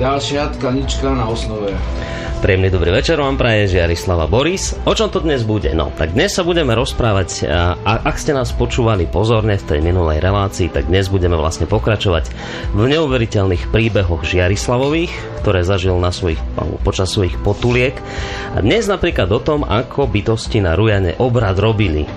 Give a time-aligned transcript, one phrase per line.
[0.00, 1.76] Ďalšia tkanička na osnove.
[2.40, 4.72] Príjemný dobrý večer vám praje Žiarislava Boris.
[4.88, 5.76] O čom to dnes bude?
[5.76, 9.84] No, tak dnes sa budeme rozprávať, a, a ak ste nás počúvali pozorne v tej
[9.84, 12.32] minulej relácii, tak dnes budeme vlastne pokračovať
[12.72, 15.12] v neuveriteľných príbehoch Žiarislavových,
[15.44, 16.40] ktoré zažil na svojich,
[16.80, 17.92] počas svojich potuliek.
[18.56, 22.08] A dnes napríklad o tom, ako bytosti na Rujane obrad robili.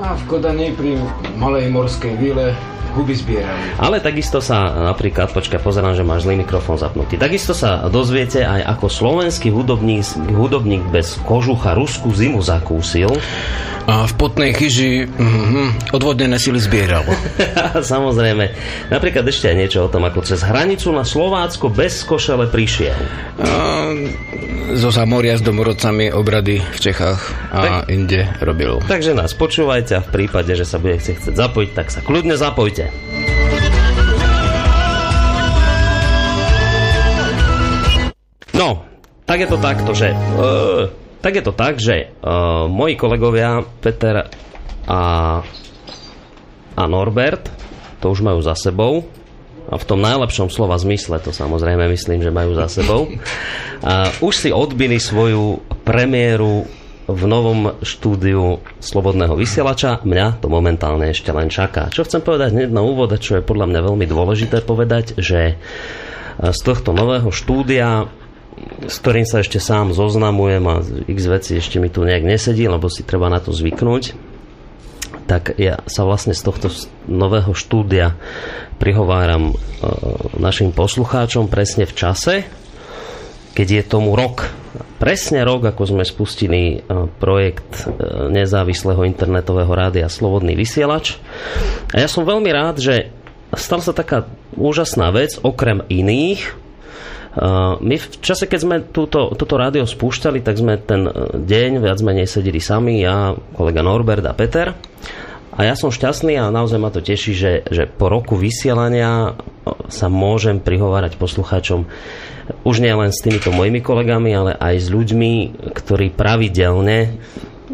[0.00, 0.96] A v Kodani pri
[1.36, 2.56] malej morskej vile
[2.94, 3.76] huby zbierali.
[3.80, 7.20] Ale takisto sa napríklad, počkaj, pozerám, že máš zlý mikrofón zapnutý.
[7.20, 13.10] Takisto sa dozviete aj ako slovenský hudobník, hudobník bez kožucha ruskú zimu zakúsil.
[13.88, 17.08] A v potnej chyži mm, odvodnené sily zbieral.
[17.80, 18.52] Samozrejme.
[18.92, 22.92] Napríklad ešte aj niečo o tom, ako cez hranicu na Slovácko bez košele prišiel.
[23.40, 23.88] A,
[24.76, 28.84] zo Samoria s domorodcami obrady v Čechách a tak, inde robil.
[28.84, 32.77] Takže nás počúvajte a v prípade, že sa budete chcieť zapojiť, tak sa kľudne zapojte.
[38.58, 38.82] No,
[39.22, 40.10] tak je to takto, že...
[40.34, 44.30] Uh, tak je to tak, že uh, moji kolegovia Peter
[44.86, 45.02] a,
[46.78, 47.50] a Norbert
[47.98, 49.02] to už majú za sebou
[49.68, 53.10] a v tom najlepšom slova zmysle to samozrejme myslím, že majú za sebou.
[53.84, 56.64] A už si odbili svoju premiéru
[57.08, 60.04] v novom štúdiu Slobodného vysielača.
[60.04, 61.88] Mňa to momentálne ešte len čaká.
[61.88, 65.56] Čo chcem povedať hneď na úvod, čo je podľa mňa veľmi dôležité povedať, že
[66.38, 68.06] z tohto nového štúdia
[68.90, 72.90] s ktorým sa ešte sám zoznamujem a x veci ešte mi tu nejak nesedí, lebo
[72.90, 74.18] si treba na to zvyknúť,
[75.30, 76.66] tak ja sa vlastne z tohto
[77.06, 78.16] nového štúdia
[78.80, 79.54] prihováram e,
[80.40, 82.34] našim poslucháčom presne v čase,
[83.58, 84.54] keď je tomu rok.
[85.02, 91.18] Presne rok, ako sme spustili e, projekt e, nezávislého internetového rádia Slobodný vysielač.
[91.90, 93.10] A ja som veľmi rád, že
[93.58, 96.54] stala sa taká úžasná vec, okrem iných,
[97.78, 101.98] my v čase, keď sme túto, toto rádio spúšťali, tak sme ten e, deň viac
[102.02, 104.74] menej sedeli sami, ja, kolega Norbert a Peter.
[105.56, 109.34] A ja som šťastný a naozaj ma to teší, že, že po roku vysielania
[109.88, 111.88] sa môžem prihovárať poslucháčom
[112.64, 115.32] už nie len s týmito mojimi kolegami, ale aj s ľuďmi,
[115.76, 117.20] ktorí pravidelne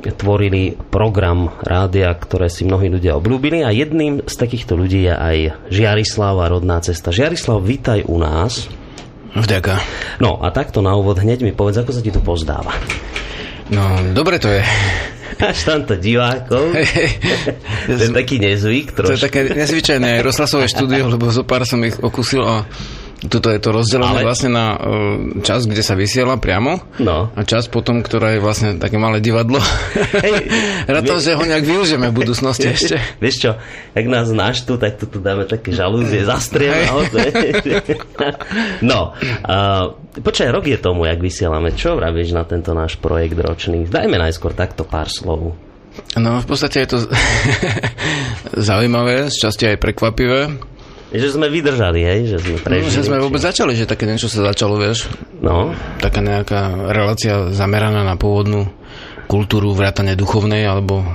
[0.03, 5.37] tvorili program rádia, ktoré si mnohí ľudia obľúbili a jedným z takýchto ľudí je aj
[5.71, 7.15] Žiarislav a rodná cesta.
[7.15, 8.69] Žiarislav, vítaj u nás.
[9.35, 9.81] Vďaka.
[10.23, 12.75] No a takto na úvod hneď mi povedz, ako sa ti tu pozdáva.
[13.73, 14.61] No, dobre to je.
[15.41, 16.77] Až tamto divákov.
[17.89, 19.09] to je taký nezvyk trošku.
[19.09, 22.69] To je také nezvyčajné rozhlasové štúdio, lebo zo pár som ich okusil a
[23.25, 24.29] Tuto je to rozdelené Ale...
[24.29, 27.33] vlastne na uh, čas, kde sa vysiela priamo no.
[27.33, 29.65] a čas potom, ktorá je vlastne také malé divadlo.
[30.21, 30.45] Hey,
[30.93, 33.01] Rád to, že ho nejak využijeme v budúcnosti ešte.
[33.25, 33.51] Vieš čo,
[33.97, 34.29] ak nás
[34.69, 36.85] tu, tak tu dáme také žalúzie, zastrieme
[38.91, 39.85] No, uh,
[40.21, 41.73] počkaj, rok je tomu, jak vysielame.
[41.73, 43.89] Čo vravíš na tento náš projekt ročný?
[43.89, 45.57] Dajme najskôr takto pár slov.
[46.19, 46.99] No, v podstate je to
[48.69, 50.74] zaujímavé, z časti aj prekvapivé
[51.21, 52.21] že sme vydržali, hej?
[52.35, 52.91] Že sme prežili.
[52.91, 55.07] No, že sme vôbec začali, že také niečo sa začalo, vieš.
[55.39, 55.71] No.
[56.03, 58.67] Taká nejaká relácia zameraná na pôvodnú
[59.31, 61.07] kultúru vrátane duchovnej, alebo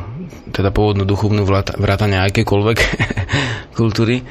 [0.55, 1.45] teda pôvodnú duchovnú
[1.77, 2.77] vrátane akékoľvek
[3.79, 4.23] kultúry.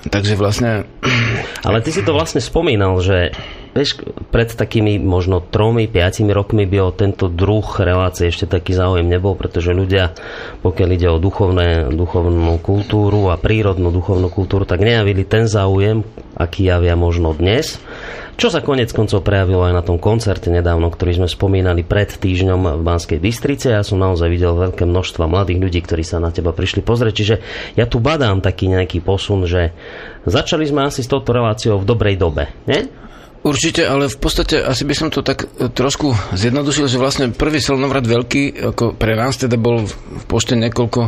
[0.00, 0.88] Takže vlastne...
[1.60, 3.36] Ale ty si to vlastne spomínal, že
[3.74, 4.02] vieš,
[4.34, 9.38] pred takými možno tromi, piatimi rokmi by o tento druh relácie ešte taký záujem nebol,
[9.38, 10.14] pretože ľudia,
[10.62, 16.02] pokiaľ ide o duchovné, duchovnú kultúru a prírodnú duchovnú kultúru, tak nejavili ten záujem,
[16.34, 17.78] aký javia možno dnes.
[18.40, 22.80] Čo sa konec koncov prejavilo aj na tom koncerte nedávno, ktorý sme spomínali pred týždňom
[22.80, 23.76] v Banskej Bystrice.
[23.76, 27.12] Ja som naozaj videl veľké množstva mladých ľudí, ktorí sa na teba prišli pozrieť.
[27.12, 27.36] Čiže
[27.76, 29.76] ja tu badám taký nejaký posun, že
[30.24, 32.48] začali sme asi s touto reláciou v dobrej dobe.
[32.64, 32.88] Nie?
[33.40, 37.56] Určite, ale v podstate asi by som to tak e, trošku zjednodušil, že vlastne prvý
[37.56, 41.00] silnovrat veľký, ako pre nás teda bol v pošte niekoľko,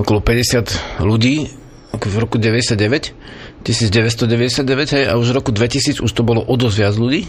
[0.00, 1.52] okolo 50 ľudí,
[1.92, 6.54] ako v roku 99, 1999, hej, a už v roku 2000 už to bolo o
[6.56, 7.28] dosť viac ľudí.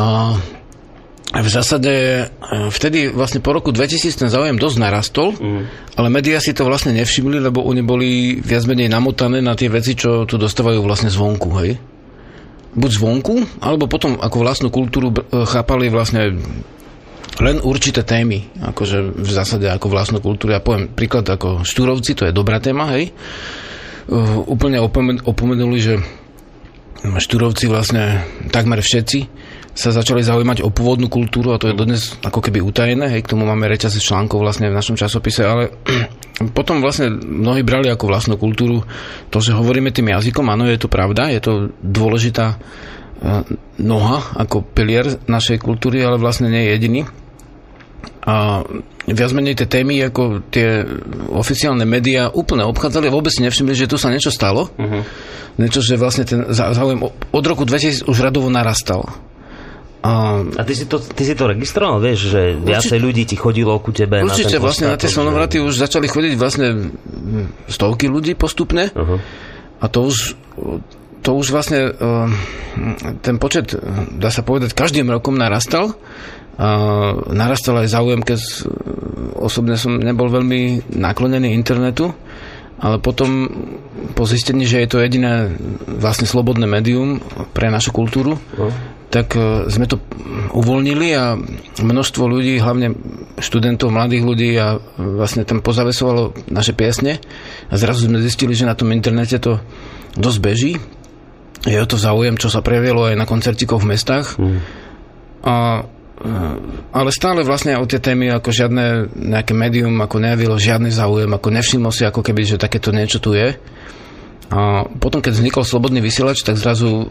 [0.00, 0.40] A
[1.36, 2.24] v zásade e,
[2.72, 5.92] vtedy vlastne po roku 2000 ten záujem dosť narastol, mm.
[6.00, 9.92] ale médiá si to vlastne nevšimli, lebo oni boli viac menej namotané na tie veci,
[9.92, 11.95] čo tu dostávajú vlastne zvonku, hej?
[12.76, 13.34] Buď zvonku,
[13.64, 16.36] alebo potom ako vlastnú kultúru e, chápali vlastne
[17.40, 20.56] len určité témy, akože v zásade ako vlastnú kultúru.
[20.56, 23.12] Ja poviem príklad ako Štúrovci, to je dobrá téma, hej?
[24.06, 24.80] Uh, úplne
[25.26, 26.00] opomenuli, že
[27.04, 29.18] Štúrovci vlastne takmer všetci
[29.76, 33.36] sa začali zaujímať o pôvodnú kultúru a to je dodnes ako keby utajené, hej, k
[33.36, 35.68] tomu máme reťazec článkov vlastne v našom časopise, ale
[36.56, 38.80] potom vlastne mnohí brali ako vlastnú kultúru
[39.28, 41.52] to, že hovoríme tým jazykom, áno, je to pravda, je to
[41.84, 42.56] dôležitá e,
[43.84, 47.02] noha ako pilier našej kultúry, ale vlastne nie je jediný.
[48.26, 48.66] A
[49.06, 50.82] viac menej tie témy, ako tie
[51.30, 54.66] oficiálne médiá úplne obchádzali a vôbec si nevšimli, že tu sa niečo stalo.
[54.74, 55.06] Uh-huh.
[55.62, 59.06] Niečo, že vlastne ten záujem od roku 2000 už radovo narastal.
[60.06, 63.74] A, a ty, si to, ty si to registroval, vieš, že viacej ľudí ti chodilo
[63.82, 66.94] ku tebe určite, na ten vlastne na tie slnovraty už začali chodiť vlastne
[67.66, 69.18] stovky ľudí postupne uh-huh.
[69.82, 70.38] a to už
[71.26, 71.90] to už vlastne
[73.18, 73.74] ten počet,
[74.14, 75.98] dá sa povedať, každým rokom narastal.
[76.54, 76.68] A
[77.34, 78.38] narastal aj záujem, keď
[79.34, 82.14] osobne som nebol veľmi naklonený internetu,
[82.78, 83.50] ale potom
[84.14, 85.50] po zistení, že je to jediné
[85.84, 87.18] vlastne slobodné médium
[87.50, 90.02] pre našu kultúru, uh tak e, sme to
[90.50, 91.38] uvoľnili a
[91.78, 92.94] množstvo ľudí, hlavne
[93.38, 97.22] študentov, mladých ľudí a vlastne tam pozavesovalo naše piesne
[97.70, 99.62] a zrazu sme zistili, že na tom internete to
[100.18, 100.72] dosť beží.
[101.66, 104.38] Je o to záujem, čo sa prejavilo aj na koncertikoch v mestách.
[104.38, 104.58] Mm.
[105.46, 105.56] A,
[106.18, 106.30] e,
[106.90, 111.48] ale stále vlastne o tie témy ako žiadne nejaké médium ako nejavilo žiadny záujem, ako
[111.54, 113.54] nevšimlo si ako keby, že takéto niečo tu je.
[114.46, 117.10] A potom, keď vznikol Slobodný vysielač, tak zrazu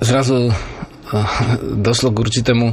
[0.00, 0.52] zrazu
[1.60, 2.66] došlo k určitému...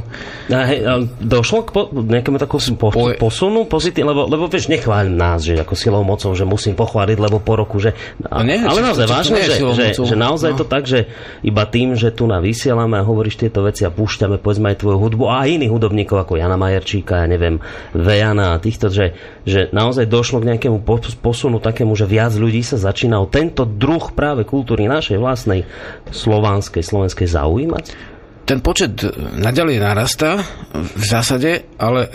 [0.48, 0.80] A hej,
[1.20, 5.60] došlo k po, nejakému takému po, po, posunu pozitív, lebo, lebo vieš, nechváľ nás, že
[5.60, 7.92] ako silou mocou, že musím pochváliť, lebo po roku, že...
[8.24, 10.58] No nie, ale naozaj vážne, že, že, že naozaj no.
[10.58, 11.12] to tak, že
[11.44, 14.96] iba tým, že tu na vysielame a hovoríš tieto veci a púšťame povedzme aj tvoju
[14.96, 17.60] hudbu a aj iných hudobníkov ako Jana Majerčíka, ja neviem,
[17.92, 19.12] Vejana a týchto, že,
[19.44, 20.80] že naozaj došlo k nejakému
[21.20, 25.68] posunu takému, že viac ľudí sa začína o tento druh práve kultúry našej vlastnej
[26.08, 28.12] slovanskej, slovenskej zaujímať?
[28.52, 30.44] Ten počet naďalej narastá
[30.76, 32.08] v zásade, ale e,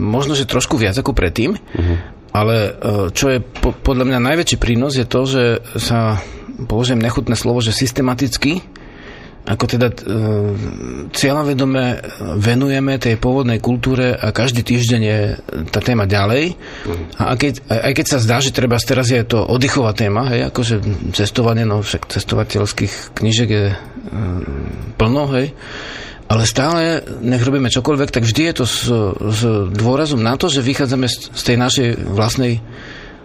[0.00, 1.52] možno, že trošku viac ako predtým.
[1.52, 1.96] Uh-huh.
[2.32, 2.70] Ale e,
[3.12, 5.44] čo je po, podľa mňa najväčší prínos je to, že
[5.76, 6.24] sa,
[6.64, 8.64] použijem nechutné slovo, že systematicky
[9.46, 9.96] ako teda e,
[11.14, 11.84] cieľavedome
[12.42, 15.20] venujeme tej pôvodnej kultúre a každý týždeň je
[15.70, 16.58] tá téma ďalej.
[17.22, 20.82] A keď, aj keď sa zdá, že treba teraz je to oddychová téma, hej, akože
[21.14, 23.76] cestovanie, no však cestovateľských knižek je e,
[24.98, 25.54] plno, hej,
[26.26, 30.58] ale stále, nech robíme čokoľvek, tak vždy je to s, s dôrazom na to, že
[30.58, 32.58] vychádzame z, z tej našej vlastnej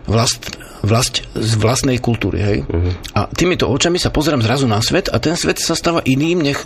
[0.08, 2.39] vlast, vlast, z vlastnej kultúry.
[2.41, 2.58] Hej?
[2.65, 2.91] Uh-huh.
[3.17, 6.60] A týmito očami sa pozerám zrazu na svet a ten svet sa stáva iným, nech,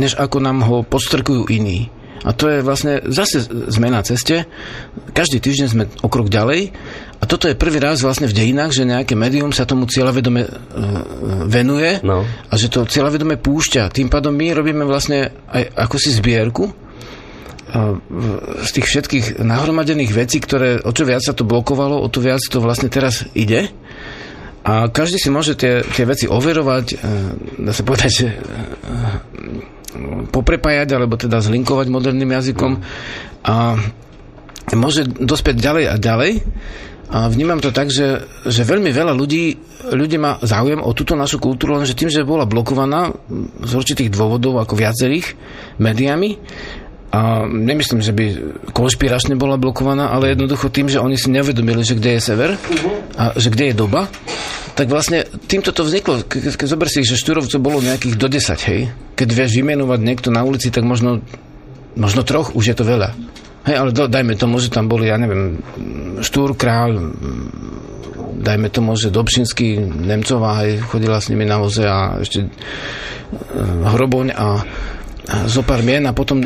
[0.00, 1.92] než ako nám ho podstrkujú iní.
[2.20, 4.44] A to je vlastne zase zmena ceste.
[5.16, 6.68] Každý týždeň sme o krok ďalej.
[7.16, 10.50] A toto je prvý raz vlastne v dejinách, že nejaké médium sa tomu cieľavedome uh,
[11.48, 12.24] venuje no.
[12.24, 13.92] a že to cieľavedome púšťa.
[13.92, 16.89] Tým pádom my robíme vlastne aj ako si zbierku
[18.60, 22.42] z tých všetkých nahromadených vecí, ktoré o čo viac sa to blokovalo, o to viac
[22.42, 23.70] to vlastne teraz ide.
[24.60, 26.96] A každý si môže tie, tie veci overovať, e,
[27.64, 28.36] dá sa povedať, že e,
[30.28, 32.72] poprepájať, alebo teda zlinkovať moderným jazykom
[33.40, 33.80] a
[34.76, 36.32] môže dospieť ďalej a ďalej.
[37.10, 39.58] A vnímam to tak, že, že veľmi veľa ľudí,
[39.90, 43.10] ľudí má záujem o túto našu kultúru, lenže tým, že bola blokovaná
[43.66, 45.34] z určitých dôvodov, ako viacerých
[45.82, 46.38] médiami,
[47.10, 48.24] a nemyslím, že by
[48.70, 52.54] konšpiračne bola blokovaná, ale jednoducho tým, že oni si neuvedomili, že kde je sever
[53.18, 54.06] a že kde je doba,
[54.78, 56.22] tak vlastne týmto to vzniklo.
[56.22, 58.94] Ke, keď zober si, že Štúrovcov bolo nejakých do 10, hej.
[59.18, 61.18] Keď vieš vymenovať niekto na ulici, tak možno,
[61.98, 63.10] možno troch, už je to veľa.
[63.66, 65.58] Hej, ale do, dajme tomu, že tam boli, ja neviem,
[66.22, 66.94] Štúr, Král,
[68.40, 72.50] dajme tomu, že Dobšinský, Nemcová, hej, chodila s nimi na voze a ešte eh,
[73.84, 74.64] Hroboň a
[75.28, 76.40] zo pár mien a potom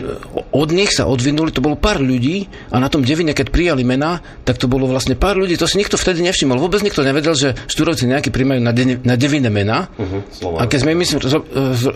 [0.50, 4.19] od nich sa odvinuli, to bolo pár ľudí a na tom devine, keď prijali mená,
[4.43, 6.59] tak to bolo vlastne pár ľudí, to si nikto vtedy nevšimol.
[6.59, 9.87] Vôbec nikto nevedel, že štúrovci nejaký primajú na, de, na devine mená.
[9.95, 11.40] Uh-huh, a keď sme my zro,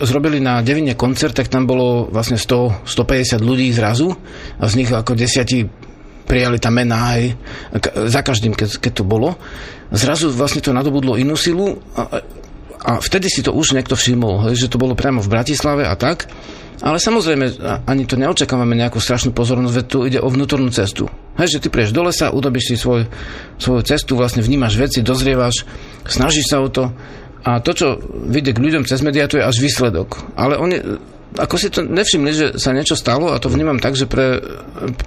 [0.01, 4.15] zrobili na devine koncert, tak tam bolo vlastne 100, 150 ľudí zrazu
[4.57, 5.67] a z nich ako desiatí
[6.29, 7.21] prijali tam mená aj
[8.05, 9.33] za každým, keď, keď to bolo.
[9.89, 12.21] Zrazu vlastne to nadobudlo inú silu a,
[12.85, 16.29] a vtedy si to už niekto všimol, že to bolo priamo v Bratislave a tak.
[16.79, 21.11] Ale samozrejme, ani to neočakávame nejakú strašnú pozornosť, veď tu ide o vnútornú cestu.
[21.35, 23.03] Hej, že ty prieš do lesa, udobíš si svoj,
[23.59, 25.67] svoju cestu, vlastne vnímaš veci, dozrievaš,
[26.07, 26.95] snažíš sa o to
[27.43, 27.87] a to, čo
[28.27, 30.23] vidie k ľuďom cez médiá, to je až výsledok.
[30.35, 30.79] Ale oni,
[31.39, 34.43] ako si to nevšimli, že sa niečo stalo a to vnímam tak, že pre,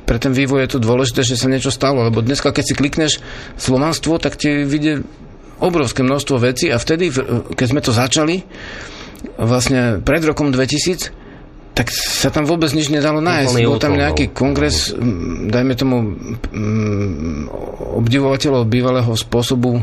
[0.09, 3.13] pre ten vývoj je to dôležité, že sa niečo stalo, lebo dneska, keď si klikneš
[3.61, 5.05] slovanstvo, tak ti vidie
[5.61, 7.13] obrovské množstvo vecí a vtedy,
[7.53, 8.45] keď sme to začali,
[9.39, 11.22] vlastne pred rokom 2000,
[11.73, 13.55] tak sa tam vôbec nič nedalo nájsť.
[13.65, 14.93] Bol tam nejaký kongres,
[15.49, 16.17] dajme tomu,
[17.97, 19.81] obdivovateľov bývalého spôsobu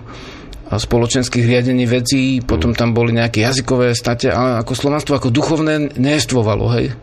[0.70, 6.66] spoločenských riadení vecí, potom tam boli nejaké jazykové state, ale ako slovanstvo ako duchovné nejestvovalo,
[6.78, 6.94] hej,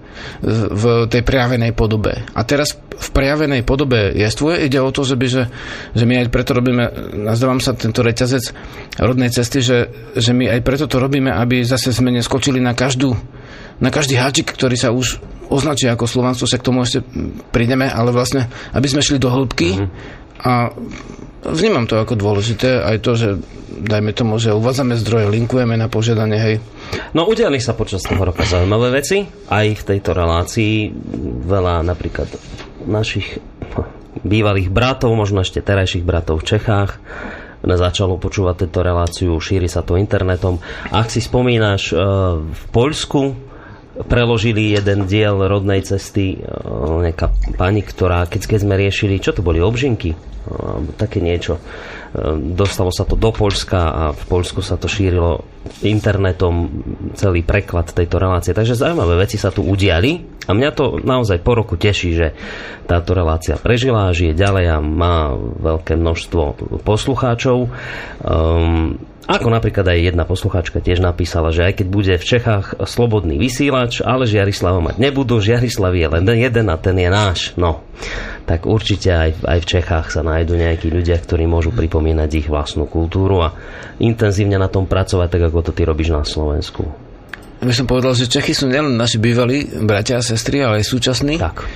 [0.70, 2.22] v tej prejavenej podobe.
[2.30, 5.42] A teraz v prejavenej podobe jestvuje, ide o to, že, by, že,
[5.98, 6.84] že my aj preto robíme,
[7.26, 8.54] nazdávam sa tento reťazec
[9.02, 13.18] rodnej cesty, že, že my aj preto to robíme, aby zase sme neskočili na každú
[13.80, 17.04] na každý háčik, ktorý sa už označí ako slovanstvo, sa k tomu ešte
[17.54, 19.88] prídeme, ale vlastne, aby sme šli do hĺbky mm-hmm.
[20.42, 20.74] a
[21.46, 23.28] vnímam to ako dôležité, aj to, že
[23.76, 26.56] dajme tomu, že uvádzame zdroje, linkujeme na požiadanie, hej.
[27.12, 30.90] No udiali sa počas toho roka zaujímavé veci, aj v tejto relácii
[31.46, 32.26] veľa napríklad
[32.88, 33.38] našich
[34.24, 36.98] bývalých bratov, možno ešte terajších bratov v Čechách,
[37.66, 40.62] začalo počúvať tejto reláciu, šíri sa to internetom.
[40.94, 41.94] Ak si spomínaš, e,
[42.38, 43.45] v Poľsku
[44.04, 46.38] preložili jeden diel rodnej cesty e,
[47.00, 50.36] nejaká pani, ktorá, keď, sme riešili, čo to boli, obžinky?
[50.46, 51.58] alebo také niečo.
[52.14, 55.42] Ehm, dostalo sa to do Polska a v Polsku sa to šírilo
[55.82, 56.70] internetom
[57.18, 58.54] celý preklad tejto relácie.
[58.54, 62.28] Takže zaujímavé veci sa tu udiali a mňa to naozaj po roku teší, že
[62.86, 66.42] táto relácia prežila, žije ďalej a má veľké množstvo
[66.86, 67.66] poslucháčov.
[68.22, 73.42] Um, ako napríklad aj jedna poslucháčka tiež napísala, že aj keď bude v Čechách slobodný
[73.42, 77.50] vysielač, ale Žiarislava mať nebudú, Žiarislav je len jeden a ten je náš.
[77.58, 77.82] No,
[78.46, 82.86] tak určite aj, aj v Čechách sa nájdú nejakí ľudia, ktorí môžu pripomínať ich vlastnú
[82.86, 83.50] kultúru a
[83.98, 86.86] intenzívne na tom pracovať, tak ako to ty robíš na Slovensku.
[87.56, 91.34] By som povedal, že Čechy sú nielen naši bývalí bratia a sestry, ale aj súčasní.
[91.40, 91.66] Tak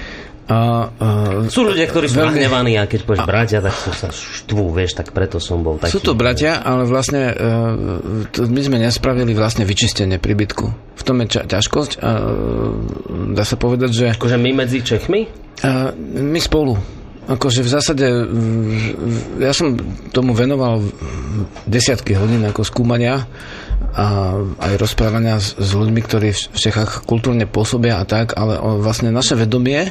[0.50, 1.08] a, a,
[1.46, 2.42] sú ľudia, ktorí sú veľmi...
[2.42, 5.94] nahnevaní a keď povieš bratia, tak sú sa štvú, vieš, tak preto som bol taký.
[5.94, 10.66] Sú to bratia, ale vlastne uh, to, my sme nespravili vlastne vyčistenie príbytku.
[10.98, 14.06] V tom je ča- ťažkosť a uh, dá sa povedať, že...
[14.16, 15.30] Akože my medzi Čechmi?
[15.62, 16.74] Uh, my spolu.
[17.30, 18.06] Akože v zásade
[19.38, 19.78] ja som
[20.10, 20.82] tomu venoval
[21.62, 23.22] desiatky hodín ako skúmania
[23.90, 29.10] a aj rozprávania s, s ľuďmi, ktorí v Čechách kultúrne pôsobia a tak, ale vlastne
[29.10, 29.90] naše vedomie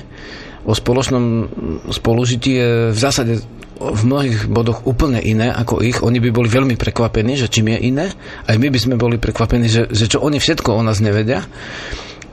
[0.64, 1.50] o spoločnom
[1.92, 3.44] spolužití je v zásade
[3.80, 6.04] v mnohých bodoch úplne iné ako ich.
[6.04, 8.06] Oni by boli veľmi prekvapení, že čím je iné.
[8.44, 11.48] Aj my by sme boli prekvapení, že, že čo oni všetko o nás nevedia.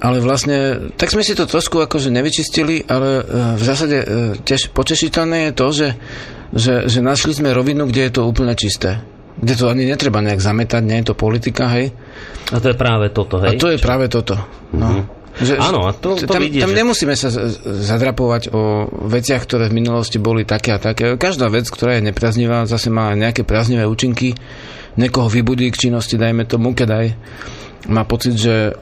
[0.03, 3.25] Ale vlastne, tak sme si to trošku akože nevyčistili, ale e,
[3.57, 4.07] v zásade e,
[4.43, 5.89] tiež potešiteľné je to, že,
[6.53, 9.01] že, že našli sme rovinu, kde je to úplne čisté.
[9.37, 11.93] Kde to ani netreba nejak zametať, nie je to politika, hej.
[12.53, 13.57] A to je práve toto, hej?
[13.57, 14.41] A to je práve toto,
[14.73, 14.89] no.
[14.89, 15.17] Mm-hmm.
[15.37, 16.81] Že, Áno, a to, to tam, vidie, tam že...
[16.81, 17.29] nemusíme sa
[17.61, 21.21] zadrapovať o veciach, ktoré v minulosti boli také a také.
[21.21, 24.33] Každá vec, ktorá je nepriaznivá, zase má nejaké priaznivé účinky.
[24.97, 27.07] Niekoho vybudí k činnosti, dajme tomu, keď aj
[27.93, 28.73] má pocit, že,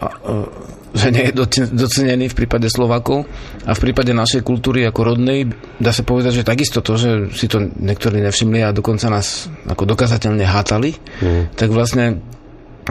[0.95, 1.35] že nie je
[1.75, 3.27] docenený v prípade Slovakov
[3.67, 5.51] a v prípade našej kultúry ako rodnej
[5.83, 9.91] dá sa povedať, že takisto to, že si to niektorí nevšimli a dokonca nás ako
[9.91, 11.59] dokazateľne hátali, mm.
[11.59, 12.23] tak vlastne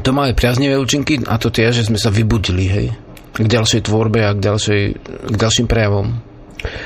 [0.03, 2.87] to má aj priaznivé účinky a to tie, že sme sa vybudili, hej
[3.33, 4.81] k ďalšej tvorbe a k, ďalšej,
[5.33, 6.21] k ďalším prejavom.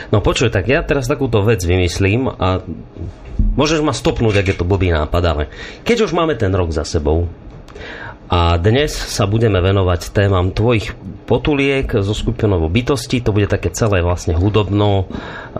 [0.09, 2.63] No počuj, tak ja teraz takúto vec vymyslím a
[3.59, 5.43] môžeš ma stopnúť, ak je to blbý nápad, ale
[5.85, 7.29] keď už máme ten rok za sebou
[8.27, 10.91] a dnes sa budeme venovať témam tvojich
[11.23, 15.07] potuliek zo skupinou bytosti, to bude také celé vlastne hudobno,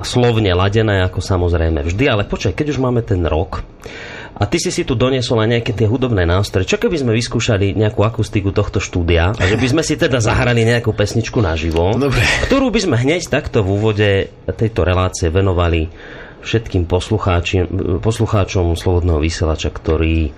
[0.04, 3.64] slovne ladené, ako samozrejme vždy, ale počkaj, keď už máme ten rok,
[4.38, 6.70] a ty si si tu doniesol aj nejaké tie hudobné nástroje.
[6.70, 10.62] Čo keby sme vyskúšali nejakú akustiku tohto štúdia a že by sme si teda zahrali
[10.62, 12.22] nejakú pesničku naživo, Dobre.
[12.46, 14.10] ktorú by sme hneď takto v úvode
[14.46, 15.90] tejto relácie venovali
[16.46, 16.86] všetkým
[17.98, 20.30] poslucháčom Slobodného vysielača, ktorí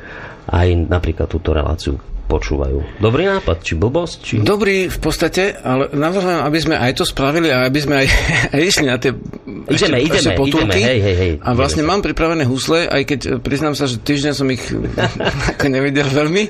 [0.48, 3.01] aj napríklad túto reláciu počúvajú.
[3.01, 4.17] Dobrý nápad, či blbosť?
[4.21, 4.33] Či...
[4.45, 8.07] Dobrý v podstate, ale navrhujem, aby sme aj to spravili a aby sme aj,
[8.55, 10.77] aj išli na tie ideme, ešte, ideme, potulky.
[10.77, 11.91] Ideme, hej, hej, hej, a vlastne ideme.
[11.98, 14.62] mám pripravené husle, aj keď e, priznám sa, že týždeň som ich
[15.57, 16.43] ako nevidel veľmi,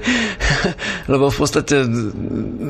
[1.15, 1.87] lebo v podstate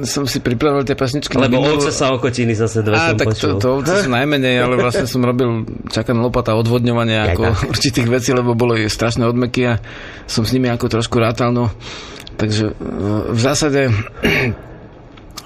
[0.06, 1.34] som si pripravil tie pesničky.
[1.34, 3.58] Lebo ovce sa okotiny zase dve a, som tak počul.
[3.58, 8.38] to, to ovce sú najmenej, ale vlastne som robil čakan lopata odvodňovania ako určitých vecí,
[8.38, 9.82] lebo bolo strašné odmeky a
[10.30, 11.74] som s nimi ako trošku rátal, no
[12.40, 12.72] Takže
[13.30, 13.92] v zásade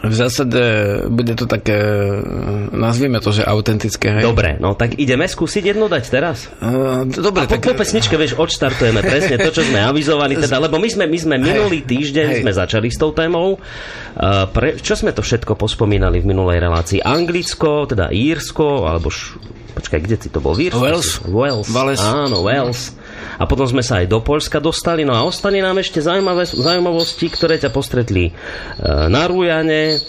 [0.04, 0.60] V zásade
[1.08, 1.80] bude to také,
[2.76, 4.20] nazvieme to, že autentické.
[4.20, 4.28] Hej?
[4.28, 6.52] Dobre, no tak ideme skúsiť jednu dať teraz?
[6.60, 7.64] Uh, dobre, A po, tak...
[7.64, 11.36] po pesničke, vieš, odštartujeme presne to, čo sme avizovali, teda, lebo my sme, my sme
[11.40, 12.40] minulý týždeň hej.
[12.44, 13.56] sme začali s tou témou.
[13.56, 17.00] Uh, pre, čo sme to všetko pospomínali v minulej relácii?
[17.00, 19.40] Anglicko, teda Írsko, alebo š,
[19.72, 20.52] počkaj, kde si to bol?
[20.52, 20.84] V Írsku?
[20.84, 21.24] Wales.
[21.24, 21.68] Wales.
[21.72, 22.04] Wales.
[22.04, 22.92] Áno, Wales.
[23.40, 25.04] A potom sme sa aj do Polska dostali.
[25.08, 28.32] No a ostane nám ešte zaujímavé, zaujímavosti, ktoré ťa postretli e,
[29.10, 30.00] na Rujane,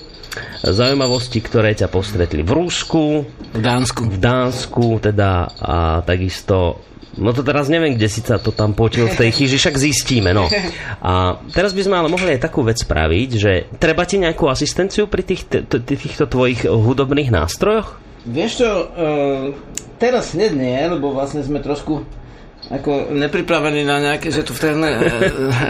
[0.64, 3.23] zaujímavosti, ktoré ťa postretli v Rusku,
[3.54, 4.11] V Dánsku.
[4.11, 6.83] v Dánsku, teda a takisto
[7.14, 10.35] No to teraz neviem, kde si sa to tam potil v tej chyži, však zistíme,
[10.35, 10.50] no.
[10.99, 15.06] A teraz by sme ale mohli aj takú vec spraviť, že treba ti nejakú asistenciu
[15.06, 18.02] pri tých, t- t- týchto tvojich hudobných nástrojoch?
[18.26, 19.54] Vieš čo, uh,
[20.02, 22.02] teraz hneď nie, lebo vlastne sme trošku
[22.66, 25.00] ako nepripravení na nejaké, že tu v téhle uh,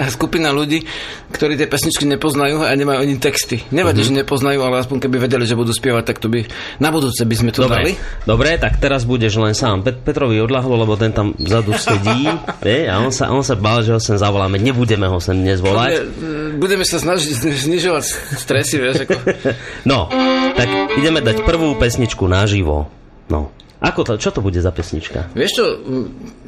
[0.06, 0.86] skupina ľudí,
[1.28, 3.66] ktorí tie pesničky nepoznajú a nemajú ani texty.
[3.68, 4.06] Nevadí, Mhm.
[4.06, 6.46] že nepoznajú, ale aspoň keby vedeli, že budú spievať, tak to by
[6.78, 7.98] na budúce by sme to dali.
[8.24, 9.82] Dobre, dobre, tak teraz budeš len sám.
[9.82, 12.30] Pet- Petrovi odľahlo, lebo ten tam vzadu sedí
[12.62, 14.56] vie, a on sa, on sa bál, že ho sem zavoláme.
[14.56, 15.98] Nebudeme ho sem dnes volať.
[15.98, 18.04] Budeme, budeme sa snažiť zni- znižovať
[18.36, 19.14] stresy, vieš, ako...
[19.90, 20.06] No,
[20.52, 22.86] tak ideme dať prvú pesničku naživo.
[23.26, 23.50] No.
[23.84, 25.28] Ako to, čo to bude za pesnička?
[25.32, 25.64] Vieš čo,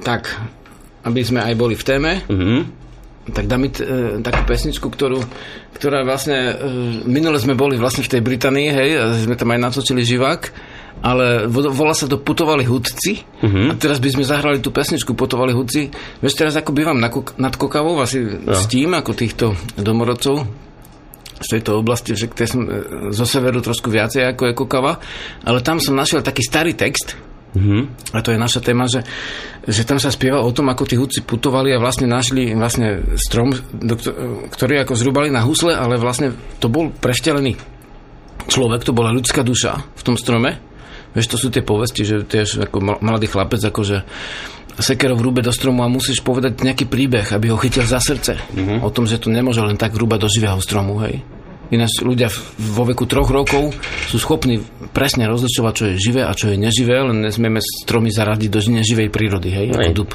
[0.00, 0.32] tak,
[1.04, 2.58] aby sme aj boli v téme, Mhm.
[3.28, 5.20] tak dá mi t- e, takú pesničku, ktorú,
[5.74, 6.54] ktorá vlastne, e,
[7.04, 10.42] minule sme boli vlastne v tej Británii, hej, a sme tam aj natočili živák,
[10.96, 13.68] ale vo- volá sa to Putovali hudci Mhm.
[13.68, 15.90] a teraz by sme zahrali tú pesničku Putovali hudci.
[16.22, 18.54] Vieš, teraz ako bývam na Kok- nad Kokavou, asi No.
[18.54, 19.46] s tým, ako týchto
[19.76, 20.46] domorodcov
[21.36, 22.72] z tejto oblasti, že som e,
[23.12, 24.96] zo severu trošku viacej ako je Kokava,
[25.44, 27.12] ale tam som našiel taký starý text,
[27.56, 28.12] Mhm.
[28.12, 29.00] a to je naša téma, že,
[29.64, 33.56] že tam sa spieva o tom, ako tí hudci putovali a vlastne našli vlastne strom,
[34.52, 37.56] ktorý ako zrubali na husle, ale vlastne to bol preštelený
[38.46, 40.60] človek, to bola ľudská duša v tom strome.
[41.16, 44.04] Vieš, to sú tie povesti, že tiež ako ml- mladý chlapec, akože
[44.76, 48.36] sekerov rúbe do stromu a musíš povedať nejaký príbeh, aby ho chytil za srdce.
[48.36, 48.84] Mm-hmm.
[48.84, 51.24] O tom, že to nemôže len tak rúbať do živého stromu, hej.
[51.66, 53.74] Ináč ľudia vo veku troch rokov
[54.06, 54.62] sú schopní
[54.94, 59.08] presne rozlišovať, čo je živé a čo je neživé, len nesmieme stromy zaradiť do neživej
[59.10, 60.10] prírody, hej, ako dub.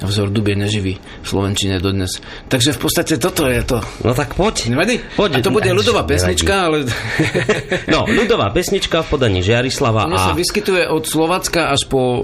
[0.00, 2.24] A vzor dub je neživý v Slovenčine dodnes.
[2.48, 3.84] Takže v podstate toto je to.
[4.00, 4.72] No tak poď.
[4.72, 4.96] Nevadí?
[5.12, 5.38] Poď.
[5.38, 6.88] a to bude ľudová pesnička, ale...
[7.92, 10.32] No, ľudová pesnička v podaní Žiarislava Ono a...
[10.32, 12.20] sa vyskytuje od Slovacka až po o,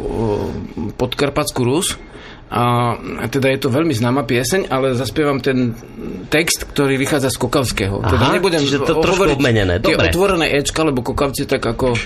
[0.96, 1.96] podkarpatskú Rus.
[2.54, 2.94] A
[3.26, 5.74] teda je to veľmi známa pieseň, ale zaspievam ten
[6.30, 7.98] text, ktorý vychádza z Kokavského.
[7.98, 10.14] Aha, teda nebudem čiže to trošku obmenené, Tie dobre.
[10.14, 11.98] otvorené Ečka, lebo Kokavci tak ako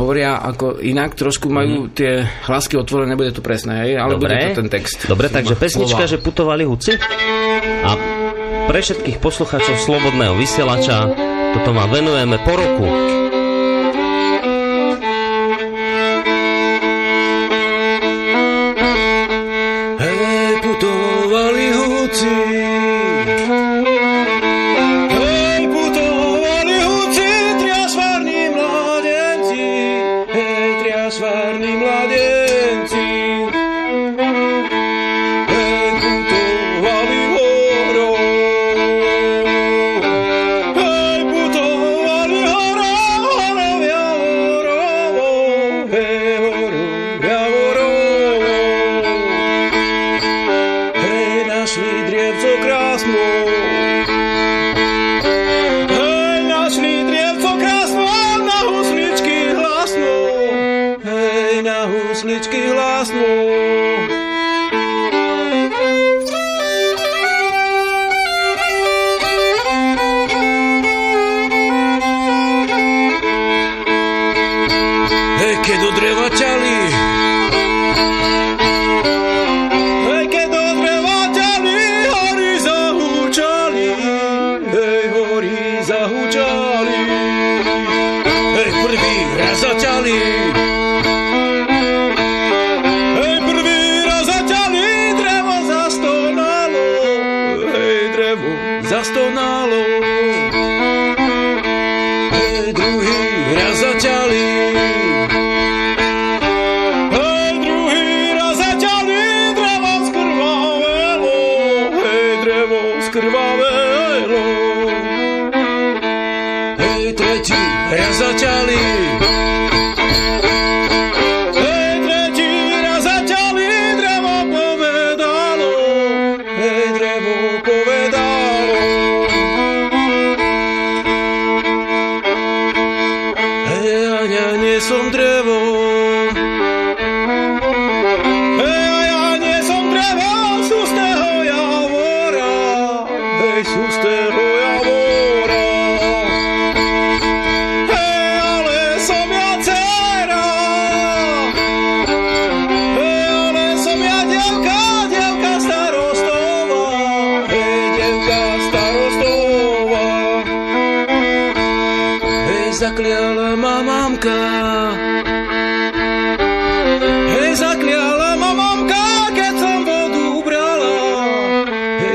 [0.00, 4.16] hovoria ako inak, trošku majú tie hlasky otvorené, nebude to presné, hej, ale.
[4.16, 4.32] Dobre.
[4.32, 4.98] bude to ten text.
[5.04, 6.12] Dobre, takže pesnička, slova.
[6.12, 6.92] že putovali huci.
[7.84, 7.90] A
[8.66, 11.12] pre všetkých poslucháčov Slobodného vysielača
[11.56, 12.88] toto vám venujeme po roku.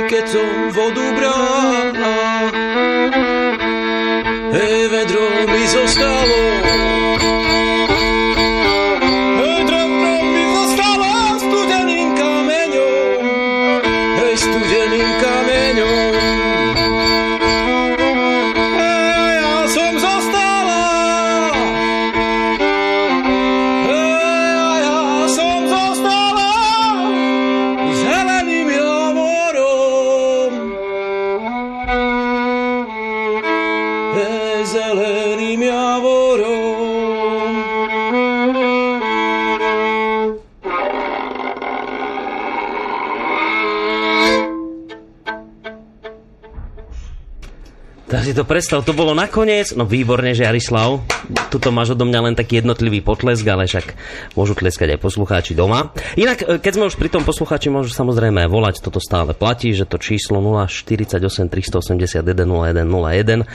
[0.09, 2.17] Keď som vodu brala.
[4.53, 7.12] Hej, vedro mi zostalo.
[48.33, 49.77] Si to predstav, to bolo nakoniec.
[49.77, 51.05] No výborne, že Jarislav.
[51.53, 53.93] Tuto máš odo mňa len taký jednotlivý potlesk, ale však
[54.33, 55.93] môžu tleskať aj poslucháči doma.
[56.17, 59.85] Inak, e, keď sme už pri tom poslucháči, môžu samozrejme volať, toto stále platí, že
[59.85, 61.13] to číslo 048
[61.45, 63.45] 381 0101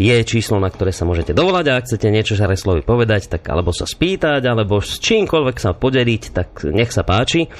[0.00, 3.76] je číslo, na ktoré sa môžete dovolať a ak chcete niečo Žareslavi povedať, tak alebo
[3.76, 7.52] sa spýtať, alebo s čímkoľvek sa podeliť, tak nech sa páči.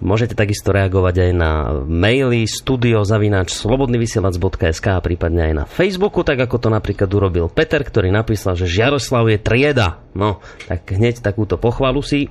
[0.00, 1.52] Môžete takisto reagovať aj na
[1.84, 8.08] maily studiozavináč slobodnyvysielac.sk a prípadne aj na Facebooku, tak ako to napríklad urobil Peter, ktorý
[8.08, 10.00] napísal, že Žiaroslav je trieda.
[10.16, 12.28] No, tak hneď takúto pochvalu si e,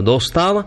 [0.00, 0.64] dostal.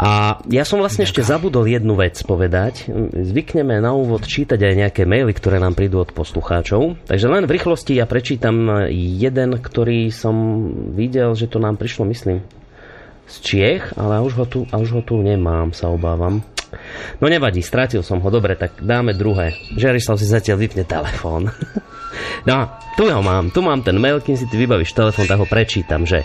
[0.00, 2.88] A ja som vlastne ešte zabudol jednu vec povedať.
[3.12, 7.04] Zvykneme na úvod čítať aj nejaké maily, ktoré nám prídu od poslucháčov.
[7.04, 10.36] Takže len v rýchlosti ja prečítam jeden, ktorý som
[10.96, 12.40] videl, že to nám prišlo, myslím,
[13.26, 16.44] z Čiech, ale už ho tu, už ho tu nemám, sa obávam.
[17.22, 18.28] No nevadí, stratil som ho.
[18.30, 19.54] Dobre, tak dáme druhé.
[19.78, 21.50] Žerislav si zatiaľ vypne telefón.
[22.44, 25.48] No, tu ho mám, tu mám ten mail, kým si ty vybavíš telefón, tak ho
[25.48, 26.22] prečítam, že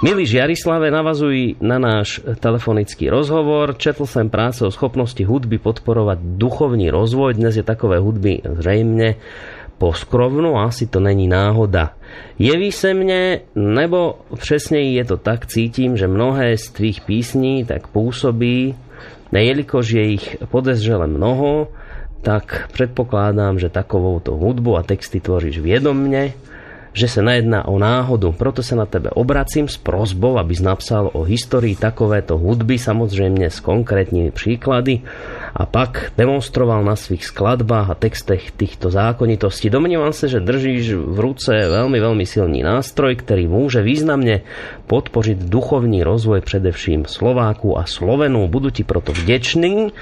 [0.00, 3.76] Milý Žiarislave, navazuj na náš telefonický rozhovor.
[3.76, 7.36] Četl som práce o schopnosti hudby podporovať duchovný rozvoj.
[7.36, 9.20] Dnes je takové hudby zrejmne
[9.80, 11.96] poskrovnú, asi to není náhoda.
[12.36, 17.88] Jeví se mne, nebo přesnej je to tak, cítim, že mnohé z tvých písní tak
[17.88, 18.76] pôsobí,
[19.32, 21.72] jelikož je ich podezřele mnoho,
[22.20, 26.36] tak predpokladám, že takovouto hudbu a texty tvoríš viedomne,
[26.90, 28.34] že sa nejedná o náhodu.
[28.34, 33.46] Proto sa na tebe obracím s prozbou, aby si napsal o histórii takovéto hudby, samozrejme
[33.46, 35.06] s konkrétnymi príklady
[35.54, 39.70] a pak demonstroval na svých skladbách a textech týchto zákonitostí.
[39.70, 44.46] Domnívam sa, že držíš v ruce veľmi, veľmi silný nástroj, ktorý môže významne
[44.86, 48.46] podporiť duchovný rozvoj predevším Slováku a Slovenu.
[48.46, 49.94] Budú ti proto vdečný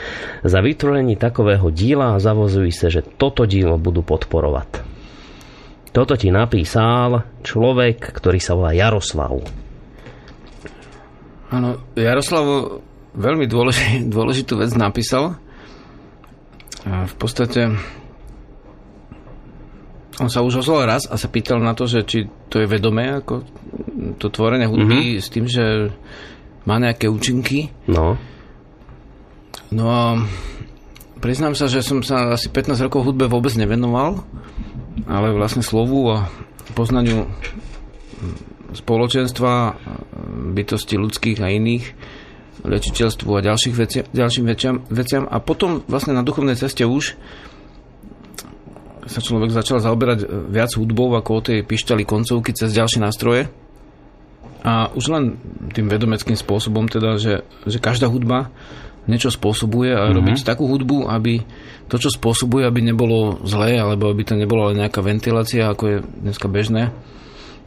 [0.44, 4.97] za vytvorení takového díla a zavozujú sa, že toto dílo budú podporovať.
[5.98, 9.34] Toto ti napísal človek, ktorý sa volá Jaroslav.
[11.50, 12.78] Áno, Jaroslav
[13.18, 15.42] veľmi dôležitú, dôležitú vec napísal.
[16.86, 17.74] A v podstate
[20.22, 23.18] on sa už ozval raz a sa pýtal na to, že či to je vedomé,
[23.18, 23.42] ako
[24.22, 25.22] to tvorenie hudby mm-hmm.
[25.26, 25.90] s tým, že
[26.62, 27.74] má nejaké účinky.
[27.90, 28.14] No.
[29.74, 30.14] No a
[31.18, 34.22] priznám sa, že som sa asi 15 rokov hudbe vôbec nevenoval,
[35.06, 36.26] ale vlastne slovu a
[36.74, 37.30] poznaniu
[38.74, 39.78] spoločenstva,
[40.52, 41.84] bytosti ľudských a iných,
[42.66, 45.24] liečiteľstvu a ďalších veci, ďalším veciam, veciam.
[45.30, 47.14] A potom vlastne na duchovnej ceste už
[49.08, 53.48] sa človek začal zaoberať viac hudbou ako o tej pišťali koncovky cez ďalšie nástroje.
[54.66, 55.24] A už len
[55.72, 58.52] tým vedomeckým spôsobom teda, že, že každá hudba
[59.08, 60.16] niečo spôsobuje a mm-hmm.
[60.20, 61.40] robiť takú hudbu, aby
[61.88, 65.96] to, čo spôsobuje, aby nebolo zlé, alebo aby to nebola len nejaká ventilácia, ako je
[66.04, 66.92] dneska bežné,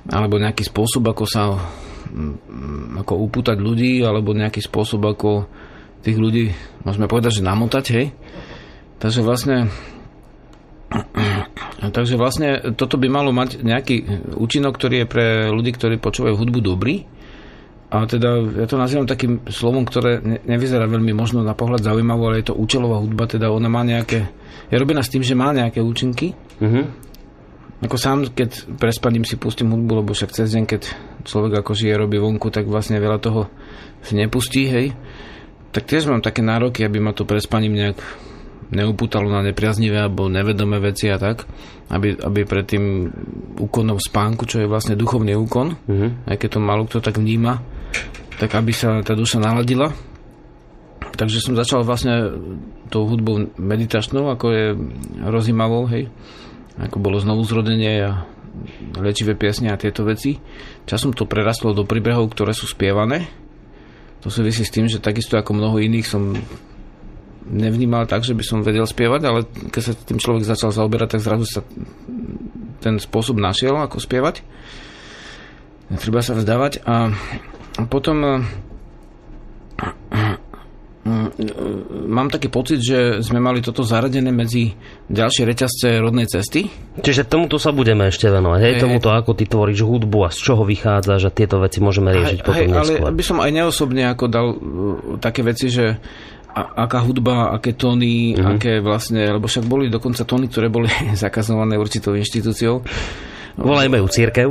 [0.07, 5.49] alebo nejaký spôsob, ako sa mm, ako upútať ľudí, alebo nejaký spôsob, ako
[6.05, 6.53] tých ľudí,
[6.85, 8.07] môžeme povedať, že namotať, hej.
[9.01, 9.73] Takže vlastne
[11.95, 13.95] takže vlastne toto by malo mať nejaký
[14.37, 17.07] účinok, ktorý je pre ľudí, ktorí počúvajú hudbu dobrý.
[17.91, 22.39] A teda ja to nazývam takým slovom, ktoré nevyzerá veľmi možno na pohľad zaujímavé, ale
[22.39, 24.31] je to účelová hudba, teda ona má nejaké...
[24.71, 26.31] Je robená s tým, že má nejaké účinky.
[26.63, 26.87] Uh-huh.
[27.83, 30.81] Ako sám, keď prespadím si pustím hudbu, lebo však cez deň, keď
[31.27, 33.51] človek ako žije, robí vonku, tak vlastne veľa toho
[34.07, 34.95] si nepustí, hej.
[35.75, 37.99] Tak tiež mám také nároky, aby ma to prespaním nejak
[38.71, 41.43] neupútalo na nepriaznivé alebo nevedomé veci a tak,
[41.91, 43.11] aby, aby pred tým
[43.59, 46.31] úkonom spánku, čo je vlastne duchovný úkon, mm-hmm.
[46.31, 47.59] aj keď to malo kto tak vníma,
[48.41, 49.93] tak aby sa tá duša naladila.
[51.13, 52.33] Takže som začal vlastne
[52.89, 54.65] tou hudbou meditačnou, ako je
[55.21, 56.09] rozímavou, hej,
[56.81, 58.25] ako bolo znovu zrodenie a
[58.97, 60.41] liečivé piesne a tieto veci.
[60.89, 63.29] Časom to prerastlo do príbehov, ktoré sú spievané.
[64.25, 66.33] To súvisí s tým, že takisto ako mnoho iných som
[67.45, 71.21] nevnímal tak, že by som vedel spievať, ale keď sa tým človek začal zaoberať, tak
[71.21, 71.61] zrazu sa
[72.81, 74.41] ten spôsob našiel, ako spievať.
[76.01, 77.13] Treba sa vzdávať a
[77.87, 78.43] potom
[82.05, 84.77] mám taký pocit, že sme mali toto zaradené medzi
[85.09, 86.69] ďalšie reťazce rodnej cesty.
[87.01, 90.39] Čiže tomuto sa budeme ešte venovať, hej, hey, tomuto, ako ty tvoríš hudbu a z
[90.45, 93.07] čoho vychádza, že tieto veci môžeme riešiť hey, potom hey, neskôr.
[93.09, 94.57] Ale by som aj neosobne ako dal uh,
[95.17, 95.97] také veci, že
[96.51, 98.51] a, aká hudba, aké tóny, mm-hmm.
[98.53, 102.85] aké vlastne, lebo však boli dokonca tóny, ktoré boli zakazované určitou inštitúciou.
[103.57, 104.47] Volajme ju církev.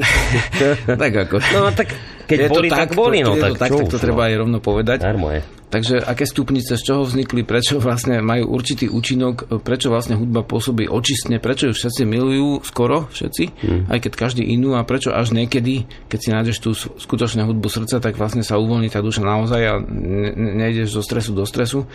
[1.02, 1.40] tak ako.
[1.56, 1.94] No tak
[2.30, 4.02] keď je boli, to tak, tak boli, no tak, tak, tak to no.
[4.02, 4.98] treba aj rovno povedať.
[5.02, 5.42] Darmo je.
[5.70, 10.90] Takže aké stupnice, z čoho vznikli, prečo vlastne majú určitý účinok, prečo vlastne hudba pôsobí
[10.90, 13.82] očistne, prečo ju všetci milujú, skoro všetci, hmm.
[13.86, 18.02] aj keď každý inú a prečo až niekedy, keď si nájdeš tú skutočnú hudbu srdca,
[18.02, 21.86] tak vlastne sa uvoľní tá duša naozaj a ne, nejdeš zo stresu do stresu.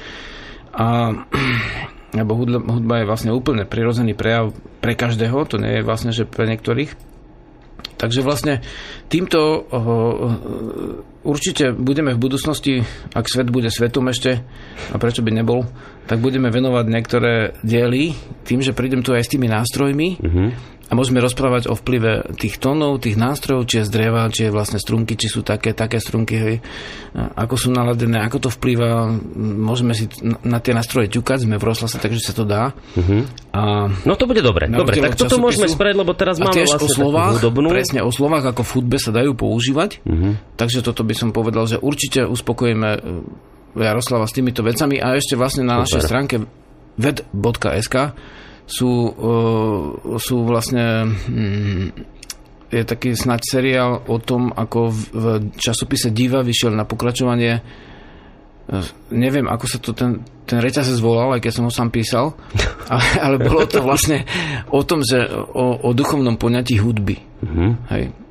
[0.71, 1.11] A
[2.23, 6.23] lebo hudba, hudba je vlastne úplne prirodzený prejav pre každého, to nie je vlastne, že
[6.23, 7.14] pre niektorých.
[8.05, 8.61] Takže vlastne
[9.09, 9.65] týmto
[11.25, 12.85] určite budeme v budúcnosti,
[13.17, 14.45] ak svet bude svetom ešte,
[14.93, 15.65] a prečo by nebol,
[16.05, 17.33] tak budeme venovať niektoré
[17.65, 18.13] diely
[18.45, 20.07] tým, že prídem tu aj s tými nástrojmi.
[20.21, 20.49] Uh-huh
[20.85, 24.53] a môžeme rozprávať o vplyve tých tónov, tých nástrojov, či je z dreva, či je
[24.53, 26.55] vlastne strunky, či sú také, také strunky, hej,
[27.33, 29.09] ako sú naladené, ako to vplýva.
[29.37, 30.05] Môžeme si
[30.45, 32.77] na tie nástroje ťukať, sme v rozhlase, takže sa to dá.
[32.93, 33.25] Uh-huh.
[33.49, 34.69] A no to bude dobre.
[34.69, 37.73] Dobre, tak toto môžeme spraviť, lebo teraz máme vlastne o slovách, hudobnú.
[37.73, 40.05] Presne, o slovách ako v hudbe sa dajú používať.
[40.05, 40.37] Uh-huh.
[40.53, 42.89] Takže toto by som povedal, že určite uspokojíme
[43.75, 45.83] Jaroslava s týmito vecami a ešte vlastne na Super.
[45.83, 46.35] našej stránke
[46.95, 47.95] ved.sk
[48.65, 48.91] sú,
[50.17, 51.91] sú vlastne um,
[52.73, 57.61] je taký snať seriál o tom, ako v, v časopise Diva vyšiel na pokračovanie
[59.13, 62.33] neviem, ako sa to ten, ten reťazec volal, aj keď som ho sám písal,
[62.93, 64.25] ale, ale bolo to vlastne
[64.73, 67.21] o tom, že o, o duchovnom poňatí hudby.
[67.45, 67.69] Mm-hmm.
[67.93, 68.24] Hej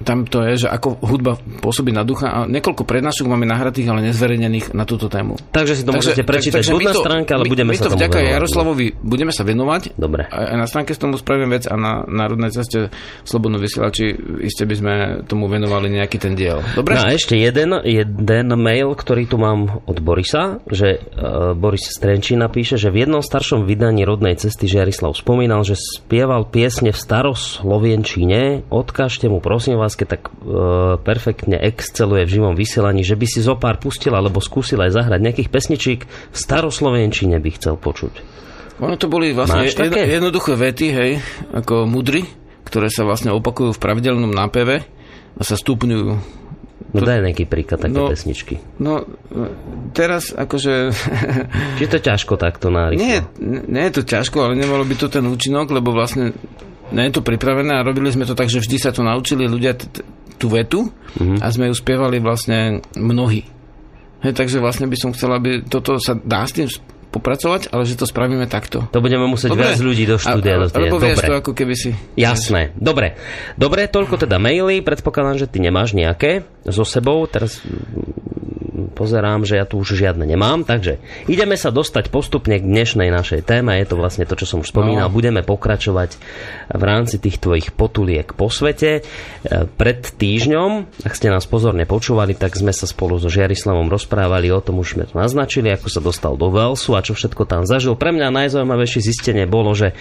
[0.00, 4.00] tam to je, že ako hudba pôsobí na ducha a niekoľko prednášok máme nahratých, ale
[4.10, 5.36] nezverejnených na túto tému.
[5.52, 7.96] Takže si to takže, môžete prečítať tak, na stránke, ale my, budeme my sa to
[7.96, 9.96] vďaka Jaroslavovi budeme sa venovať.
[10.00, 10.24] Dobre.
[10.28, 12.92] Aj na stránke s tomu spravím vec a na národnej ceste
[13.24, 14.94] Slobodno vysielači iste by sme
[15.28, 16.64] tomu venovali nejaký ten diel.
[16.72, 16.96] Dobre?
[16.96, 22.34] No a ešte jeden, jeden mail, ktorý tu mám od Borisa, že uh, Boris Strenčí
[22.34, 28.64] napíše, že v jednom staršom vydaní rodnej cesty Jarislav spomínal, že spieval piesne v staroslovienčine.
[28.72, 30.54] Odkážte mu prosím vás otázke tak e,
[31.02, 35.18] perfektne exceluje v živom vysielaní, že by si zo pár pustil alebo skúsil aj zahrať
[35.18, 38.38] nejakých pesničík v staroslovenčine by chcel počuť.
[38.78, 41.10] Ono to boli vlastne jed, jednoduché vety, hej,
[41.50, 42.22] ako mudry,
[42.62, 44.86] ktoré sa vlastne opakujú v pravidelnom nápeve
[45.34, 46.38] a sa stupňujú
[46.90, 48.58] No daj nejaký príklad také no, pesničky.
[48.82, 49.06] No,
[49.94, 50.90] teraz akože...
[51.78, 52.98] Či to ťažko takto narýchlo?
[52.98, 53.22] Nie,
[53.70, 56.34] nie je to ťažko, ale nemalo by to ten účinok, lebo vlastne
[56.90, 59.74] nie je to pripravené a robili sme to tak, že vždy sa to naučili ľudia
[59.78, 60.02] t-
[60.40, 61.38] tú vetu mm-hmm.
[61.42, 63.44] a sme ju spievali vlastne mnohí.
[64.20, 66.68] Hej, takže vlastne by som chcel, aby toto sa dá s tým
[67.10, 68.86] popracovať, ale že to spravíme takto.
[68.94, 69.66] To budeme musieť Dobre.
[69.66, 70.62] viac ľudí do štúdia.
[70.62, 71.90] A, a, lebo vieš to ako keby si...
[72.14, 72.70] Jasné.
[72.78, 73.18] Dobre.
[73.58, 74.78] Dobre, toľko teda maily.
[74.80, 77.26] Predpokladám, že ty nemáš nejaké so sebou.
[77.26, 77.58] Teraz
[78.88, 83.44] pozerám, že ja tu už žiadne nemám, takže ideme sa dostať postupne k dnešnej našej
[83.44, 85.14] téme, je to vlastne to, čo som už spomínal, no.
[85.14, 86.16] budeme pokračovať
[86.72, 89.00] v rámci tých tvojich potuliek po svete.
[89.00, 89.02] E,
[89.74, 94.62] pred týždňom, ak ste nás pozorne počúvali, tak sme sa spolu so Žiarislavom rozprávali o
[94.62, 97.98] tom, už sme to naznačili, ako sa dostal do Velsu a čo všetko tam zažil.
[97.98, 99.92] Pre mňa najzaujímavejšie zistenie bolo, že,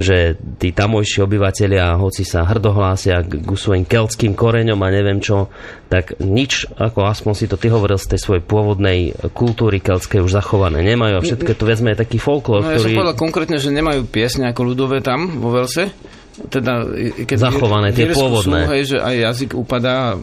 [0.00, 5.52] že tí tamojší obyvateľia, hoci sa hrdohlásia k svojim keltským koreňom a neviem čo,
[5.92, 10.32] tak nič, ako aspoň si to ty hovoril z tej svojej pôvodnej kultúry keltskej už
[10.32, 12.80] zachované nemajú a všetko to viac je taký folklór, no, ktorý...
[12.80, 15.92] Ja som povedal konkrétne, že nemajú piesne ako ľudové tam vo Velse,
[16.34, 16.90] teda,
[17.30, 18.66] keď zachované, tie pôvodné.
[18.66, 20.18] Sú, hej, že aj jazyk upadá,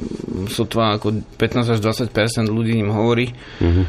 [0.52, 2.12] sotva ako 15 až 20
[2.52, 3.32] ľudí ním hovorí.
[3.64, 3.86] Mm-hmm.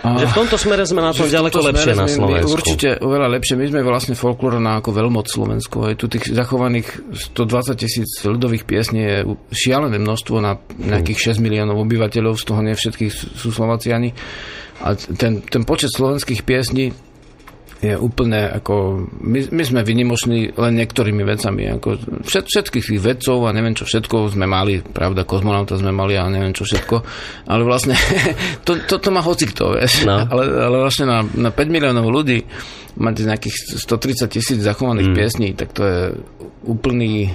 [0.00, 2.56] A, že v tomto smere sme na tom ďaleko lepšie na Slovensku.
[2.56, 3.60] Určite oveľa lepšie.
[3.60, 5.84] My sme vlastne folklórna ako veľmoc Slovensku.
[5.84, 6.88] Aj tu tých zachovaných
[7.36, 9.16] 120 tisíc ľudových piesní je
[9.52, 14.16] šialené množstvo na nejakých 6 miliónov obyvateľov, z toho nie všetkých sú Slovaciani.
[14.82, 16.96] A ten, ten počet slovenských piesní
[17.82, 19.04] je úplne ako...
[19.18, 21.66] My, my sme vynimoční len niektorými vecami.
[21.74, 26.14] Ako všet, všetkých tých vedcov a neviem čo všetko sme mali, pravda, kozmonauta sme mali
[26.14, 26.96] a neviem čo všetko,
[27.50, 27.98] ale vlastne
[28.66, 30.06] to, to, to má hoci kto, vieš.
[30.06, 30.22] No.
[30.32, 32.46] Ale, ale vlastne na, na 5 miliónov ľudí
[32.96, 35.16] mať nejakých 130 tisíc zachovaných mm.
[35.18, 36.00] piesní, tak to je
[36.64, 37.34] úplný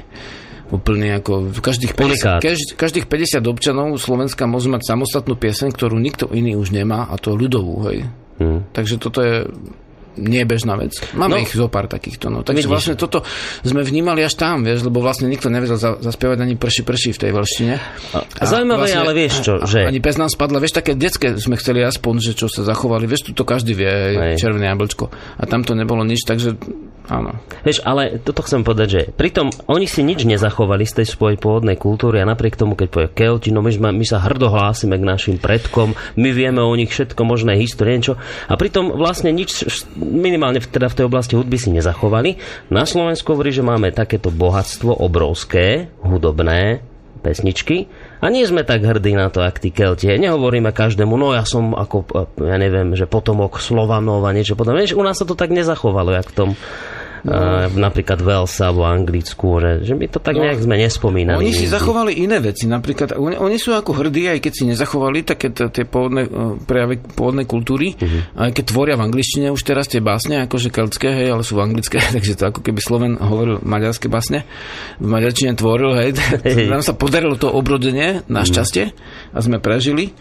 [0.68, 6.28] úplne ako každých 50, každých, každých 50 občanov Slovenska môže mať samostatnú pieseň, ktorú nikto
[6.32, 8.08] iný už nemá a to ľudovú, hej.
[8.38, 8.68] Hmm.
[8.76, 9.48] Takže toto je
[10.18, 10.98] nie je bežná vec.
[11.14, 12.28] Máme no, ich zo pár takýchto.
[12.28, 12.42] No.
[12.42, 12.74] Takže vidíš.
[12.74, 13.24] vlastne toto
[13.64, 17.20] sme vnímali až tam, vieš, lebo vlastne nikto nevedel za, zaspievať ani prší prší v
[17.22, 17.74] tej veľštine.
[18.14, 19.86] A, a zaujímavé vlastne, ale vieš čo, že...
[19.86, 23.30] Ani pes nám spadla, vieš, také detské sme chceli aspoň, že čo sa zachovali, vieš,
[23.30, 24.42] tu to každý vie, Hej.
[24.42, 25.14] červené jablčko.
[25.38, 26.58] A tam to nebolo nič, takže
[27.08, 27.40] Áno.
[27.64, 31.80] Vieš, ale toto chcem povedať, že pritom oni si nič nezachovali z tej svojej pôvodnej
[31.80, 35.08] kultúry a napriek tomu, keď povie Kelti, no my, sme, my sa hrdo hlásime k
[35.08, 38.20] našim predkom, my vieme o nich všetko možné histórie, niečo.
[38.52, 39.64] A pritom vlastne nič,
[39.96, 42.36] minimálne teda v tej oblasti hudby si nezachovali.
[42.76, 46.84] Na Slovensku hovorí, že máme takéto bohatstvo obrovské, hudobné,
[47.28, 47.92] pesničky
[48.24, 50.08] a nie sme tak hrdí na to, ak tí Kelti.
[50.08, 52.08] Nehovoríme každému, no ja som ako,
[52.40, 54.56] ja neviem, že potomok Slovanov a niečo.
[54.56, 56.50] Vieš, u nás sa to tak nezachovalo, jak v tom
[57.24, 57.34] no.
[57.74, 61.40] napríklad Velsa alebo Anglicku, že, že my to tak no, nejak sme nespomínali.
[61.40, 65.24] Oni si zachovali iné veci, napríklad oni, oni sú ako hrdí, aj keď si nezachovali
[65.24, 66.30] také tie pôvodné e,
[66.68, 68.50] prejavy pôvodnej kultúry, uh-huh.
[68.50, 71.66] aj keď tvoria v angličtine už teraz tie básne, akože keltské, hej, ale sú v
[71.66, 74.44] anglické, takže to ako keby Sloven hovoril maďarské básne,
[75.02, 76.10] v maďarčine tvoril, hej,
[76.72, 78.94] nám sa podarilo to obrodenie, našťastie,
[79.34, 80.14] a sme prežili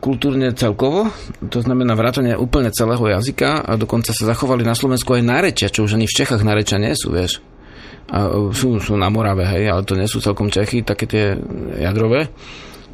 [0.00, 1.12] kultúrne celkovo,
[1.44, 5.84] to znamená vrátanie úplne celého jazyka a dokonca sa zachovali na Slovensku aj nárečia, čo
[5.84, 7.44] už ani v Čechách nárečia nie sú, vieš.
[8.08, 11.36] A sú, sú na Morave, hej, ale to nie sú celkom Čechy, také tie
[11.76, 12.32] jadrové.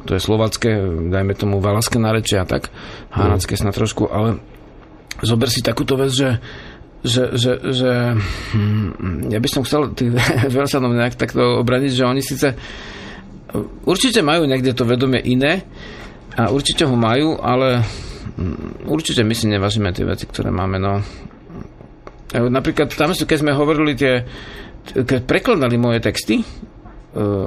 [0.03, 0.75] To je slovacké,
[1.07, 2.67] dajme tomu valaské nárečia a tak,
[3.15, 4.43] hanacké snad trošku, ale
[5.23, 6.29] zober si takúto vec, že
[7.05, 8.17] že, že, že
[8.57, 10.09] hm, ja by som chcel tých
[10.57, 12.57] Velsanov nejak takto obraniť, že oni síce
[13.85, 15.61] určite majú niekde to vedomie iné,
[16.35, 17.79] a určite ho majú, ale
[18.35, 20.77] mm, určite my si nevážime tie veci, ktoré máme.
[20.77, 20.99] No.
[22.35, 24.27] Napríklad tam, keď sme hovorili tie,
[24.91, 26.45] keď prekladali moje texty, e,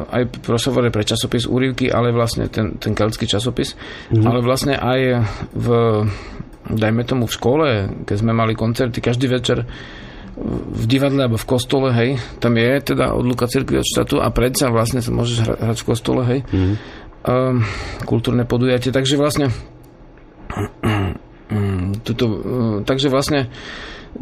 [0.09, 3.77] aj v rozhovore pre časopis Úrivky, ale vlastne ten, ten keltský časopis,
[4.09, 4.25] mm.
[4.25, 5.01] ale vlastne aj
[5.53, 5.67] v,
[6.73, 7.69] dajme tomu v škole,
[8.09, 9.69] keď sme mali koncerty každý večer
[10.39, 14.71] v divadle alebo v kostole, hej, tam je teda odluka cirkvi od štátu a predsa
[14.71, 16.41] vlastne sa môžeš hrať v kostole, hej.
[16.49, 17.57] Mm uh,
[18.05, 18.95] kultúrne podujatie.
[18.95, 19.51] Takže vlastne
[22.07, 22.37] tuto, uh,
[22.85, 23.49] takže vlastne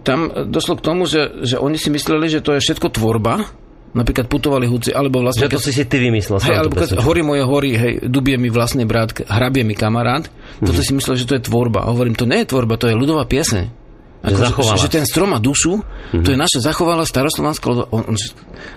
[0.03, 3.49] tam došlo k tomu, že, že oni si mysleli, že to je všetko tvorba,
[3.97, 5.49] napríklad putovali húci, alebo vlastne...
[5.49, 6.37] Že to si si ty vymyslel.
[6.43, 10.67] Hej, alebo keď hory moje hory, hej, dubie mi vlastný brat, hrabie mi kamarát, mm-hmm.
[10.69, 11.89] toto si myslel, že to je tvorba.
[11.89, 13.86] A hovorím, to nie je tvorba, to je ľudová pieseň.
[14.27, 16.25] Ako, že, že, ten strom má dušu, mm-hmm.
[16.27, 17.67] to je naša zachovalá staroslovanská...
[17.71, 18.17] On, on,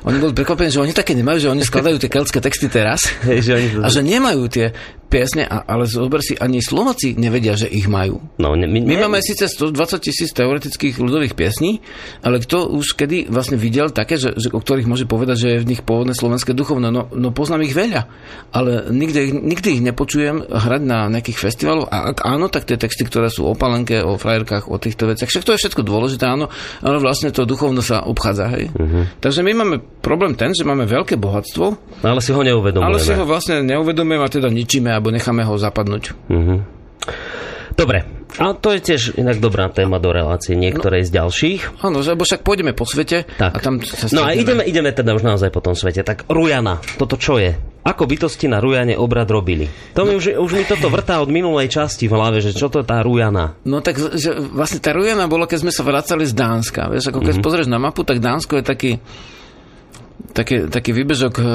[0.05, 3.01] oni boli prekvapení, že oni také nemajú, že oni skladajú tie keltské texty teraz
[3.45, 3.79] že oni to...
[3.81, 4.69] a že nemajú tie
[5.09, 8.21] piesne, ale zober si, ani Slováci nevedia, že ich majú.
[8.37, 11.81] No, ne, my, my máme síce 120 tisíc teoretických ľudových piesní,
[12.21, 15.63] ale kto už kedy vlastne videl také, že, že, o ktorých môže povedať, že je
[15.65, 18.05] v nich pôvodné slovenské duchovno, no, no poznám ich veľa,
[18.53, 23.01] ale nikdy, nikdy ich nepočujem hrať na nejakých festivaloch a ak áno, tak tie texty,
[23.09, 26.51] ktoré sú o palenke, o frajerkách, o týchto veciach, však to je všetko dôležité, áno,
[26.83, 28.67] ale vlastne to duchovno sa obchádza, hej.
[28.75, 29.07] Uh-huh.
[29.23, 32.91] Takže my máme problém ten, že máme veľké bohatstvo, ale si ho neuvedomujeme.
[32.91, 36.03] Ale si ho vlastne neuvedomujeme a teda ničíme alebo necháme ho zapadnúť.
[36.27, 36.59] Uh-huh.
[37.79, 38.03] Dobre,
[38.35, 41.61] a to je tiež inak dobrá téma do relácie niektorej no, z ďalších.
[41.79, 43.55] Áno, lebo však pôjdeme po svete tak.
[43.55, 46.03] a tam sa No a ideme, ideme teda už naozaj po tom svete.
[46.03, 47.55] Tak Rujana, toto čo je?
[47.79, 49.65] Ako bytosti na Rujane obrad robili?
[49.95, 52.83] To mi už, už mi toto vrtá od minulej časti v hlave, že čo to
[52.83, 53.55] je tá Rujana?
[53.63, 56.91] No tak že vlastne tá Rujana bola, keď sme sa vracali z Dánska.
[56.91, 57.45] Vieš, ako keď mm-hmm.
[57.47, 58.91] pozrieš na mapu, tak Dánsko je taký
[60.33, 61.45] taký, taký výbežok um,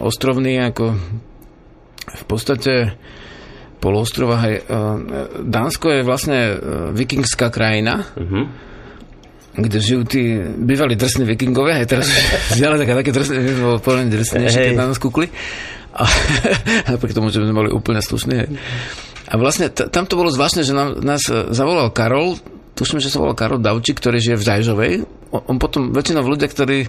[0.00, 0.96] ostrovný, ako
[2.12, 2.96] v podstate
[3.82, 4.36] poloostrova.
[4.46, 4.98] Hej, uh,
[5.42, 6.56] Dánsko je vlastne uh,
[6.94, 8.46] vikingská krajina, uh-huh.
[9.52, 12.06] Kde žijú tí bývalí drsní vikingovia, aj teraz
[12.56, 15.28] vzdiali také, také drsné, bolo drsnejšie, keď na nás kúkli.
[15.92, 16.08] A
[16.96, 18.34] napriek tomu, že sme boli úplne slušní.
[18.34, 18.48] Hej.
[19.28, 22.40] A vlastne t- tam to bolo zvláštne, že nám, nás zavolal Karol,
[22.72, 24.92] tuším, že sa volal Karol Davči, ktorý žije v Zajžovej.
[25.32, 26.88] On potom, väčšinou ľudia, ktorí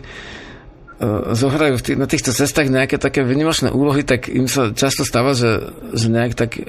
[1.02, 5.34] E, zohrajú tých, na týchto cestách nejaké také vynimočné úlohy, tak im sa často stáva,
[5.34, 6.62] že, že nejak tak e,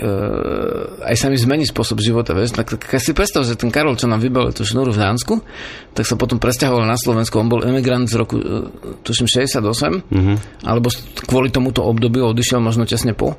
[1.05, 2.33] aj sa mi zmení spôsob života.
[2.33, 2.57] Vieš?
[2.57, 5.45] Tak, tak si predstav, že ten Karol, čo nám vybal tú šnúru v Dánsku,
[5.93, 7.37] tak sa potom presťahoval na Slovensku.
[7.37, 8.73] On bol emigrant z roku, e,
[9.05, 9.61] tuším, 68,
[10.09, 10.37] mm-hmm.
[10.65, 10.89] alebo
[11.29, 13.37] kvôli tomuto obdobiu odišiel možno tesne po.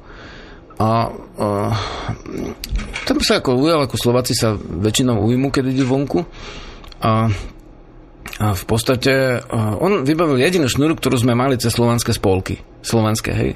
[0.77, 1.47] A, a
[3.09, 6.21] tam sa ako ujal, ako Slováci sa väčšinou ujmu, keď ide vonku.
[7.01, 7.33] A,
[8.41, 12.59] a v podstate a on vybavil jedinú šnúru, ktorú sme mali cez slovanské spolky.
[12.83, 13.51] Slovenské, hej.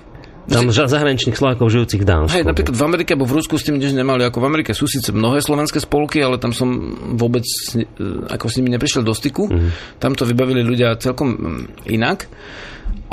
[0.49, 2.33] Tam zahraničných Slovákov žijúcich v Dánsku.
[2.33, 4.25] Hej, napríklad v Amerike alebo v Rusku s tým nič nemali.
[4.25, 6.73] Ako v Amerike sú síce mnohé slovenské spolky, ale tam som
[7.13, 7.45] vôbec
[7.77, 7.85] ni-
[8.25, 9.45] ako s nimi neprišiel do styku.
[9.45, 9.69] Mm.
[10.01, 11.61] Tam to vybavili ľudia celkom mm,
[11.93, 12.25] inak.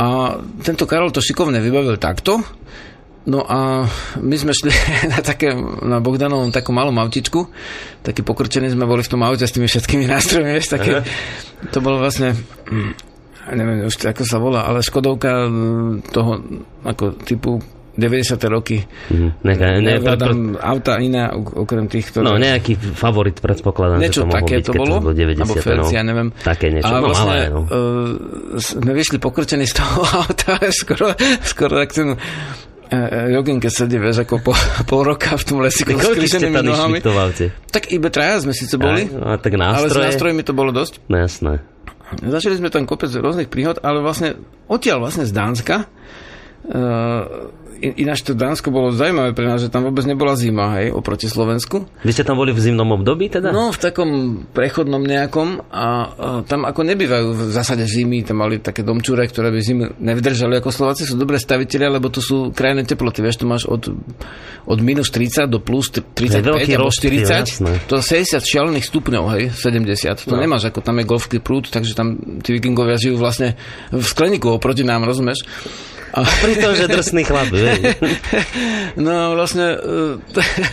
[0.01, 2.41] A tento Karol to šikovne vybavil takto.
[3.27, 3.91] No a
[4.23, 4.71] my sme šli
[5.13, 5.51] na také,
[5.83, 7.51] na Bogdanovom takom malom autičku,
[8.07, 11.03] taký pokrčený sme boli v tom aute s tými všetkými nástrojmi, vieš, také,
[11.75, 12.39] to bolo vlastne,
[12.71, 12.91] mm,
[13.59, 16.39] neviem už ako sa volá, ale Škodovka mm, toho,
[16.87, 17.59] ako typu
[17.97, 18.37] 90.
[18.53, 18.85] roky.
[19.09, 19.29] Mhm.
[19.41, 22.29] Neka, ne, pre, pre, auta ok- okrem tých, ktoré...
[22.29, 25.41] no, nejaký favorit predpokladám, Niečo že to také byť, to bolo, to bolo 90.
[25.41, 25.97] alebo Felix, no.
[25.97, 26.29] ja neviem.
[26.45, 27.61] Také niečo, A no vlastne, malé, no.
[27.65, 28.13] uh,
[28.61, 32.09] sme vyšli pokrčení z toho auta, skoro, skoro tak ten
[32.89, 34.53] uh, Jogin, keď sedí, vieš, ako po,
[34.91, 36.99] pol roka v tom lesiku s križenými nohami.
[37.03, 37.47] v aute?
[37.71, 40.05] Tak iba traja sme síce boli, Aj, a tak ale s nástroje?
[40.13, 41.03] nástrojmi to bolo dosť.
[41.11, 41.61] No jasné.
[42.23, 44.39] Začali sme tam kopec rôznych príhod, ale vlastne
[44.71, 45.87] odtiaľ vlastne z Dánska uh,
[46.71, 51.27] in- ináč to Dánsko bolo zaujímavé pre nás, že tam vôbec nebola zima, hej, oproti
[51.27, 51.85] Slovensku.
[52.01, 53.51] Vy ste tam boli v zimnom období teda?
[53.51, 54.11] No, v takom
[54.47, 55.87] prechodnom nejakom a, a
[56.43, 60.71] tam ako nebývajú v zásade zimy, tam mali také domčúre, ktoré by zimu nevydržali ako
[60.71, 63.93] Slováci, sú dobré staviteľia, lebo to sú krajné teploty, vieš, tu máš od,
[64.65, 67.73] od minus 30 do plus t- 35 veľký alebo rozptyl, 40, jasné.
[67.85, 70.41] to je 60 šialených stupňov, hej, 70, to No.
[70.41, 73.55] nemáš, ako tam je golfský prúd, takže tam tí vikingovia žijú vlastne
[73.89, 75.45] v skleníku oproti nám, rozumieš?
[76.17, 77.93] A, Pri tom, že drsný chlap, vieš.
[78.97, 79.79] No vlastne e,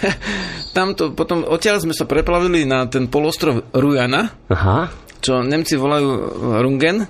[0.76, 4.88] tamto, potom odtiaľ sme sa preplavili na ten polostrov Rujana, Aha.
[5.20, 6.10] čo Nemci volajú
[6.64, 7.04] Rungen.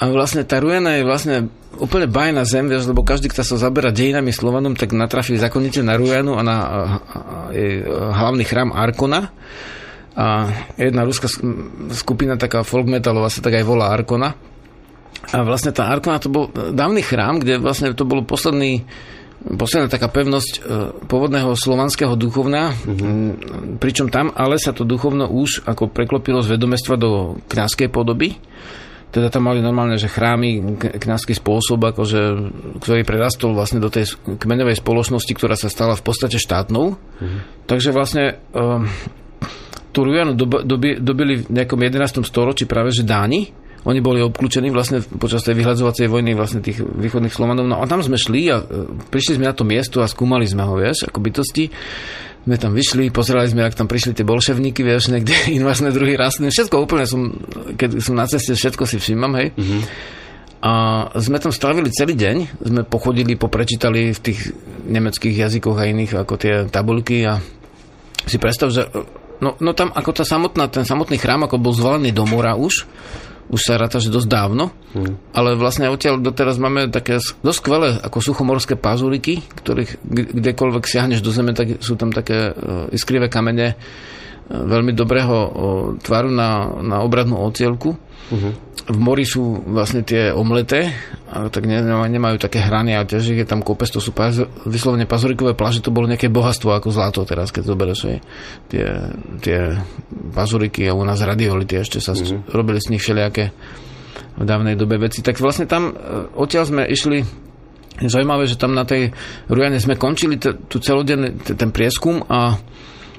[0.00, 1.36] A vlastne tá Rujana je vlastne
[1.76, 6.00] úplne bajná zem, vieš, lebo každý, kto sa zaberá dejinami Slovanom, tak natrafí zákonite na
[6.00, 6.56] Rujanu a na
[7.52, 9.28] jej hlavný chrám Arkona.
[10.16, 10.48] A
[10.80, 11.44] jedna ruská sk-
[11.92, 14.32] skupina, taká folk metalová, sa tak aj volá Arkona.
[15.30, 18.82] A vlastne tá Arkona to bol dávny chrám, kde vlastne to bolo posledný
[19.40, 20.60] posledná taká pevnosť e,
[21.08, 23.80] pôvodného slovanského duchovna, mm-hmm.
[23.80, 28.36] pričom tam ale sa to duchovno už ako preklopilo z vedomestva do kňazskej podoby.
[29.10, 32.20] Teda tam mali normálne, že chrámy, kňazský spôsob, akože,
[32.78, 36.94] ktorý prerastol vlastne do tej kmeňovej spoločnosti, ktorá sa stala v podstate štátnou.
[36.94, 37.40] Mm-hmm.
[37.66, 38.86] Takže vlastne um,
[39.90, 42.22] tú Rujanu dob- dobi- dobili v nejakom 11.
[42.22, 43.50] storočí práve že Dáni.
[43.88, 47.64] Oni boli obklúčení vlastne počas tej vyhľadzovacej vojny vlastne tých východných Slovanov.
[47.64, 48.64] No a tam sme šli a e,
[49.08, 51.72] prišli sme na to miesto a skúmali sme ho, vieš, ako bytosti.
[52.44, 56.52] Sme tam vyšli, pozerali sme, ak tam prišli tie bolševníky, vieš, niekde invazné druhy rastlín.
[56.52, 57.32] Všetko úplne som,
[57.80, 59.56] keď som na ceste, všetko si všímam, hej.
[59.56, 59.82] Mm-hmm.
[60.60, 60.72] A
[61.16, 64.52] sme tam strávili celý deň, sme pochodili, poprečítali v tých
[64.92, 67.40] nemeckých jazykoch a iných ako tie tabulky a
[68.28, 68.92] si predstav, že
[69.40, 72.84] no, no tam ako tá samotná, ten samotný chrám ako bol zvalený do mora už,
[73.50, 75.34] už sa ráta, že dosť dávno, hmm.
[75.34, 81.20] ale vlastne odtiaľ doteraz máme také dosť skvelé ako suchomorské pazuriky, ktorých kde- kdekoľvek siahneš
[81.20, 83.74] do zeme, tak sú tam také uh, iskrivé kamene
[84.50, 85.36] veľmi dobrého
[86.02, 87.94] tvaru na, na obradnú ocielku.
[88.30, 88.50] Mhm.
[88.90, 90.90] V mori sú vlastne tie omleté,
[91.30, 95.06] ale tak ne, nemajú také hrany a tiež je tam kopec, to sú paz, vyslovene
[95.06, 98.18] pazurikové pláže, to bolo nejaké bohatstvo ako zlato teraz, keď zoberieš aj
[98.66, 98.86] tie,
[99.46, 99.58] tie
[100.34, 102.50] pazuriky a u nás radiolity ešte sa mm-hmm.
[102.50, 103.54] robili z nich všelijaké
[104.40, 105.22] v dávnej dobe veci.
[105.22, 105.92] Tak vlastne tam e,
[106.34, 107.22] odtiaľ sme išli
[108.00, 109.12] zaujímavé, že tam na tej
[109.52, 112.56] Rujane sme končili t- tu celodenný t- ten prieskum a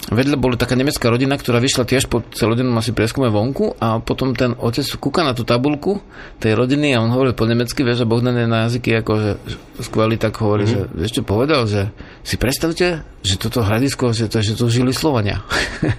[0.09, 4.33] vedľa bola taká nemecká rodina, ktorá vyšla tiež po celodennom asi prieskume vonku a potom
[4.33, 6.01] ten otec kúka na tú tabulku
[6.41, 9.31] tej rodiny a on hovoril po nemecky, vieš, že Bohdan je na jazyky ako, že
[9.85, 10.89] skvelý, tak hovorí, mm-hmm.
[10.89, 11.93] že vieš čo povedal, že
[12.25, 15.45] si predstavte, že toto hradisko, že to, že to žili Slovania.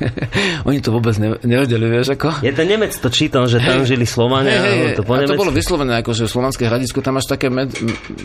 [0.68, 2.42] Oni to vôbec ne, nevedeli, vieš, ako.
[2.42, 4.98] Je ten Nemec to čítal, že tam žili Slovania, hey, hej.
[4.98, 7.70] to po a to bolo vyslovené ako, že slovanské hradisko, tam máš také med,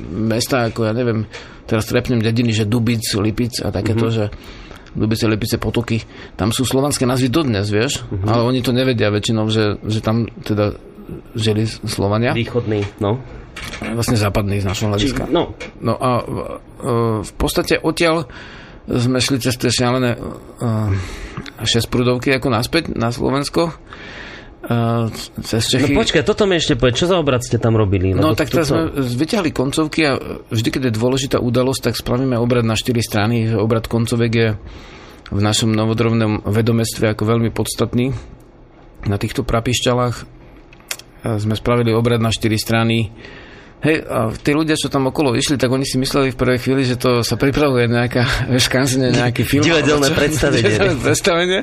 [0.10, 1.30] mesta, ako ja neviem,
[1.70, 4.18] teraz trepnem dediny, že Dubic, Lipic a takéto, mm-hmm.
[4.18, 6.04] že Dubice, Lipice, Potoky,
[6.40, 8.28] tam sú slovanské názvy dodnes, vieš, mm-hmm.
[8.30, 10.78] ale oni to nevedia väčšinou, že, že tam teda
[11.36, 13.20] žili Slovania, Východný, no.
[13.96, 15.24] vlastne západný z našho Či, hľadiska.
[15.32, 16.24] no, No a e,
[17.24, 18.28] v podstate odtiaľ
[18.88, 20.88] sme šli cez tie šialené uh,
[21.60, 23.76] šesprúdovky ako naspäť na Slovensko.
[24.68, 25.08] Uh,
[25.48, 25.96] cez no Čechy.
[25.96, 28.12] počkaj, toto mi ešte povedz, čo za obrad ste tam robili?
[28.12, 30.20] No tak teraz sme vyťahli koncovky a
[30.52, 33.48] vždy, keď je dôležitá udalosť, tak spravíme obrad na štyri strany.
[33.56, 34.50] Obrad koncovek je
[35.32, 38.12] v našom novodrovnom vedomestve ako veľmi podstatný.
[39.08, 40.24] Na týchto prapišťalách e,
[41.40, 43.12] sme spravili obrad na štyri strany
[43.78, 46.82] Hej, a tí ľudia, čo tam okolo išli, tak oni si mysleli v prvej chvíli,
[46.82, 49.64] že to sa pripravuje nejaká, vieš, kanzene, nejaký film.
[49.70, 50.66] Divadelné predstavenie.
[50.66, 51.60] Divadelné predstavenie.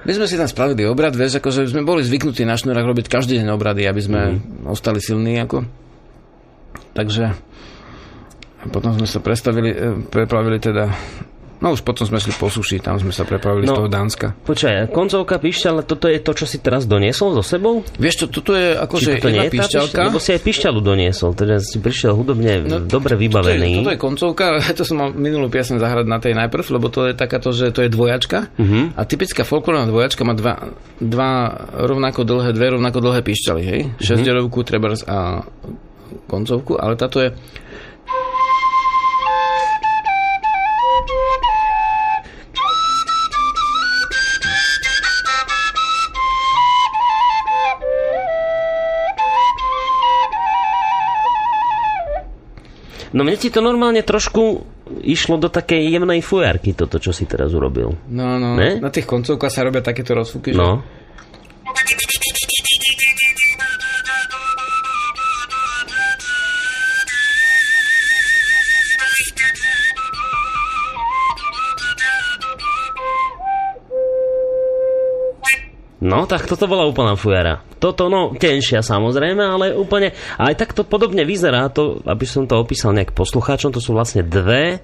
[0.00, 3.36] My sme si tam spravili obrad, vieš, akože sme boli zvyknutí na šnúrach robiť každý
[3.36, 4.64] deň obrady, aby sme mm.
[4.72, 5.68] ostali silní, ako.
[6.96, 7.36] Takže
[8.72, 10.88] potom sme sa prestavili, e, prepravili teda
[11.60, 14.32] No už potom sme šli po suši, tam sme sa prepravili no, z toho Dánska.
[14.48, 17.84] Počkaj, koncovka píšťala, toto je to, čo si teraz doniesol so sebou?
[18.00, 20.00] Vieš čo, toto je akože jedna je píšťalka.
[20.08, 23.60] Lebo si aj píšťalu doniesol, teda si prišiel hudobne no, dobre vybavený.
[23.60, 24.44] Toto je, toto je koncovka,
[24.80, 27.84] to som mal minulú piesň zahrať na tej najprv, lebo to je takáto, že to
[27.84, 28.48] je dvojačka.
[28.56, 28.96] Uh-huh.
[28.96, 31.32] A typická folklórna dvojačka má dva, dva
[31.76, 33.80] rovnako dlhé, dve rovnako dlhé píšťaly, hej?
[33.84, 34.00] Uh-huh.
[34.00, 35.44] Šesťderovku, trebárs a
[36.24, 37.36] koncovku, ale táto je
[53.10, 54.62] No mne ti to normálne trošku
[55.02, 57.94] išlo do takej jemnej fujarky, toto, čo si teraz urobil.
[58.10, 58.78] No, no, ne?
[58.78, 60.82] na tých koncovkách sa robia takéto rozfúky, no.
[76.00, 77.60] No, tak toto bola úplná fujara.
[77.76, 82.56] Toto, no, tenšia samozrejme, ale úplne, aj tak to podobne vyzerá, to, aby som to
[82.56, 84.80] opísal nejak poslucháčom, to sú vlastne dve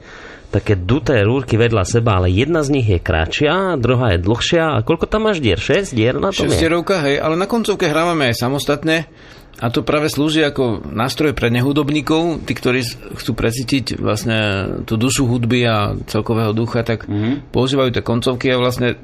[0.47, 4.79] také duté rúrky vedľa seba, ale jedna z nich je kratšia, druhá je dlhšia.
[4.79, 5.59] A koľko tam máš dier?
[5.59, 9.11] 6 dier na tom 6 dierovka, hej, ale na koncovke hrávame aj samostatne.
[9.57, 12.85] A to práve slúži ako nástroj pre nehudobníkov, tí, ktorí
[13.17, 14.39] chcú precítiť vlastne
[14.85, 17.57] tú dušu hudby a celkového ducha, tak mm-hmm.
[17.57, 19.01] používajú tie koncovky a vlastne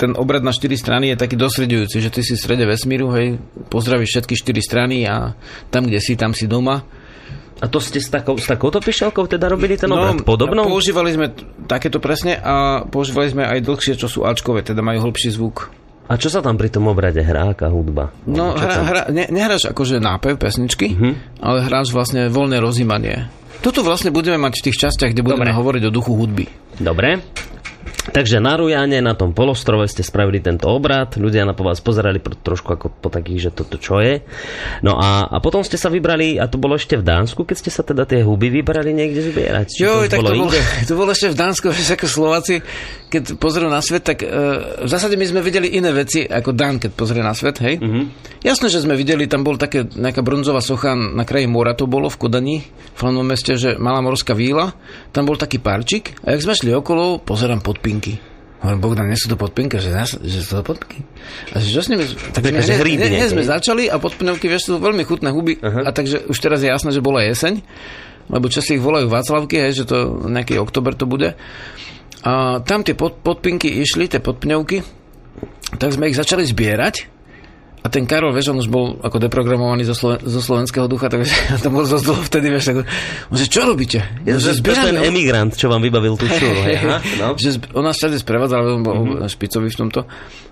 [0.00, 3.36] ten obrad na štyri strany je taký dosredujúci, že ty si v strede vesmíru, hej,
[3.68, 5.36] pozdravíš všetky štyri strany a
[5.68, 6.80] tam, kde si, tam si doma.
[7.60, 10.24] A to ste s, takou, s takouto pišťalkou teda robili ten no, obrad?
[10.24, 10.64] Podobnou?
[10.64, 11.28] používali sme
[11.68, 15.68] takéto presne a používali sme aj dlhšie, čo sú Ačkové, teda majú hĺbší zvuk.
[16.08, 18.10] A čo sa tam pri tom obrade hrá, aká hudba?
[18.24, 21.14] No, hra, hra, ne, nehráš akože nápev pesničky, uh-huh.
[21.38, 23.28] ale hráš vlastne voľné rozímanie.
[23.60, 25.58] Toto vlastne budeme mať v tých častiach, kde budeme Dobre.
[25.60, 26.48] hovoriť o duchu hudby.
[26.80, 27.20] Dobre.
[28.10, 32.18] Takže na Rujane, na tom polostrove ste spravili tento obrad, ľudia na po vás pozerali
[32.18, 34.26] trošku ako po takých, že toto čo je.
[34.82, 37.70] No a, a potom ste sa vybrali, a to bolo ešte v Dánsku, keď ste
[37.70, 39.78] sa teda tie huby vybrali niekde zbierať.
[39.78, 40.50] jo, to tak bolo to, bolo,
[40.90, 42.54] to bolo ešte v Dánsku, že ako Slováci,
[43.06, 46.82] keď pozrú na svet, tak uh, v zásade my sme videli iné veci ako Dán,
[46.82, 47.78] keď pozrie na svet, hej.
[47.78, 48.04] Mm-hmm.
[48.42, 52.10] Jasné, že sme videli, tam bol také nejaká bronzová socha na kraji mora, to bolo
[52.10, 54.74] v Kodani, v hlavnom meste, že malá morská víla,
[55.14, 58.28] tam bol taký parčik a jak sme šli okolo, pozerám podpín podpinky.
[58.60, 61.00] Hovorím, Bogdan, nie sú to podpinky, že, nás, že sú to podpinky.
[61.56, 62.04] A že čo s nimi...
[62.04, 65.56] Tak sme, hneď, hneď, hneď sme začali a podpinky, vieš, sú veľmi chutné huby.
[65.56, 65.88] Uh-huh.
[65.88, 67.64] A takže už teraz je jasné, že bola jeseň,
[68.28, 71.32] lebo časti ich volajú Václavky, hej, že to nejaký oktober to bude.
[72.20, 74.84] A tam tie pod, podpinky išli, tie podpňovky,
[75.80, 77.09] tak sme ich začali zbierať
[77.80, 81.32] a ten Karol, vieš, on už bol ako deprogramovaný zo, Sloven- zo slovenského ducha, takže
[81.64, 82.82] to bol zo dlho vtedy, vieš, ako,
[83.32, 84.04] on že čo robíte?
[84.28, 86.84] Ja, že zbierame, ten emigrant, čo vám vybavil tú hej,
[87.16, 87.32] no?
[87.40, 89.32] že on nás všade sprevádzal, on bol mm-hmm.
[89.32, 90.00] špicový v tomto.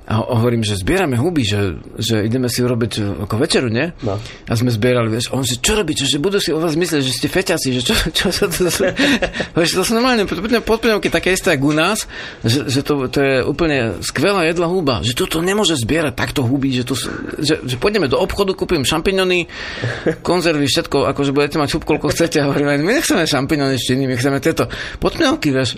[0.09, 3.93] A hovorím, že zbierame huby, že, že ideme si urobiť e, ako večeru, nie?
[4.01, 4.17] No.
[4.49, 7.13] A sme zbierali, vieš, on že čo robíte, že budú si o vás myslieť, že
[7.13, 8.73] ste feťaci, že čo, čo sa to...
[9.61, 10.25] vieš, to sú normálne
[10.65, 12.09] podplňovky také isté ako u nás,
[12.41, 16.73] že, že to, to, je úplne skvelá jedla huba, že toto nemôže zbierať takto huby,
[16.73, 16.97] že, to,
[17.45, 19.45] že, že pôjdeme do obchodu, kúpim šampiňony,
[20.25, 22.41] konzervy, všetko, akože budete mať hub, koľko chcete.
[22.41, 24.73] A hovorím, my nechceme šampiňony Číny, my chceme tieto
[25.05, 25.77] podplňovky, vieš.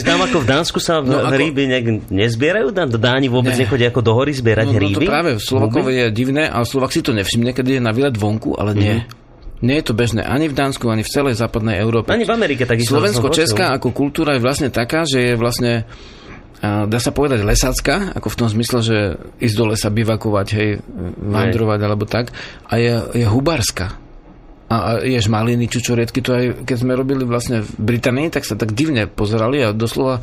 [0.00, 2.08] Tam ako v Dánsku sa no, ryby ako...
[2.08, 2.72] nezbierajú?
[3.02, 3.66] Dáni vôbec ne.
[3.66, 5.02] nechodia ako do hory zbierať no, hríby?
[5.02, 7.90] No to práve, v Slovakovi je divné, ale Slovak si to nevšimne, keď je na
[7.90, 8.96] výlet vonku, ale nie.
[9.02, 9.20] Mm-hmm.
[9.62, 12.10] Nie je to bežné ani v Dánsku, ani v celej západnej Európe.
[12.10, 12.98] Ani v Amerike takisto.
[12.98, 15.86] Slovensko-česká ako kultúra je vlastne taká, že je vlastne
[16.62, 18.98] dá sa povedať lesácka, ako v tom zmysle, že
[19.42, 20.68] ísť do lesa bivakovať, hej,
[21.18, 22.30] vandrovať alebo tak,
[22.70, 23.98] a je, je hubárska.
[24.70, 28.54] A, a ješ maliny, čučoriedky, to aj keď sme robili vlastne v Británii, tak sa
[28.54, 30.22] tak divne pozerali a doslova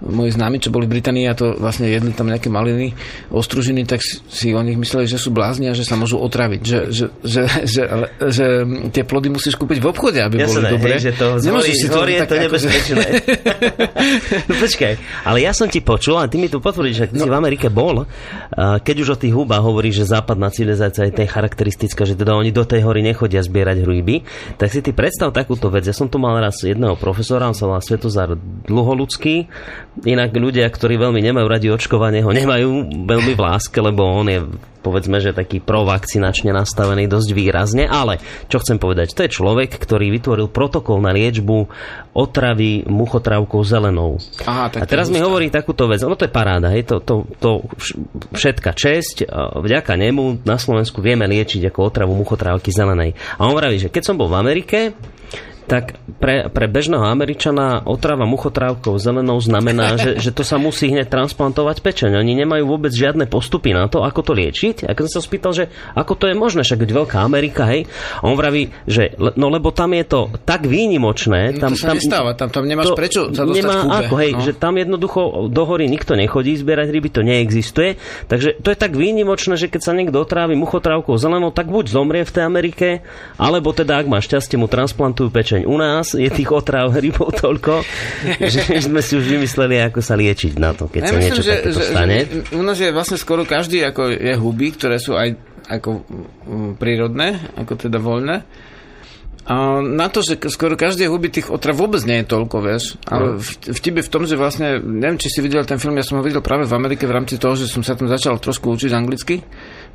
[0.00, 2.96] moji známi, čo boli v Británii a to vlastne jedli tam nejaké maliny,
[3.28, 6.60] ostružiny, tak si o nich mysleli, že sú blázni a že sa môžu otraviť.
[6.64, 7.82] Že, že, že, že,
[8.32, 8.46] že
[8.90, 10.92] tie plody musíš kúpiť v obchode, aby Jasné, boli dobré.
[10.96, 13.06] Hej, že to zhorí, si to, je to nebezpečné.
[14.48, 14.92] no počkaj,
[15.28, 17.24] ale ja som ti počul, a ty mi tu potvrdíš, že no.
[17.24, 18.08] si v Amerike bol,
[18.56, 22.50] keď už o tých hubách hovoríš, že západná civilizácia je tej charakteristická, že teda oni
[22.50, 24.24] do tej hory nechodia zbierať hruby,
[24.56, 25.84] tak si ty predstav takúto vec.
[25.84, 28.34] Ja som tu mal raz jedného profesora, on sa volá Svetozar
[28.66, 29.50] Dlholudský,
[29.90, 34.40] Inak ľudia, ktorí veľmi nemajú radi očkovanie, ho nemajú veľmi v láske, lebo on je
[34.80, 38.16] povedzme, že taký provakcinačne nastavený dosť výrazne, ale
[38.48, 41.68] čo chcem povedať, to je človek, ktorý vytvoril protokol na liečbu
[42.16, 44.16] otravy muchotrávkou zelenou.
[44.48, 47.28] Aha, tak a teraz mi hovorí takúto vec, ono to je paráda, hej, to, to,
[47.38, 47.60] to
[48.32, 49.28] všetka česť,
[49.60, 53.12] vďaka nemu na Slovensku vieme liečiť ako otravu muchotrávky zelenej.
[53.36, 54.96] A on vraví, že keď som bol v Amerike,
[55.70, 61.06] tak pre, pre bežného Američana otrava muchotrávkou zelenou znamená, že, že to sa musí hneď
[61.06, 62.18] transplantovať pečeň.
[62.18, 64.90] Oni nemajú vôbec žiadne postupy na to, ako to liečiť.
[64.90, 65.64] A keď som sa spýtal, že
[65.94, 67.86] ako to je možné, však veľká Amerika, hej,
[68.18, 71.62] a on vraví, že no lebo tam je to tak výnimočné.
[71.62, 73.94] Tam, no to sa tam, nestáva, tam, tam nemáš to prečo sa dostať nemá kúbe,
[74.10, 74.42] ako, hej, no.
[74.42, 77.94] že tam jednoducho do hory nikto nechodí zbierať ryby, to neexistuje.
[78.26, 82.26] Takže to je tak výnimočné, že keď sa niekto otrávi muchotrávkou zelenou, tak buď zomrie
[82.26, 82.88] v tej Amerike,
[83.38, 87.36] alebo teda, ak má šťastie, mu transplantujú pečeň zároveň u nás je tých otrav rybov
[87.36, 87.84] toľko,
[88.40, 91.44] že sme si už vymysleli, ako sa liečiť na to, keď ja sa myslím, niečo
[91.44, 92.16] že, že, stane.
[92.24, 95.36] Že u nás je vlastne skoro každý ako je huby, ktoré sú aj
[95.70, 96.02] ako
[96.82, 98.42] prírodné, ako teda voľné.
[99.50, 102.94] A na to, že skoro každý huby tých otrav vôbec nie je toľko, vieš.
[103.10, 103.42] Ale no.
[103.74, 106.24] vtip je v tom, že vlastne, neviem, či si videl ten film, ja som ho
[106.24, 109.42] videl práve v Amerike v rámci toho, že som sa tam začal trošku učiť anglicky.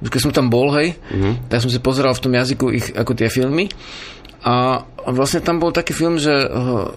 [0.04, 1.48] Keď som tam bol, hej, mm-hmm.
[1.48, 3.72] tak som si pozeral v tom jazyku ich, ako tie filmy.
[4.44, 6.92] A vlastne tam bol taký film, že uh,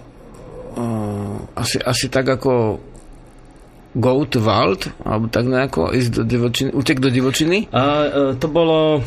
[0.74, 2.82] uh, asi, asi tak ako
[3.94, 7.70] Go to Wald, alebo tak nejako, ísť do divočiny, utek do divočiny.
[7.70, 8.02] A uh,
[8.34, 8.98] to bolo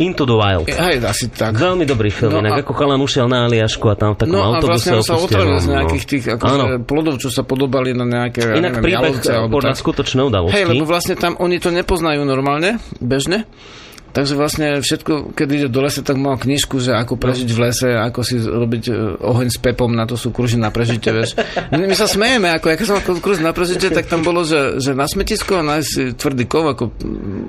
[0.00, 0.66] Into the Wild.
[0.72, 1.60] Hej, asi tak.
[1.60, 2.64] Veľmi dobrý film, no inak a...
[2.64, 5.60] ako chalan ušiel na Aliašku a tam v takom no, autobuse a vlastne sa otravil
[5.60, 9.14] z nejakých tých akože, plodov, čo sa podobali na nejaké Inak ja neviem, príbeh
[9.52, 10.56] podľa skutočné udalosti.
[10.56, 13.44] Hej, lebo vlastne tam oni to nepoznajú normálne, bežne.
[14.10, 17.94] Takže vlastne všetko, keď ide do lesa, tak mal knižku, že ako prežiť v lese,
[17.94, 18.92] ako si robiť e,
[19.22, 21.38] oheň s pepom, na to sú kruží na prežitie, vieš.
[21.70, 24.98] My, sa smejeme, ako ja som ako kruž na prežitie, tak tam bolo, že, že
[24.98, 26.84] na smetisko nájsť tvrdý kov, ako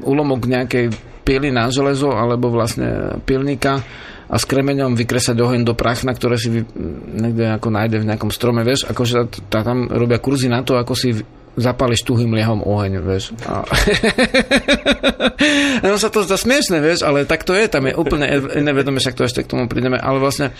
[0.05, 3.81] ulomok nejakej pily na železo, alebo vlastne pilníka
[4.31, 6.61] a s kremeňom vykresať oheň do prachna, ktoré si vy,
[7.19, 11.19] niekde ako nájde v nejakom strome, vieš, akože tam robia kurzy na to, ako si
[11.59, 13.35] zapališ tuhým liehom oheň, vieš.
[13.43, 13.67] A...
[15.83, 18.23] no sa to zdá smiešne, vieš, ale tak to je, tam je úplne
[18.55, 20.55] iné vedomie, však to ešte k tomu prídeme, ale vlastne...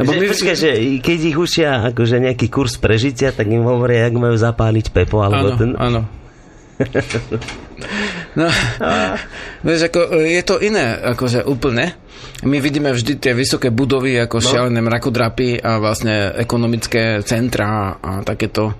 [0.00, 0.26] Lebo že, my...
[0.32, 0.70] počkaj, že
[1.04, 5.52] keď ich učia akože nejaký kurz prežitia, tak im hovoria, jak majú zapáliť pepo, alebo
[5.52, 5.70] áno, ten...
[5.76, 6.08] Áno,
[8.32, 8.48] No,
[9.60, 11.92] vieš, ako, je to iné, akože úplne.
[12.46, 14.46] My vidíme vždy tie vysoké budovy, ako no.
[14.46, 18.72] šialené mrakodrapy a vlastne ekonomické centra a takéto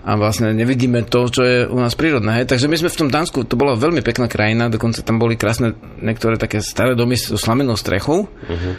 [0.00, 2.40] a vlastne nevidíme to, čo je u nás prírodné.
[2.40, 2.52] Hej.
[2.52, 5.76] Takže my sme v tom Dánsku, to bola veľmi pekná krajina, dokonca tam boli krásne
[6.00, 8.28] niektoré také staré domy so slamenou strechou.
[8.28, 8.76] Uh-huh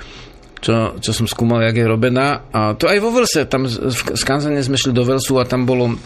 [0.62, 2.45] čo, čo som skúmal, jak je robená.
[2.53, 5.97] A to aj vo Velse, tam v Skanzane sme šli do Velsu a tam bolo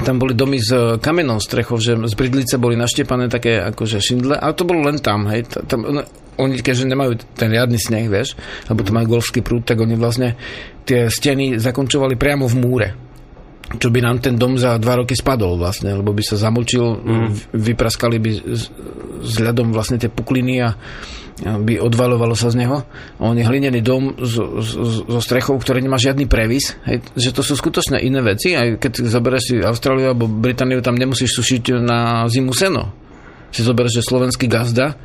[0.00, 0.72] tam boli domy s
[1.04, 5.28] kamennou strechou, že z bridlice boli naštepané také akože šindle, ale to bolo len tam,
[5.28, 5.44] hej.
[5.68, 6.00] Tam, no,
[6.40, 8.32] oni keďže nemajú ten riadny sneh, vieš,
[8.72, 10.32] alebo to majú golfský prúd, tak oni vlastne
[10.88, 12.90] tie steny zakončovali priamo v múre
[13.72, 17.56] čo by nám ten dom za dva roky spadol vlastne, lebo by sa zamočil, mm.
[17.56, 18.30] vypraskali by
[19.22, 20.76] s ľadom vlastne tie pukliny a
[21.40, 22.84] by odvalovalo sa z neho.
[23.18, 26.76] On je hlinený dom so, so strechou, ktorý nemá žiadny previs.
[26.84, 28.52] Hej, že to sú skutočné iné veci.
[28.52, 32.92] Aj keď zoberieš si Austráliu alebo Britániu, tam nemusíš sušiť na zimu seno.
[33.48, 34.96] Si zoberieš, že slovenský gazda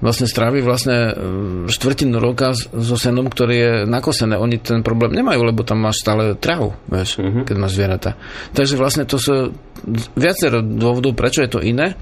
[0.00, 1.12] vlastne strávi vlastne e,
[1.72, 4.36] štvrtinu roka so senom, ktorý je nakosené.
[4.36, 7.48] Oni ten problém nemajú, lebo tam máš stále trahu, vieš, uh-huh.
[7.48, 8.12] keď máš zvieratá.
[8.52, 9.56] Takže vlastne to sú
[10.16, 11.96] viacero dôvodov, prečo je to iné.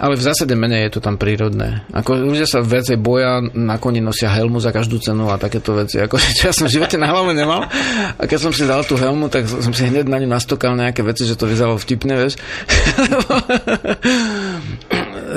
[0.00, 1.84] Ale v zásade menej je to tam prírodné.
[1.92, 6.00] Ako ľudia sa viacej boja, na koni nosia helmu za každú cenu a takéto veci.
[6.00, 7.68] Ako, čo ja som v živote na hlave nemal.
[8.16, 11.04] A keď som si dal tú helmu, tak som si hneď na ňu nastokal nejaké
[11.04, 12.40] veci, že to vyzeralo vtipne, vieš.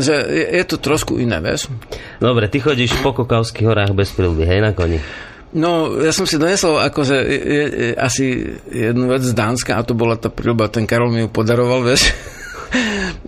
[0.07, 1.68] že je, je to trošku iné, vieš.
[2.24, 5.03] Dobre, ty chodíš po Kokavských horách bez prilby, hej, na koni?
[5.53, 9.93] No, ja som si donesol akože je, je, asi jednu vec z Dánska a to
[9.93, 12.09] bola tá príľuba, ten Karol mi ju podaroval, vieš.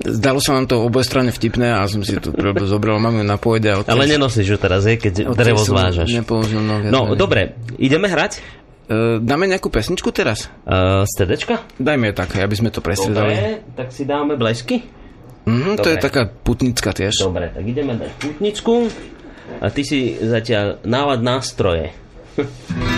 [0.06, 2.34] Zdalo sa nám to oboje strane vtipné a som si to
[2.66, 3.86] zobral, mám ju na pôjde.
[3.86, 6.10] Ale, nenosíš ju teraz, je, keď drevo zvážaš.
[6.10, 8.42] Nepoužil, no, no dobre, ideme hrať?
[8.86, 10.46] Uh, dáme nejakú pesničku teraz?
[10.62, 11.58] Uh, z TDčka?
[11.82, 13.34] Dajme tak, aby sme to prestriedali.
[13.34, 14.86] Dobre, tak si dáme blesky.
[15.46, 17.22] Mm-hmm, to je taká putnická tiež.
[17.22, 18.90] Dobre, tak ideme dať putničku
[19.62, 21.94] a ty si zatiaľ nálad nástroje.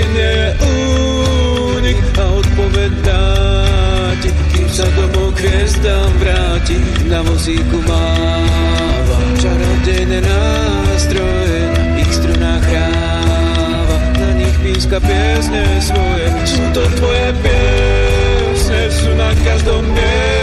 [0.00, 3.24] je únik a odpovedá
[4.20, 6.76] ti, kým sa domov k hviezdám vráti,
[7.08, 16.64] na vozíku máva čarodejné nástroje, na ich strunách hráva, na nich píska piesne svoje, sú
[16.76, 20.35] to tvoje piesne, sú na každom mieste,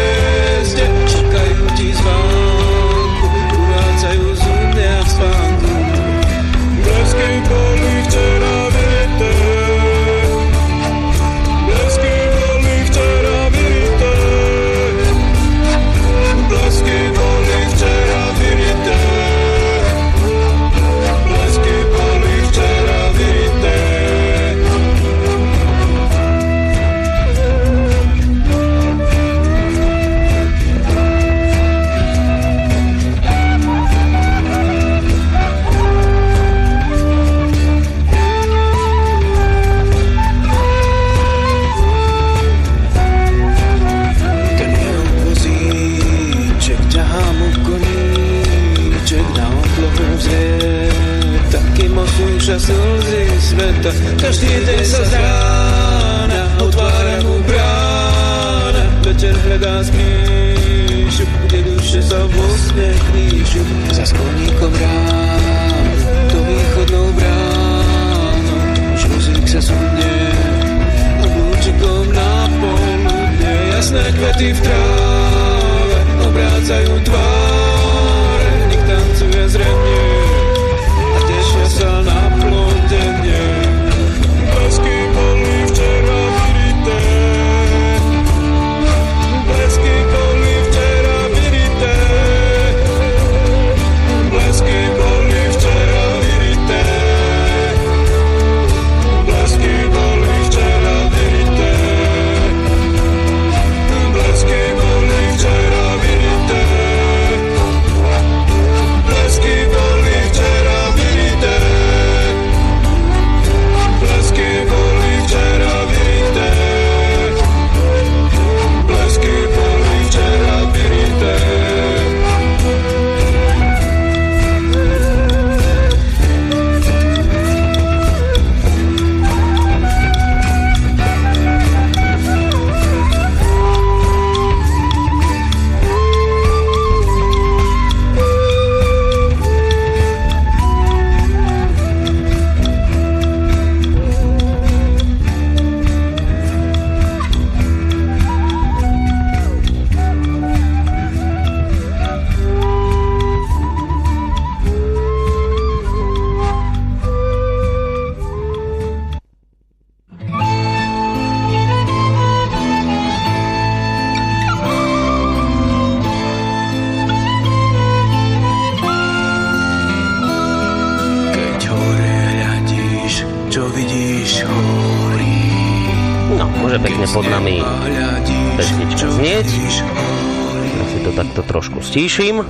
[181.93, 182.41] stíšim.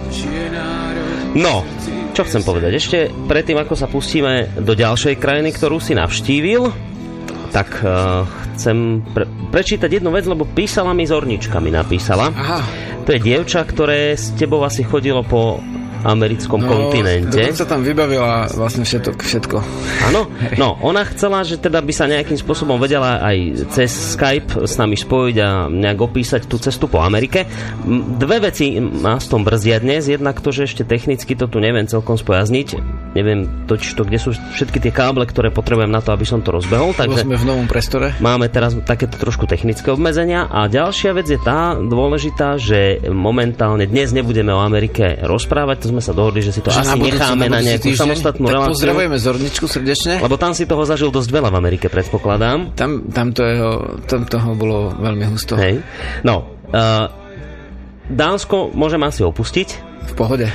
[1.36, 1.68] No,
[2.16, 2.72] čo chcem povedať?
[2.80, 6.72] Ešte predtým, ako sa pustíme do ďalšej krajiny, ktorú si navštívil,
[7.52, 8.24] tak uh,
[8.56, 12.32] chcem pre- prečítať jednu vec, lebo písala mi Zornička, mi napísala.
[12.32, 12.64] Aha.
[13.04, 15.60] To je dievča, ktoré s tebou asi chodilo po
[16.04, 17.39] americkom kontinente.
[17.39, 19.24] Dokonca tam vybavila vlastne všetko.
[19.24, 19.58] všetko.
[20.12, 20.28] Áno,
[20.60, 24.99] no ona chcela, že teda by sa nejakým spôsobom vedela aj cez Skype s nami
[24.99, 27.47] spojiť a nejak opísať tú cestu po Amerike.
[28.20, 30.12] Dve veci má s tom brzdia dnes.
[30.12, 32.93] Jednak to, že ešte technicky to tu neviem celkom spojazniť.
[33.14, 36.97] Neviem to, kde sú všetky tie káble, ktoré potrebujem na to, aby som to rozbehol.
[36.97, 38.18] Takže sme v novom priestore.
[38.18, 44.09] Máme teraz takéto trošku technické obmedzenia a ďalšia vec je tá dôležitá, že momentálne dnes
[44.11, 47.45] nebudeme o Amerike rozprávať, to sme sa dohodli, že si to Že asi budúci- necháme
[47.45, 48.01] na budúci nejakú týždeň.
[48.01, 48.72] samostatnú tak reláciu.
[48.74, 50.14] pozdravujeme Zorničku srdečne.
[50.18, 52.74] Lebo tam si toho zažil dosť veľa v Amerike, predpokladám.
[52.74, 53.72] Tam, tam, to jeho,
[54.09, 55.53] tam toho bolo veľmi husto.
[55.53, 55.86] Hej.
[56.26, 57.05] No, uh,
[58.09, 59.68] Dánsko môžem asi opustiť.
[60.09, 60.49] V pohode.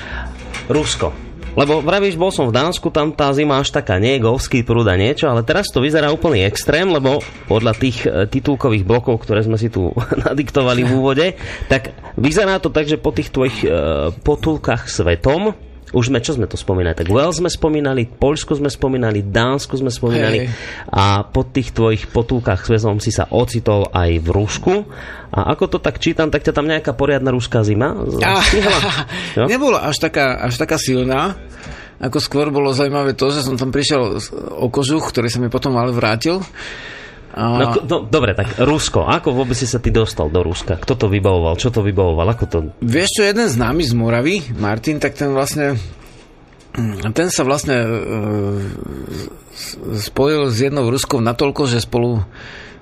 [0.68, 1.27] Rusko.
[1.58, 4.94] Lebo vravíš, bol som v Dánsku, tam tá zima až taká nie, Golfský prúd a
[4.94, 7.18] niečo, ale teraz to vyzerá úplný extrém, lebo
[7.50, 9.90] podľa tých e, titulkových blokov, ktoré sme si tu
[10.30, 11.26] nadiktovali v úvode,
[11.66, 13.68] tak vyzerá to tak, že po tých tvojich e,
[14.22, 15.50] potulkách svetom
[15.96, 16.92] Už sme, čo sme to spomínali?
[16.92, 20.52] Tak Wales sme spomínali, Poľsko sme spomínali, Dánsko sme spomínali Hej.
[20.92, 24.74] a po tých tvojich potulkách s väzom si sa ocitol aj v Rusku.
[25.28, 28.78] A ako to tak čítam, tak ťa tam nejaká poriadna ruská zima Ah, stihla?
[29.52, 31.36] Nebola až taká, až taká silná.
[31.98, 34.22] Ako skôr bolo zaujímavé to, že som tam prišiel
[34.54, 36.38] o kožuch, ktorý sa mi potom ale vrátil.
[37.36, 39.04] No, no, dobre, tak Rusko.
[39.04, 40.80] Ako vôbec si sa ty dostal do Ruska?
[40.80, 41.60] Kto to vybavoval?
[41.60, 42.24] Čo to vybavoval?
[42.32, 42.58] Ako to...
[42.80, 45.76] Vieš čo, jeden známy z Moravy, Martin, tak ten vlastne
[46.74, 47.88] mm, ten sa vlastne e,
[50.02, 52.24] spojil s jednou Ruskou natoľko, že spolu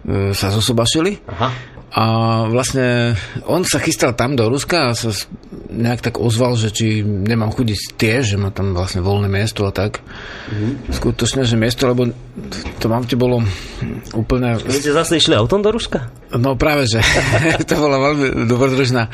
[0.06, 1.75] e, sa zosobašili Aha.
[1.96, 2.04] A
[2.52, 3.16] vlastne
[3.48, 5.16] on sa chystal tam do Ruska a sa
[5.72, 9.72] nejak tak ozval, že či nemám chudiť tiež, že má tam vlastne voľné miesto a
[9.72, 10.04] tak.
[10.92, 12.12] Skutočne, že miesto, lebo
[12.76, 13.40] to mám bolo
[14.12, 16.12] úplne Vy ste zase išli autom do Ruska?
[16.36, 17.00] No práve, že
[17.68, 19.08] to bola veľmi dobrodružná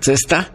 [0.00, 0.48] cesta.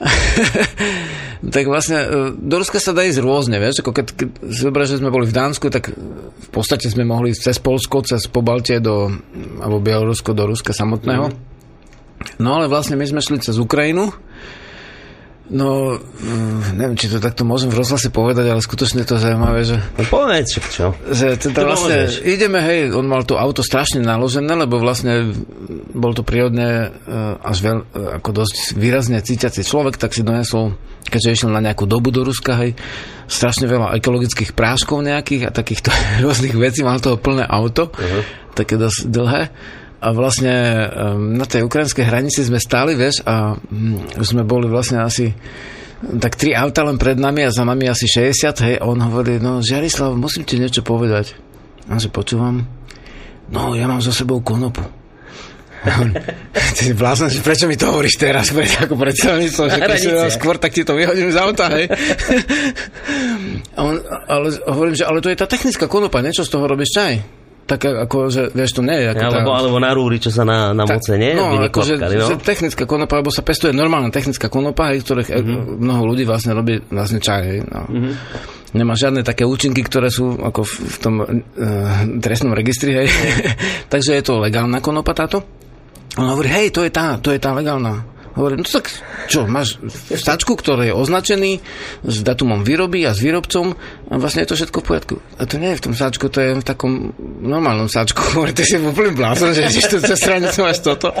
[1.54, 4.90] tak vlastne e, do Ruska sa dá ísť rôzne, vieš, ako keď, keď si zoberieš,
[4.96, 8.80] že sme boli v Dánsku, tak v podstate sme mohli ísť cez Polsko, cez Pobaltie
[8.80, 9.12] do,
[9.60, 11.28] alebo Bielorusko do Ruska samotného.
[12.40, 14.12] No ale vlastne my sme šli cez Ukrajinu,
[15.50, 19.82] No, mm, neviem, či to takto môžem v rozhlase povedať, ale skutočne to zaujímavé, že
[19.98, 20.94] No povedz, čo?
[21.10, 22.22] že teda To vlastne môžeš.
[22.22, 25.34] ideme, hej, on mal to auto strašne naložené, lebo vlastne
[25.90, 30.78] bol to prírodne eh, až veľ, eh, ako dosť výrazne cítiaci človek, tak si donesol,
[31.10, 32.78] keďže išiel na nejakú dobu do Ruska, hej,
[33.26, 35.90] strašne veľa ekologických práškov nejakých a takýchto
[36.22, 38.54] rôznych vecí, mal toho plné auto, uh-huh.
[38.54, 39.42] také dosť dlhé.
[40.00, 40.52] A vlastne
[40.88, 43.52] um, na tej ukrajinskej hranici sme stáli, vieš, a
[44.16, 45.36] už sme boli vlastne asi
[46.00, 49.36] tak tri auta len pred nami a za nami asi 60, hej, a on hovorí,
[49.36, 51.36] no Žiarislav, musím ti niečo povedať.
[51.92, 52.64] A že počúvam,
[53.52, 54.80] no ja mám za sebou konopu.
[56.76, 60.56] Ty blázon, prečo mi to hovoríš teraz, pred, ako pred celnicou, že keď si skôr,
[60.56, 61.88] tak ti to vyhodím z auta, hej.
[63.70, 63.96] A on,
[64.28, 67.39] ale hovorím, že ale to je tá technická konopa, niečo z toho robíš čaj.
[67.66, 69.36] Tak ako, že vieš, to nie je ako tá...
[69.40, 71.38] Alebo, alebo na rúri, čo sa na, na moce, nie?
[71.38, 72.34] No, akože no?
[72.42, 75.38] technická konopa, alebo sa pestuje normálna technická konopa, hej, ktorých Mhm.
[75.38, 75.78] mm-hmm.
[75.78, 77.42] mnoho ľudí vlastne robí vlastne čaj.
[77.46, 77.86] Hej, no.
[77.86, 78.14] Mm-hmm.
[78.70, 81.28] Nemá žiadne také účinky, ktoré sú ako v, v tom uh,
[82.22, 83.08] trestnom registri, hej.
[83.92, 85.42] Takže je to legálna konopa táto.
[86.18, 88.02] On hovorí, hej, to je tá, to je tá legálna.
[88.40, 88.88] Hovorím, no tak
[89.28, 89.76] čo, máš
[90.08, 91.60] sačku, ktorý je označený
[92.08, 93.76] s datumom výroby a s výrobcom
[94.08, 95.14] a vlastne je to všetko v poriadku.
[95.36, 97.12] A to nie je v tom sáčku, to je v takom
[97.44, 98.24] normálnom sáčku.
[98.32, 101.12] Hovorím, ty si úplne blázon, že tu cez stranicu máš toto.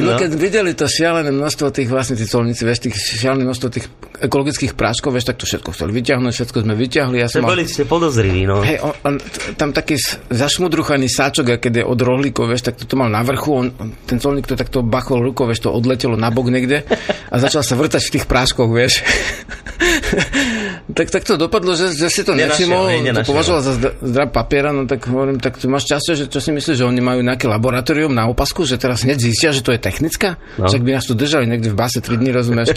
[0.00, 0.16] No, No.
[0.16, 3.86] keď videli to šialené množstvo tých vlastne tí colníci, vieš, tých šialené množstvo tých
[4.24, 7.16] ekologických práškov, vieš, tak to všetko chceli vyťahnuť, všetko sme vyťahli.
[7.20, 8.64] Ja som boli ste podozriví, no.
[8.64, 9.14] Hej, on, on,
[9.60, 10.00] tam taký
[10.32, 13.66] zašmudruchaný sáčok, a keď je od rohlíkov, vieš, tak to mal na vrchu, on,
[14.08, 16.88] ten colník to takto bachol rukou, vieš, to odletelo na bok niekde
[17.28, 19.04] a začal sa vrtať v tých práškoch, vieš.
[20.96, 24.70] tak, tak to dopadlo, že, že si to nevšimol, to považoval za zdra- zdrav papiera,
[24.72, 27.44] no tak hovorím, tak ty máš časť, že čo si myslíš, že oni majú nejaké
[27.44, 30.38] laboratórium na opasku, že teraz hneď zistia, že to je technická?
[30.56, 30.70] No.
[30.70, 32.70] Však by nás tu držali niekde v base 3 dní, rozumieš?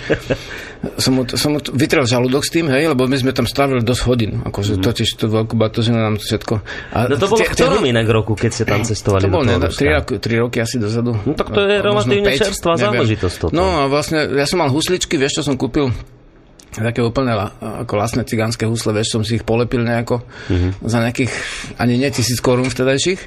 [1.04, 4.02] som mu, som t- vytrel žalúdok s tým, hej, lebo my sme tam strávili dosť
[4.10, 4.84] hodín, akože mm.
[4.84, 6.54] totiž to veľkú batožinu nám to všetko.
[6.98, 6.98] A.
[7.06, 9.62] No to bolo v ktorom inak roku, keď ste tam cestovali to bolo do toho
[9.62, 9.86] ne, Ruska?
[9.86, 11.12] 3, roky, 3 roky asi dozadu.
[11.22, 13.38] No tak to je možno relatívne čerstvá záležitosť.
[13.54, 15.94] No a vlastne, ja som mal husličky, vieš, čo som kúpil?
[16.78, 20.70] Také úplne ako vlastné cigánske husle, vieš, som si ich polepil nejako Mhm.
[20.82, 21.32] za nejakých,
[21.78, 23.22] ani nie tisíc korún vtedajších.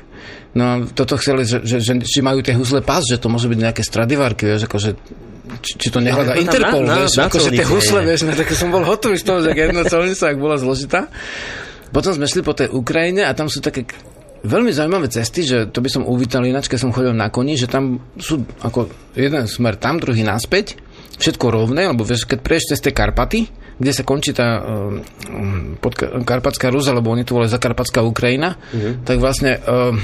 [0.52, 3.46] No a toto chceli, že, že, že, či majú tie husle pás, že to môže
[3.46, 4.90] byť nejaké stradivárky, vieš, akože
[5.58, 8.32] či, či to nehľadá No, Interpol, na- na- vieš, na akože tie husle, vieš, no,
[8.32, 11.08] tak som bol hotový z toho, že jedna colnica, ak bola zložitá.
[11.88, 13.88] Potom sme šli po tej Ukrajine a tam sú také
[14.38, 17.66] veľmi zaujímavé cesty, že to by som uvítal ináč, keď som chodil na koni, že
[17.66, 20.76] tam sú ako jeden smer tam, druhý naspäť,
[21.18, 26.70] všetko rovné, lebo vieš, keď preješ cez tie Karpaty, kde sa končí tá um, podkarpatská
[26.70, 29.06] Rus, alebo oni to volajú Zakarpatská Ukrajina, mm-hmm.
[29.06, 30.02] tak vlastne um,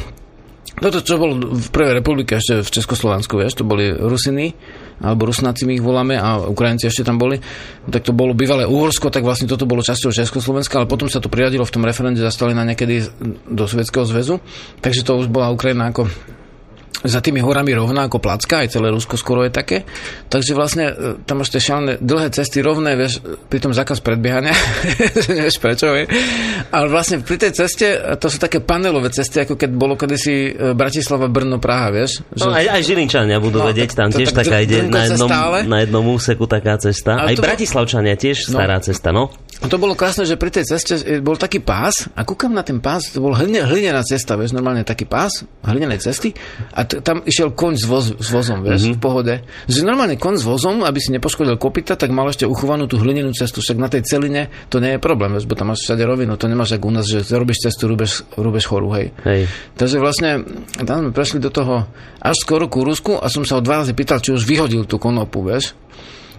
[0.75, 4.55] toto, čo bolo v Prvej republike ešte v Československu, vieš, to boli Rusiny,
[5.03, 7.39] alebo Rusnáci my ich voláme a Ukrajinci ešte tam boli,
[7.87, 11.31] tak to bolo bývalé Uhorsko, tak vlastne toto bolo časťou Československa, ale potom sa to
[11.31, 13.07] priradilo v tom referende za Stalina niekedy
[13.47, 14.43] do Sovietskeho zväzu,
[14.83, 16.11] takže to už bola Ukrajina ako
[17.05, 19.85] za tými horami rovná ako placka, aj celé Rusko skoro je také.
[20.27, 20.95] Takže vlastne e,
[21.29, 24.57] tam máš tie šialené dlhé cesty rovné, vieš, pri tom zákaz predbiehania,
[25.31, 26.09] nevieš prečo, vie.
[26.73, 27.87] Ale vlastne pri tej ceste,
[28.17, 32.25] to sú také panelové cesty, ako keď bolo kedysi e, Bratislava, Brno, Praha, vieš.
[32.41, 35.29] No, aj, aj Žilinčania budú No, vedieť, tam to tiež tak taká ide na jednom,
[35.69, 37.21] na jednom úseku taká cesta.
[37.21, 38.59] Ale Aj to Bratislavčania tiež No.
[38.59, 39.29] stará cesta, no.
[39.63, 42.83] To bolo krásne, že pri tej ceste e, bol taký pás a kúkam na ten
[42.83, 46.35] pás, to bol hline, hlinená cesta, vieš, normálne taký pás hlinenej cesty
[46.75, 48.97] a t- tam išiel koň s, voz, s vozom, vieš, mm-hmm.
[48.97, 49.35] v pohode.
[49.71, 53.33] Že normálne koň s vozom, aby si nepoškodil kopita, tak mal ešte uchovanú tú hlinenú
[53.33, 56.35] cestu, však na tej celine to nie je problém, vieš, bo tam máš všade rovinu,
[56.37, 59.17] to nemáš ako u nás, že robíš cestu, rúbeš, rúbeš choru, hej.
[59.25, 59.49] Hej.
[59.79, 60.45] Takže vlastne
[60.83, 61.89] tam sme prešli do toho
[62.21, 65.01] až skoro ku Rusku a som sa o dva razy pýtal, či už vyhodil tú
[65.01, 65.77] konopu, vieš.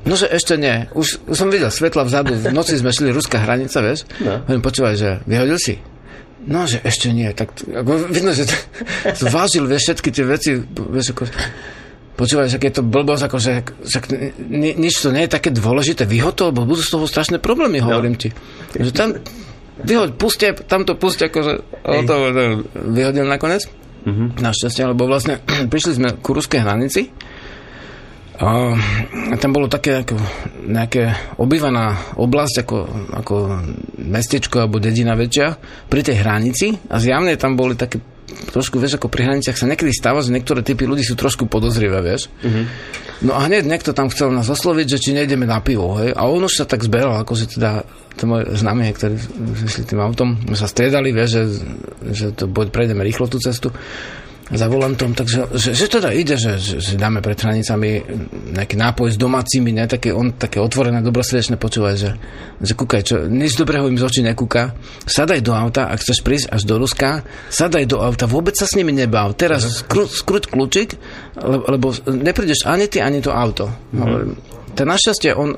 [0.06, 0.86] No, že ešte nie.
[0.94, 2.38] Už, už som videl svetla vzadu.
[2.38, 4.06] V noci sme šli ruská hranica, vieš.
[4.22, 4.46] No.
[4.46, 5.82] Hovorím, počúvaj, že vyhodil si?
[6.46, 7.26] No, že ešte nie.
[7.34, 8.56] Tak, ako, vidno, že to,
[9.20, 11.26] to vážil, vieš, všetky tie veci, vieš, ako,
[12.22, 13.98] počúvaj, že je to blbosť, ako, že, že
[14.46, 16.06] ni, nič to nie je také dôležité.
[16.06, 18.30] Vyhod to, lebo budú z toho strašné problémy, hovorím ti.
[18.78, 19.10] Že tam,
[19.82, 22.16] vyhoď, puste, tam to puste, akože, o to
[22.94, 23.66] vyhodil nakoniec.
[24.06, 24.38] Mm-hmm.
[24.38, 25.42] Našťastie, lebo vlastne
[25.74, 27.10] prišli sme ku ruskej hranici
[28.36, 30.16] a tam bolo také ako,
[30.68, 32.78] nejaké obývaná oblasť ako,
[33.24, 33.36] ako
[34.04, 35.48] mestečko alebo dedina väčšia
[35.88, 39.96] pri tej hranici a zjavne tam boli také trošku, vieš, ako pri hraniciach sa niekedy
[39.96, 42.28] stáva, že niektoré typy ľudí sú trošku podozrivé, vieš.
[42.44, 42.66] Mm-hmm.
[43.24, 46.12] No a hneď niekto tam chcel nás osloviť, že či nejdeme na pivo, hej.
[46.12, 47.88] A on už sa tak zberal, akože teda
[48.20, 49.16] to moje známe, ktorí
[49.64, 51.44] išli tým autom, my sa striedali, vieš, že,
[52.12, 53.72] že to bude, prejdeme rýchlo tú cestu
[54.46, 58.06] za volantom, takže že, že teda ide, že, že, že dáme pred hranicami
[58.54, 62.12] nejaký nápoj s domácimi, ne, také, on také otvorené, dobrosrdečné počúvaj, že,
[62.62, 64.78] že kúkaj, čo, nič dobrého im z očí nekúka,
[65.10, 68.78] sadaj do auta, ak chceš prísť až do Ruska, sadaj do auta, vôbec sa s
[68.78, 70.94] nimi nebav, teraz skru, skruť kľúčik,
[71.42, 73.66] lebo, lebo neprídeš ani ty, ani to auto.
[73.98, 75.56] Mm-hmm ten našťastie, on,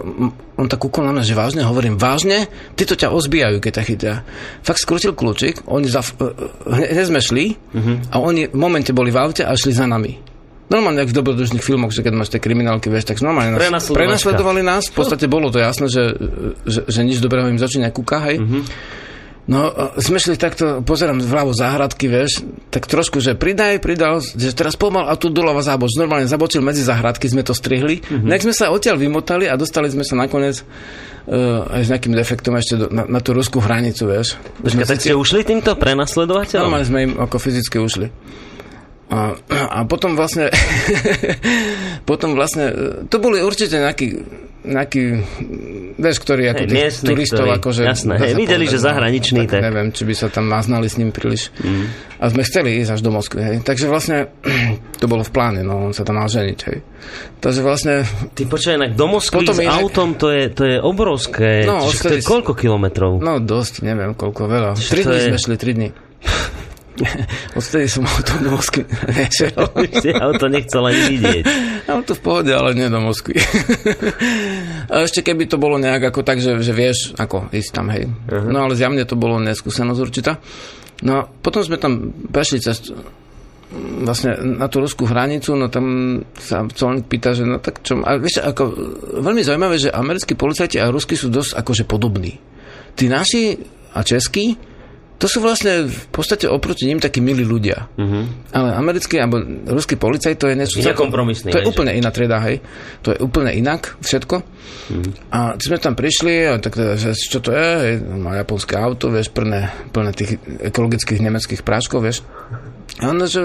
[0.55, 2.45] on tak kúkol na mňa, že vážne, hovorím, vážne,
[2.77, 4.13] títo ťa ozbijajú, keď ťa chytia.
[4.61, 6.05] Fakt skrutil kľúčik, oni za,
[6.69, 8.13] hneď sme šli uh-huh.
[8.13, 10.21] a oni v momente boli v aute a šli za nami.
[10.67, 14.61] Normálne, ako v dobrodružných filmoch, že keď máš tie kriminálky, vieš, tak normálne nás prenasledovali
[14.61, 14.91] nás.
[14.91, 16.11] V podstate bolo to jasné, že,
[16.67, 18.37] že, že nič dobrého im začína kúka, hej.
[18.37, 18.61] Uh-huh.
[19.47, 24.75] No, sme šli takto, pozerám vľavo záhradky, vieš, tak trošku, že pridaj, pridal, že teraz
[24.75, 25.95] pomal a tu doľava záboč.
[25.95, 28.03] Normálne zabočil medzi záhradky, sme to strihli.
[28.03, 28.27] Mm-hmm.
[28.27, 32.59] Nech sme sa odtiaľ vymotali a dostali sme sa nakoniec uh, aj s nejakým defektom
[32.59, 34.35] ešte do, na, na tú ruskú hranicu, vieš.
[34.59, 36.67] Počkaj, tak ste ušli týmto prenasledovateľom?
[36.67, 38.07] Normálne sme im ako fyzicky ušli.
[39.07, 40.51] A, a potom vlastne
[42.09, 44.07] potom vlastne to boli určite nejakí
[44.67, 45.03] nejaký,
[45.95, 47.81] vieš, ktorý ako hey, tých turistov, ktorý, akože...
[47.87, 49.61] Jasné, hej, videli, povedať, že zahraničný, tak, tak...
[49.63, 51.55] Neviem, či by sa tam naznali s ním príliš.
[51.63, 51.87] Mm.
[52.19, 53.57] A sme chceli ísť až do Moskvy, hej.
[53.63, 54.27] Takže vlastne
[55.01, 56.77] to bolo v pláne, no, on sa tam mal ženiť, hej.
[57.39, 58.03] Takže vlastne...
[58.35, 59.79] Ty počkaj, inak do Moskvy s inak...
[59.79, 61.63] autom, to je, to je obrovské.
[61.63, 63.23] No, Čiže to je koľko kilometrov?
[63.23, 64.71] No, dosť, neviem, koľko, veľa.
[64.75, 65.25] Čiže tri dní je...
[65.31, 65.89] sme šli, tri dní.
[67.57, 68.83] Odtedy som auto do Moskvy
[69.19, 69.53] nešiel.
[70.01, 71.43] Si auto nechcel ani vidieť.
[71.93, 73.39] Auto v pohode, ale nie do Moskvy.
[74.91, 78.11] A ešte keby to bolo nejak ako tak, že, že vieš, ako ísť tam, hej.
[78.11, 78.51] Uh-huh.
[78.51, 80.35] No ale zjavne to bolo neskúsenosť určitá.
[81.07, 82.91] No a potom sme tam prešli cez
[84.03, 87.99] vlastne na tú ruskú hranicu, no tam sa colník pýta, že no tak čo...
[87.99, 88.63] A vieš, ako,
[89.19, 92.39] veľmi zaujímavé, že americkí policajti a rusky sú dosť akože podobní.
[92.95, 93.59] Tí naši
[93.91, 94.55] a českí
[95.17, 97.89] to sú vlastne v podstate oproti ním takí milí ľudia.
[97.97, 98.29] Uh-huh.
[98.53, 100.77] Ale americký alebo ruský policaj to je niečo...
[100.93, 101.49] kompromisný.
[101.49, 102.61] To je úplne iná trieda, hej.
[103.01, 104.35] To je úplne inak všetko.
[104.37, 105.11] Uh-huh.
[105.33, 109.09] A sme tam prišli a tak teda, že čo to je, hej, má japonské auto,
[109.09, 112.21] vieš, plné, plné tých ekologických nemeckých práškov, vieš.
[112.97, 113.43] A on, že,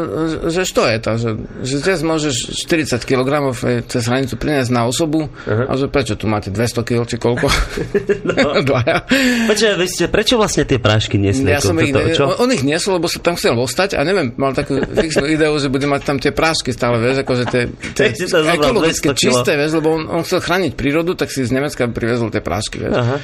[0.49, 1.11] že što je to?
[1.21, 1.31] Že,
[1.61, 3.53] že dnes môžeš 40 kg
[3.85, 5.69] cez hranicu priniesť na osobu uh-huh.
[5.69, 7.53] a že prečo tu máte 200 kg či koľko?
[8.33, 8.57] no.
[8.69, 9.05] Dvaja.
[9.51, 11.53] Prečo, vy ste, prečo vlastne tie prášky niesli?
[11.53, 12.33] Ja som ich, ne, čo?
[12.33, 15.53] On, on ich niesol, lebo sa tam chcel ostať a neviem, mal takú fixnú ideu,
[15.61, 17.63] že bude mať tam tie prášky stále, vieš, akože tie,
[17.93, 18.07] tie
[18.57, 22.41] ekologické čisté, vieš, lebo on, on chcel chrániť prírodu, tak si z Nemecka privezol tie
[22.41, 22.97] prášky, vieš.
[22.97, 23.21] Uh-huh.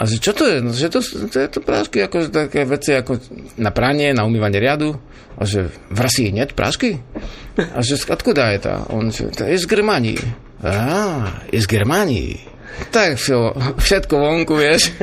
[0.00, 0.56] A že čo to je?
[0.62, 3.20] No, že to, to je to prášky, ako také veci ako
[3.58, 4.96] na pranie, na umývanie riadu.
[5.38, 6.98] A že v Rasii net prášky?
[7.56, 8.72] A že je to?
[8.90, 10.20] On že to je z Germánii.
[10.64, 12.30] Á, je z Germánii.
[12.90, 13.20] Tak
[13.76, 14.94] všetko vonku, vieš.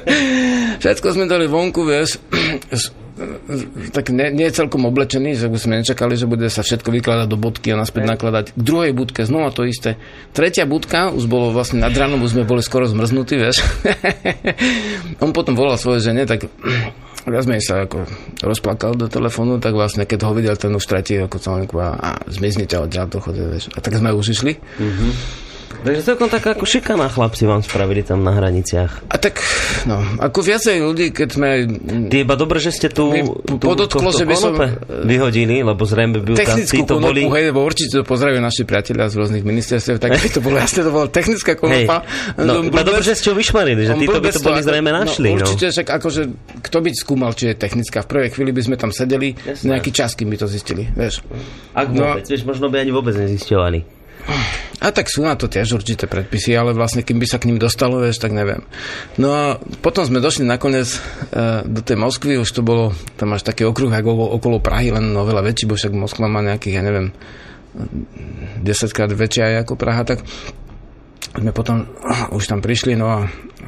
[0.82, 2.20] všetko sme dali vonku, vieš
[3.96, 7.40] tak nie, nie je celkom oblečený, že sme nečakali, že bude sa všetko vykladať do
[7.40, 8.52] bodky a naspäť nakladať.
[8.52, 9.96] K druhej budke znova to isté.
[10.36, 13.64] Tretia budka, už bolo vlastne nad ránom, už sme boli skoro zmrznutí, vieš.
[15.24, 16.44] On potom volal svoje žene, tak
[17.26, 18.06] viac menej sa ako
[18.42, 22.10] rozplakal do telefónu, tak vlastne keď ho videl ten už tretí ako celník a, a
[22.30, 23.70] zmiznite od ďalto chode, vieš.
[23.74, 24.58] A tak sme už išli.
[24.58, 25.45] Mm-hmm.
[25.78, 29.06] Takže celkom taká ako šikaná chlapci vám spravili tam na hraniciach.
[29.06, 29.38] A tak,
[29.84, 31.48] no, ako viacej ľudí, keď sme...
[32.06, 34.56] Ty iba dobre, že ste tu, tu podotklo, že by som-
[35.02, 37.22] vyhodili, lebo zrejme by Technickú boli...
[37.22, 40.56] konopu, hej, lebo určite to pozdravujú naši priatelia z rôznych ministerstiev, tak by to bolo
[40.56, 42.02] jasne, to bola technická konopa.
[42.36, 44.60] no, On iba blbec- dobre, že ste ho vyšmarili, že on títo by to boli
[44.60, 45.28] zrejme našli.
[45.30, 46.22] No, No, určite, však akože,
[46.62, 48.00] kto by skúmal, či je technická.
[48.00, 49.66] V prvej chvíli by sme tam sedeli, Jasné.
[49.68, 51.22] nejaký čas, kým by to zistili, vieš.
[51.72, 52.14] Ak No.
[52.14, 53.95] vôbec, vieš, možno by ani vôbec nezisťovali.
[54.76, 57.56] A tak sú na to tiež určité predpisy, ale vlastne kým by sa k ním
[57.56, 58.60] dostalo, vieš, tak neviem.
[59.16, 59.44] No a
[59.80, 60.98] potom sme došli nakoniec e,
[61.64, 65.46] do tej Moskvy, už to bolo, tam máš taký okruh ako okolo Prahy, len oveľa
[65.46, 67.08] väčší, bo však Moskva má nejakých, ja neviem,
[68.62, 70.20] 10 krát väčšia ako Praha, tak
[71.36, 71.88] sme potom
[72.32, 73.18] už tam prišli, no a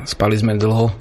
[0.08, 0.92] spali sme dlho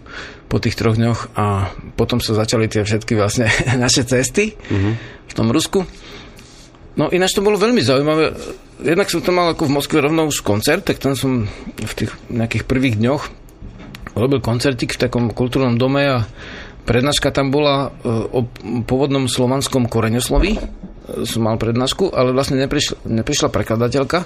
[0.48, 3.52] po tých troch dňoch a potom sa začali tie všetky vlastne
[3.84, 4.56] naše cesty
[5.28, 5.84] v tom Rusku.
[6.98, 8.34] No ináč to bolo veľmi zaujímavé.
[8.82, 11.46] Jednak som tam mal ako v Moskve rovno už koncert, tak tam som
[11.78, 13.24] v tých nejakých prvých dňoch
[14.18, 16.26] robil koncertik v takom kultúrnom dome a
[16.90, 18.50] prednáška tam bola e, o
[18.82, 20.58] pôvodnom slovanskom koreňosloví.
[20.58, 20.60] E,
[21.30, 24.26] Som mal prednášku, ale vlastne neprišla, neprišla prekladateľka,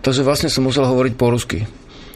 [0.00, 1.68] takže vlastne som musel hovoriť po rusky.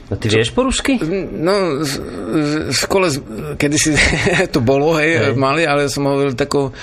[0.04, 1.00] A ty vieš po rusky?
[1.32, 3.24] No, z- z- v škole z-
[3.56, 3.96] kedysi
[4.54, 5.34] to bolo, hej, Hej.
[5.34, 6.74] mali, ale som hovoril takou uh,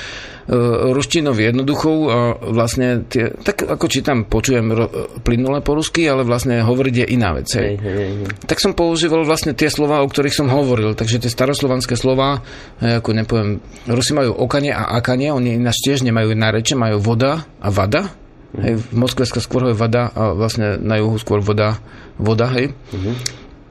[0.89, 4.89] ruštinou jednoduchou a vlastne tie, tak ako čítam, počujem ro,
[5.21, 7.77] plynule po rusky, ale vlastne hovoriť je iná vec, Hej, hej.
[7.77, 8.27] hej, hej.
[8.41, 12.41] Tak som používal vlastne tie slova, o ktorých som hovoril, takže tie staroslovanské slova,
[12.81, 17.69] ako nepoviem, Rusi majú okanie a akanie, oni ináč tiež nemajú náreče, majú voda a
[17.69, 18.09] vada,
[18.57, 21.77] hej, v Moskve skôr je vada a vlastne na juhu skôr voda,
[22.21, 22.71] voda, hej.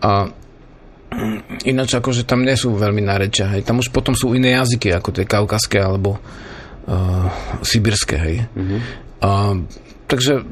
[0.03, 0.29] A
[1.67, 3.63] ináč akože tam nie sú veľmi nárečia, hej.
[3.63, 7.27] Tam už potom sú iné jazyky, ako tie kaukaské alebo uh,
[7.63, 8.37] sibirské, hej.
[9.21, 9.59] A,
[10.07, 10.43] takže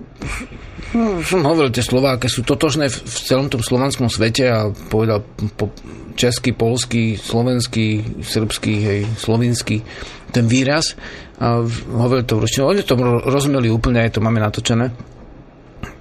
[0.93, 4.69] no, som hovoril, tie slová, aké sú totožné v, v celom tom slovanskom svete a
[4.91, 5.23] povedal
[5.55, 5.71] po
[6.19, 9.87] česky, polský, slovenský, srbský, hej, slovinský,
[10.35, 10.99] ten výraz
[11.39, 12.67] a hovoril to v ruštine.
[12.67, 14.91] Oni to ro- rozumeli úplne, aj to máme natočené.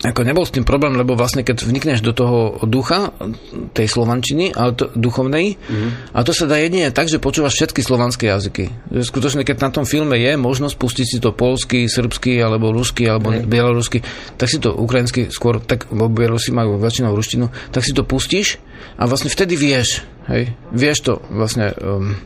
[0.05, 3.13] Ako nebol s tým problém, lebo vlastne keď vnikneš do toho ducha
[3.73, 6.13] tej slovančiny, ale to, duchovnej, mm.
[6.13, 8.93] a to sa dá jedine tak, že počúvaš všetky slovanské jazyky.
[8.93, 13.09] Že skutočne, keď na tom filme je možnosť pustiť si to polsky, srbsky, alebo rusky,
[13.09, 13.49] alebo Hej.
[13.49, 14.05] bielorusky,
[14.37, 18.61] tak si to ukrajinsky skôr, tak, Bielorusi majú väčšinou ruštinu, tak si to pustíš
[18.97, 22.17] a vlastne vtedy vieš, hej, vieš to vlastne, um,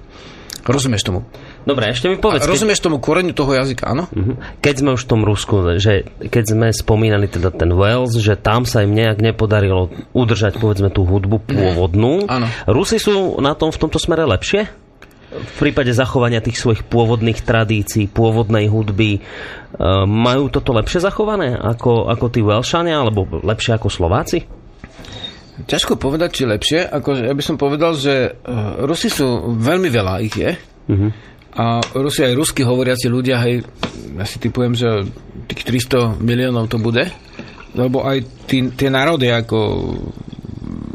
[0.68, 1.28] rozumieš tomu.
[1.62, 4.10] Dobre, ešte mi povedz, A keď, rozumieš tomu koreňu toho jazyka, áno?
[4.10, 4.62] Mhm.
[4.62, 8.66] keď sme už v tom Rusku, že keď sme spomínali teda ten Wales, že tam
[8.66, 12.26] sa im nejak nepodarilo udržať povedzme tú hudbu pôvodnú.
[12.34, 12.48] Áno.
[12.66, 14.68] Rusi sú na tom v tomto smere lepšie?
[15.32, 19.20] V prípade zachovania tých svojich pôvodných tradícií, pôvodnej hudby, e,
[20.04, 24.44] majú toto lepšie zachované ako, ako tí Welshania, alebo lepšie ako Slováci?
[25.62, 26.80] Ťažko povedať, či lepšie.
[26.84, 30.52] Ako, ja by som povedal, že uh, Rusi sú, veľmi veľa ich je.
[30.90, 31.10] Mhm.
[31.52, 33.68] A Rusi aj rusky hovoriaci ľudia, hej,
[34.16, 35.04] ja si typujem, že
[35.52, 37.12] tých 300 miliónov to bude.
[37.76, 39.60] Lebo aj tí, tie národy ako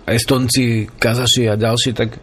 [0.09, 2.21] Estonci, Kazaši a ďalší, tak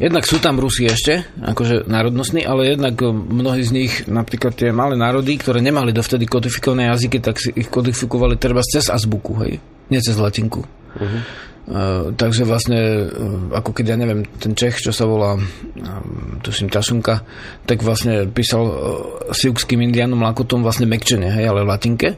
[0.00, 4.96] jednak sú tam Rusi ešte, akože národnostní, ale jednak mnohí z nich, napríklad tie malé
[4.96, 9.60] národy, ktoré nemali dovtedy kodifikované jazyky, tak si ich kodifikovali treba cez azbuku, hej,
[9.92, 10.64] nie cez latinku.
[11.70, 15.44] Uh, takže vlastne, uh, ako keď ja neviem, ten Čech, čo sa volá, um,
[16.42, 17.22] tuším, Tašunka,
[17.68, 18.74] tak vlastne písal uh,
[19.30, 22.08] siukským indianom lakotom vlastne mekčene, hej, ale v latinke,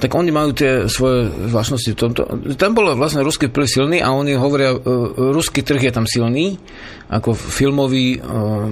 [0.00, 2.22] tak oni majú tie svoje zvláštnosti v tomto.
[2.58, 4.80] Tam bol vlastne ruský vplyv silný a oni hovoria, uh,
[5.30, 6.58] ruský trh je tam silný,
[7.06, 8.66] ako filmový, uh,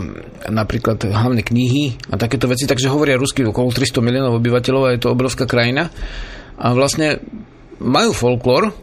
[0.50, 5.04] napríklad hlavne knihy a takéto veci, takže hovoria rusky okolo 300 miliónov obyvateľov a je
[5.04, 5.94] to obrovská krajina.
[6.58, 7.22] A vlastne
[7.78, 8.74] majú folklór,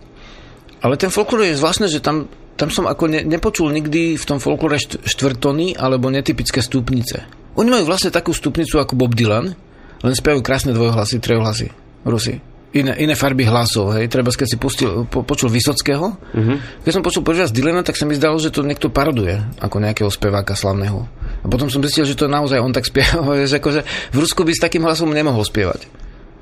[0.81, 2.25] ale ten folklór je zvláštne, že tam,
[2.57, 7.29] tam som ako ne, nepočul nikdy v tom folklóre št- štvrtony alebo netypické stupnice.
[7.53, 9.53] Oni majú vlastne takú stupnicu ako Bob Dylan,
[10.01, 11.69] len spievajú krásne dvojhlasy, trojhlasy.
[12.01, 12.41] Rusi.
[12.71, 14.07] Iné, iné farby hlasov, hej.
[14.07, 16.87] Treba, keď si pustil, po, počul Vysockého, mm-hmm.
[16.87, 19.83] keď som počul prvý raz Dylana, tak sa mi zdalo, že to niekto paroduje, ako
[19.83, 21.03] nejakého speváka slavného.
[21.43, 23.83] A potom som zistil, že to naozaj on tak spieva, že akože
[24.15, 26.00] v Rusku by s takým hlasom nemohol spievať.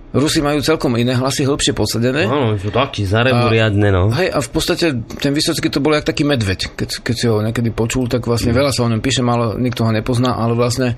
[0.10, 2.26] Rusi majú celkom iné hlasy, hĺbšie posadené.
[2.26, 4.10] Áno, sú takí zarebu A- riadne, no.
[4.10, 4.86] Hej, a v podstate
[5.22, 6.74] ten Vysocký to bol jak taký medveď.
[6.74, 9.86] Keď, keď si ho niekedy počul, tak vlastne veľa sa o ňom píše, ale nikto
[9.86, 10.98] ho nepozná, ale vlastne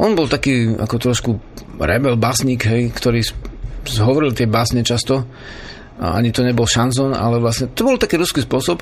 [0.00, 1.30] on bol taký ako trošku
[1.76, 3.20] rebel, básnik, hej, ktorý
[4.00, 5.28] hovoril tie básne často.
[6.00, 8.80] A ani to nebol šanzon, ale vlastne to bol taký ruský spôsob.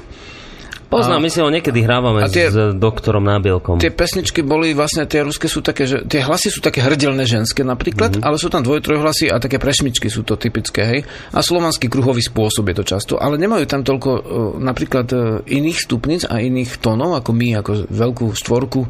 [0.94, 3.82] Poznám, my si ho niekedy hrávame A tie- s doktorom Nábielkom.
[3.82, 7.66] Tie pesničky boli vlastne, tie ruské sú také, že tie hlasy sú také hrdelné ženské
[7.66, 8.26] napríklad, mm-hmm.
[8.26, 11.00] ale sú tam dvoj, trojhlasy a také prešmičky sú to typické, hej.
[11.30, 14.20] A slovanský kruhový spôsob je to často, ale nemajú tam toľko e,
[14.62, 15.16] napríklad e,
[15.50, 18.80] iných stupnic a iných tónov ako my, ako veľkú štvorku,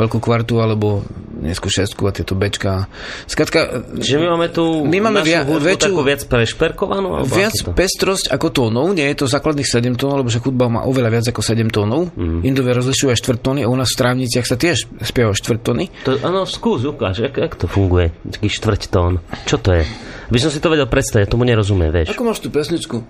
[0.00, 1.04] veľkú kvartu alebo
[1.40, 2.88] dnesku šestku a tieto bečka.
[3.26, 7.24] Skratka, Čiže my máme tu My máme via- väčšiu- takú viac prešperkovanú?
[7.24, 11.10] Viac pestrosť ako tónov, nie je to základných 7 tónov, lebo že hudba má oveľa
[11.10, 12.14] viac ako 7 tónov.
[12.14, 12.46] Mm.
[12.46, 15.90] Indovia rozlišujú aj štvrtóny a u nás v strávniciach sa tiež spievajú štvrtóny.
[16.06, 19.18] To, áno, skús, ukáž, jak, jak to funguje, taký štvrť tón.
[19.50, 19.84] Čo to je?
[20.30, 22.14] By som si to vedel predstaviť, tomu nerozumiem, vieš.
[22.14, 23.02] Ako máš tú pesničku?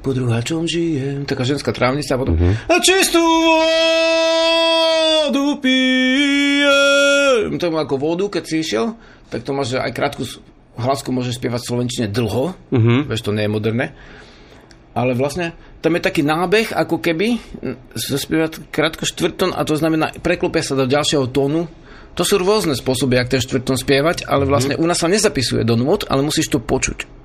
[0.00, 1.28] Po druháčom žijem.
[1.28, 2.40] Taká ženská trávnica a potom...
[2.40, 3.20] A čistú
[5.28, 7.60] vodu pijem.
[7.60, 8.96] To ako vodu, keď si išiel,
[9.28, 10.24] tak to máš aj krátku
[10.80, 12.56] hlasku môže spievať slovenčine dlho.
[12.72, 13.12] Mhm.
[13.12, 13.92] Vieš, to nie je moderné.
[14.92, 17.42] Ale vlastne tam je taký nábeh, ako keby
[17.98, 21.66] zaspievať krátko štvrtón a to znamená, preklopia sa do ďalšieho tónu.
[22.14, 25.74] To sú rôzne spôsoby, jak ten štvrtón spievať, ale vlastne u nás sa nezapisuje do
[25.74, 27.21] nôd, ale musíš to počuť.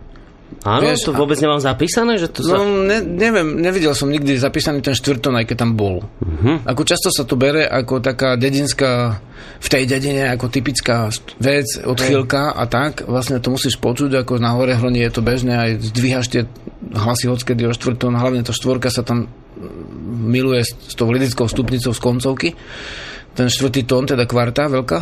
[0.64, 2.60] Áno, vieš, to a- vôbec nemám zapísané, že to sa...
[2.60, 6.04] No, ne, neviem, nevidel som nikdy zapísaný ten štvrtón, aj keď tam bol.
[6.04, 6.64] Uh-huh.
[6.64, 9.20] Ako často sa to bere ako taká dedinská,
[9.58, 13.04] v tej dedine ako typická vec, odchýlka a tak.
[13.06, 16.42] Vlastne to musíš počuť, ako na hore hroni je to bežné, aj zdvíhaš tie
[16.96, 21.48] hlasy odkedy o štvrtón, hlavne to štvorka sa tam mm, miluje s, s tou lidickou
[21.48, 22.50] stupnicou z koncovky.
[23.38, 25.00] Ten štvrtý tón, teda kvarta veľká.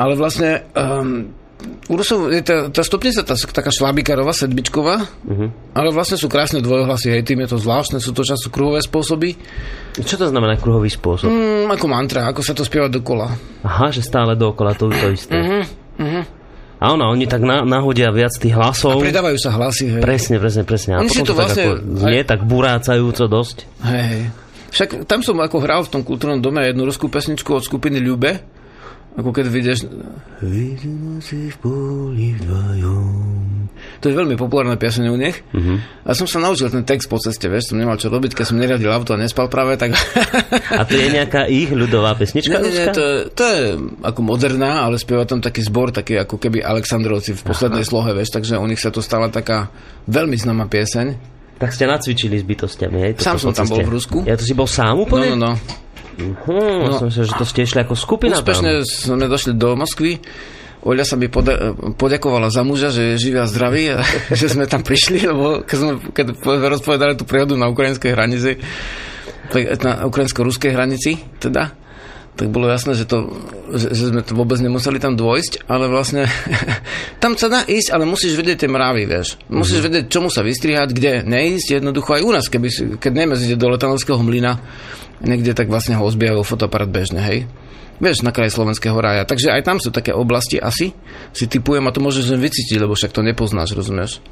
[0.00, 1.39] Ale vlastne um,
[1.88, 5.48] u Rusov je tá, tá stupnica tá, taká švábikarová, sedmičková, uh-huh.
[5.74, 9.34] ale vlastne sú krásne dvojhlasy, hej, tým je to zvláštne, sú to často kruhové spôsoby,
[9.98, 11.28] Čo to znamená kruhový spôsob?
[11.28, 13.30] mm, ako mantra, ako sa to spieva dokola.
[13.66, 15.34] Aha, že stále dookola to, to isté.
[15.98, 16.22] Mhm,
[16.80, 19.04] Áno, oni tak na, nahodia viac tých hlasov.
[19.04, 20.00] Pridávajú sa hlasy, hej.
[20.00, 20.96] Presne, presne, presne.
[20.96, 23.56] A Oni potom to to vlastne- tak ako znie tak burácajúco dosť.
[23.84, 24.24] hej, hej.
[24.70, 28.40] Však tam som ako hral v tom kultúrnom dome jednu ruskú pesničku od skupiny Ľube,
[29.10, 29.78] ako keď vidieš
[30.40, 33.08] Vidíme si v poli vdvojom.
[34.00, 35.40] To je veľmi populárna piaseň u nich.
[35.52, 35.76] Uh-huh.
[36.04, 38.56] A som sa naučil ten text po ceste, vieš, som nemal čo robiť, keď som
[38.56, 39.92] neriadil auto a nespal práve, tak...
[40.80, 43.60] A to je nejaká ich ľudová pesnička Nie, nie, to, je, to je
[44.00, 47.90] ako moderná, ale spieva tam taký zbor, taký ako keby Aleksandrovci v poslednej Aha.
[47.90, 49.68] slohe, vieš, takže u nich sa to stala taká
[50.08, 51.06] veľmi známa pieseň.
[51.60, 53.10] Tak ste nacvičili s bytostiami, hej?
[53.20, 54.24] Sám som tam bol v Rusku.
[54.24, 55.36] Ja to si bol sám No, úplne?
[55.36, 55.52] no, no.
[56.20, 56.96] Hm, no.
[56.96, 60.20] som myslel, že to ste išli ako skupina Úspešne sme došli do Moskvy.
[60.80, 63.98] Oľa sa mi poda- poďakovala za muža, že je živý a zdravý a
[64.40, 68.56] že sme tam prišli, lebo keď sme keď rozpovedali tú príhodu na ukrajinskej hranici,
[69.82, 71.74] na ukrajinsko-ruskej hranici, teda,
[72.38, 73.28] tak bolo jasné, že, to,
[73.74, 76.24] že, že sme to vôbec nemuseli tam dôjsť, ale vlastne
[77.22, 79.36] tam sa dá ísť, ale musíš vedieť tie mravy, vieš.
[79.52, 83.60] Musíš vedieť, čomu sa vystrihať, kde neísť, jednoducho aj u nás, keby keď Nemec ide
[83.60, 84.56] do Letanovského mlyna,
[85.20, 87.48] niekde tak vlastne ho ozbijajú fotoaparát bežne, hej.
[88.00, 89.28] Vieš, na kraji slovenského rája.
[89.28, 90.96] Takže aj tam sú také oblasti asi,
[91.36, 94.24] si typujem a to môžeš len vycítiť, lebo však to nepoznáš, rozumieš?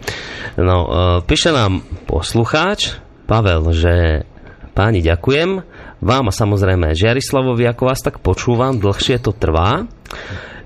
[0.57, 2.97] No, uh, píše nám poslucháč,
[3.29, 4.25] Pavel, že
[4.73, 5.61] páni, ďakujem.
[6.01, 9.85] Vám a samozrejme Žiarislavovi, ako vás tak počúvam, dlhšie to trvá.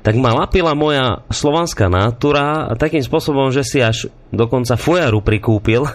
[0.02, 5.86] Tak ma lapila moja slovanská nátura takým spôsobom, že si až dokonca fujaru prikúpil.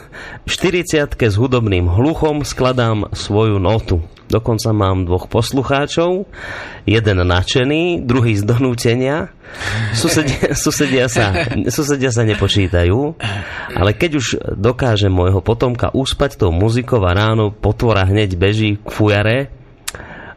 [0.44, 4.00] V 40 s hudobným hluchom skladám svoju notu.
[4.28, 6.28] Dokonca mám dvoch poslucháčov,
[6.84, 9.32] jeden nadšený, druhý z donútenia.
[9.96, 11.32] Susedia, susedia, sa,
[11.72, 13.16] susedia sa nepočítajú,
[13.72, 14.26] ale keď už
[14.60, 19.57] dokáže môjho potomka uspať tou muzikou a ráno potvora hneď beží k fujare,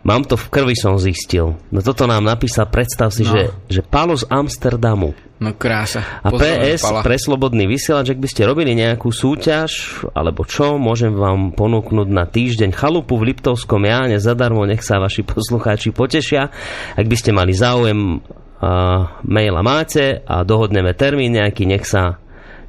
[0.02, 1.56] mám to v krvi som zistil.
[1.68, 3.32] No toto nám napísal, predstav si, No.
[3.32, 5.12] že, že Palo z Amsterdamu.
[5.40, 6.04] No krása.
[6.20, 7.00] A PS Pala.
[7.00, 12.28] pre Slobodný vysielač, ak by ste robili nejakú súťaž, alebo čo, môžem vám ponúknuť na
[12.28, 16.52] týždeň chalupu v Liptovskom Jáne zadarmo, nech sa vaši poslucháči potešia.
[16.92, 22.20] Ak by ste mali záujem, uh, maila máte a dohodneme termín nejaký, nech sa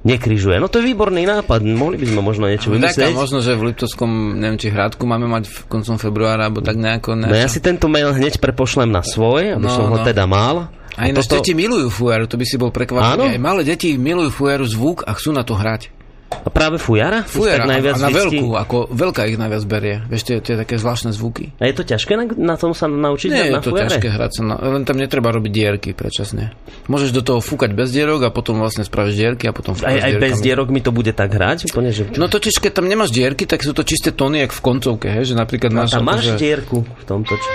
[0.02, 0.58] nekryžuje.
[0.58, 3.14] No to je výborný nápad, mohli by sme možno niečo Taká vymyslieť.
[3.14, 7.16] možno, že v Liptovskom, neviem, či Hradku máme mať v koncom februára, alebo tak nejako.
[7.16, 10.06] No ja si tento mail hneď prepošlem na svoj, aby No, som ho no.
[10.06, 10.74] teda mal.
[11.00, 12.76] A ináč deti milujú fujaru, to by si bol Áno?
[12.76, 13.38] prekvapený.
[13.38, 15.88] Aj malé deti milujú fujaru zvuk a chcú na to hrať.
[16.32, 17.22] A práve fujara?
[17.22, 19.96] Fujara tak najviac a na vždycky- veľkú, ako veľká ich najviac berie.
[20.08, 21.54] Vieš, tie, tie také zvláštne zvuky.
[21.58, 23.92] A je to ťažké na, na tom sa naučiť Nie na je to fujare?
[23.92, 26.56] ťažké hrať sa, na, len tam netreba robiť dierky predčasne.
[26.88, 30.18] Môžeš do toho fúkať bez dierok a potom vlastne spravíš dierky a potom Aj, aj
[30.18, 31.70] bez dierok mi to bude tak hrať?
[31.70, 32.10] Úplne, že...
[32.16, 35.28] No totiž, keď tam nemáš dierky, tak sú to čisté tóny, jak v koncovke, hej?
[35.28, 35.94] že napríklad a máš...
[35.94, 37.34] tam máš akože- dierku v tomto.
[37.36, 37.50] Čo...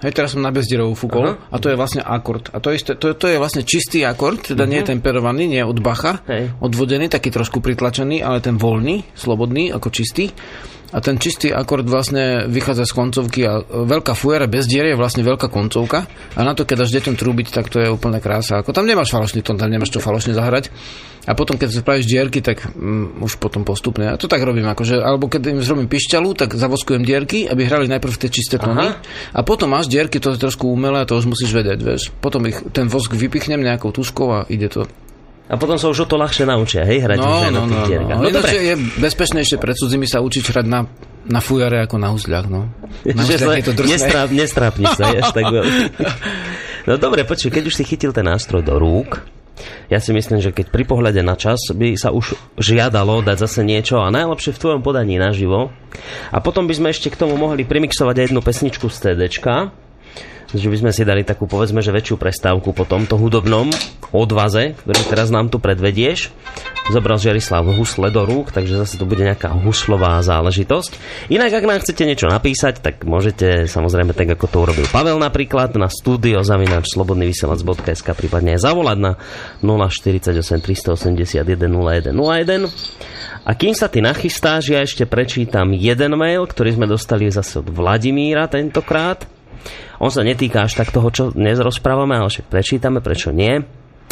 [0.00, 1.52] Hej, teraz som na bezdierovú fúkol Aha.
[1.52, 2.48] a to je vlastne akord.
[2.50, 5.68] A to, isté, to, to je vlastne čistý akord, teda nie je temperovaný, nie je
[5.68, 6.56] od Bacha, Hej.
[6.64, 10.32] odvodený, taký trošku pritlačený, ale ten voľný, slobodný, ako čistý.
[10.90, 15.22] A ten čistý akord vlastne vychádza z koncovky a veľká fujera bez dier je vlastne
[15.22, 18.58] veľká koncovka a na to, keď dáš deťom trúbiť, tak to je úplne krása.
[18.58, 20.74] Ako tam nemáš falošný tón, tam nemáš čo falošne zahrať.
[21.28, 24.08] A potom, keď spravíš dierky, tak mm, už potom postupne.
[24.08, 27.92] A to tak robím, akože, alebo keď im zrobím pišťalu, tak zavoskujem dierky, aby hrali
[27.92, 28.96] najprv tie čisté tóny.
[29.36, 32.02] A potom máš dierky, to je trošku umelé, to už musíš vedieť, vieš.
[32.24, 34.88] Potom ich, ten vosk vypichnem nejakou tuškou a ide to.
[35.50, 37.66] A potom sa už o to ľahšie naučia, hej, hrať už No, aj na no,
[37.66, 38.18] tých no, dierkach.
[38.18, 38.22] no.
[38.22, 38.50] No, dobre.
[38.54, 40.80] je bezpečnejšie pred cudzimi sa učiť hrať na,
[41.26, 42.70] na fujare ako na huzľach, no.
[43.02, 43.90] Na sa je to drsné.
[43.98, 45.78] nestráp, nestrápni sa, až tak veľmi.
[46.80, 49.20] No dobre, počuj, keď už si chytil ten nástroj do rúk,
[49.92, 53.60] ja si myslím, že keď pri pohľade na čas by sa už žiadalo dať zase
[53.60, 55.68] niečo a najlepšie v tvojom podaní naživo.
[56.32, 59.76] A potom by sme ešte k tomu mohli primixovať aj jednu pesničku z CDčka,
[60.50, 63.70] že by sme si dali takú povedzme, že väčšiu prestávku po tomto hudobnom
[64.10, 66.34] odvaze, ktorý teraz nám tu predvedieš.
[66.90, 70.98] Zobral Žerislav husle do rúk, takže zase to bude nejaká huslová záležitosť.
[71.30, 75.78] Inak, ak nám chcete niečo napísať, tak môžete samozrejme tak, ako to urobil Pavel napríklad,
[75.78, 79.12] na studio zavinač slobodnyvysielac.sk prípadne aj zavolať na
[79.62, 82.66] 048 381 01 01.
[83.46, 87.70] A kým sa ty nachystáš, ja ešte prečítam jeden mail, ktorý sme dostali zase od
[87.72, 89.39] Vladimíra tentokrát.
[90.00, 93.60] On sa netýka až tak toho, čo dnes rozprávame, ale však prečítame, prečo nie.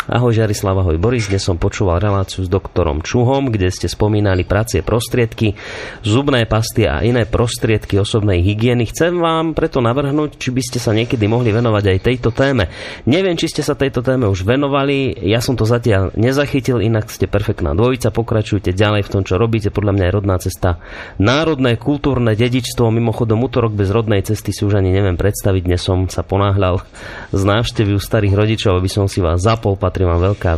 [0.08, 4.80] Ahoj Žarislav, ahoj Boris, dnes som počúval reláciu s doktorom Čuhom, kde ste spomínali pracie
[4.80, 5.52] prostriedky,
[6.00, 8.88] zubné pasty a iné prostriedky osobnej hygieny.
[8.88, 12.72] Chcem vám preto navrhnúť, či by ste sa niekedy mohli venovať aj tejto téme.
[13.04, 17.28] Neviem, či ste sa tejto téme už venovali, ja som to zatiaľ nezachytil, inak ste
[17.28, 20.80] perfektná dvojica, pokračujte ďalej v tom, čo robíte, podľa mňa je rodná cesta
[21.20, 26.08] národné kultúrne dedičstvo, mimochodom útorok bez rodnej cesty si už ani neviem predstaviť, dnes som
[26.08, 26.80] sa ponáhľal
[27.28, 30.52] z návštevy u starých rodičov, aby som si vás zapol, patrí vám veľká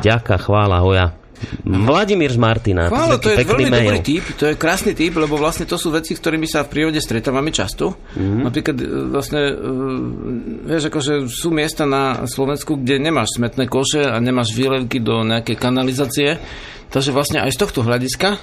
[0.00, 1.06] vďaka, chvála, hoja.
[1.64, 2.88] Vladimír z Martina.
[2.88, 3.84] Áno, to je veľmi mail.
[3.84, 6.72] dobrý typ, to je krásny typ, lebo vlastne to sú veci, s ktorými sa v
[6.72, 7.92] prírode stretávame často.
[7.92, 8.20] Mhm.
[8.24, 8.42] Mm-hmm.
[8.44, 9.54] Napríklad e, vlastne, e,
[10.68, 15.56] vieš, akože sú miesta na Slovensku, kde nemáš smetné koše a nemáš výlevky do nejakej
[15.58, 16.40] kanalizácie.
[16.88, 18.38] Takže vlastne aj z tohto hľadiska,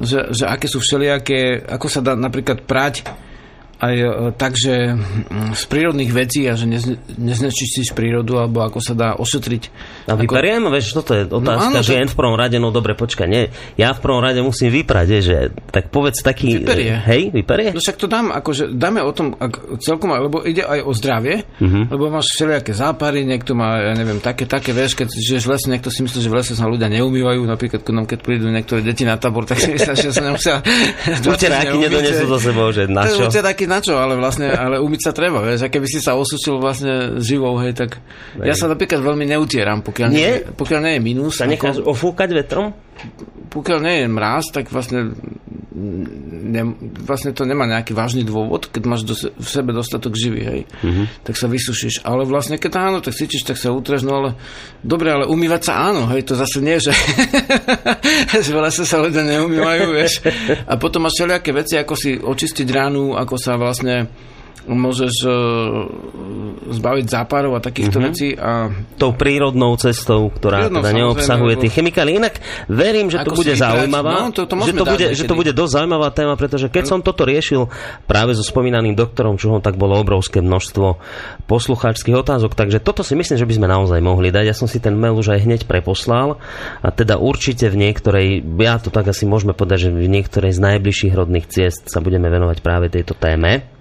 [0.00, 3.04] že, že aké sú všelijaké, ako sa dá napríklad prať
[3.80, 4.92] aj e, tak, že
[5.56, 9.62] z prírodných vecí a že nezne, neznečistíš prírodu, alebo ako sa dá ošetriť.
[10.06, 12.92] A ako- vyperiem, vieš, toto je otázka, áno, že to- v prvom rade, no dobre,
[12.92, 13.48] počkaj, nie,
[13.80, 15.36] ja v prvom rade musím vyprať, že,
[15.72, 16.92] tak povedz taký, Vyperie.
[17.08, 17.72] hej, vyperie?
[17.72, 21.48] No však to dám, akože dáme o tom ak celkom, lebo ide aj o zdravie,
[21.48, 21.88] uh-huh.
[21.88, 25.66] lebo máš všelijaké zápary, niekto má, ja neviem, také, také, vieš, keď žiješ v lese,
[25.72, 28.84] niekto si myslí, že v lese sa ľudia neumývajú, napríklad keď nám keď prídu niektoré
[28.84, 30.60] deti na tábor, tak si myslia, že sa nemusia...
[31.30, 33.30] Uteráky nedonesú zo sebou, že na čo?
[33.70, 37.22] Na čo, ale vlastne, ale umyť sa treba, vieš, a keby si sa osušil vlastne
[37.22, 38.02] živou, hej, tak
[38.42, 40.18] ja sa napríklad veľmi neutieram, pokiaľ Nie?
[40.18, 42.74] nie, pokiaľ nie je minus, Sa necháš ako, ofúkať vetrom?
[43.50, 45.14] Pokiaľ nie je mráz, tak vlastne
[45.74, 46.62] ne,
[47.06, 51.06] vlastne to nemá nejaký vážny dôvod, keď máš do, v sebe dostatok živý, hej, uh-huh.
[51.22, 52.02] tak sa vysušíš.
[52.02, 54.30] Ale vlastne, keď áno, tak cítiš, tak sa utreš, no ale
[54.82, 56.90] dobre, ale umývať sa áno, hej, to zase nie, že
[58.44, 60.26] že veľa sa sa ľudia neumývajú, vieš.
[60.66, 64.10] A potom máš všelijaké veci, ako si očistiť ránu, ako sa vlastne
[64.68, 65.32] môžeš uh,
[66.68, 68.08] zbaviť záparov a takýchto uh-huh.
[68.12, 68.68] vecí a
[69.00, 72.20] Tou prírodnou cestou, ktorá Prírodnou, teda neobsahuje tie chemikálie.
[72.20, 75.52] Inak verím, že to bude zaujímavá, No, to- to že, to bude, že to bude
[75.56, 77.72] dosť zaujímavá téma, pretože keď som toto riešil
[78.04, 81.00] práve so spomínaným doktorom Čuhom, tak bolo obrovské množstvo
[81.48, 84.44] poslucháčských otázok, takže toto si myslím, že by sme naozaj mohli dať.
[84.52, 86.36] Ja som si ten mail už aj hneď preposlal
[86.84, 90.60] a teda určite v niektorej, ja to tak asi môžeme povedať, že v niektorej z
[90.60, 93.79] najbližších rodných ciest sa budeme venovať práve tejto téme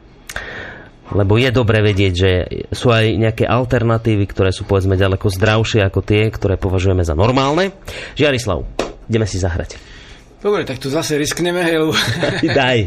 [1.13, 2.31] lebo je dobre vedieť, že
[2.69, 7.73] sú aj nejaké alternatívy, ktoré sú povedzme ďaleko zdravšie ako tie, ktoré považujeme za normálne.
[8.13, 8.65] Žiarislav,
[9.09, 9.81] ideme si zahrať.
[10.41, 11.93] dobre, tak to zase riskneme, hej, lebo
[12.59, 12.79] Daj.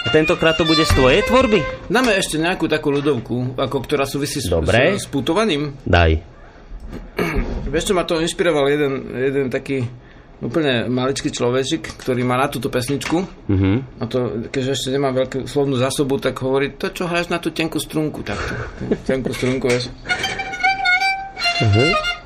[0.00, 1.60] A tentokrát to bude z tvojej tvorby?
[1.92, 4.96] dáme ešte nejakú takú ľudovku, ako, ktorá súvisí s, Dobre.
[4.96, 5.76] s, s putovaním.
[5.84, 6.24] Daj.
[7.70, 9.86] Vieš čo, ma to inšpiroval jeden, jeden taký
[10.40, 13.16] úplne maličký človečik, ktorý má na túto pesničku.
[13.48, 14.00] Mhm.
[14.00, 17.52] A to, keďže ešte nemá veľkú slovnú zásobu, tak hovorí, to čo hráš na tú
[17.52, 18.56] tenkú strunku, takto.
[19.08, 19.92] Tenkú strunku, vieš.
[21.60, 22.19] Dziwcze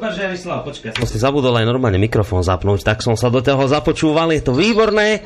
[0.00, 0.96] Super, Žerislav, počkaj.
[0.96, 4.56] Som si zabudol aj normálne mikrofón zapnúť, tak som sa do toho započúval, je to
[4.56, 5.20] výborné.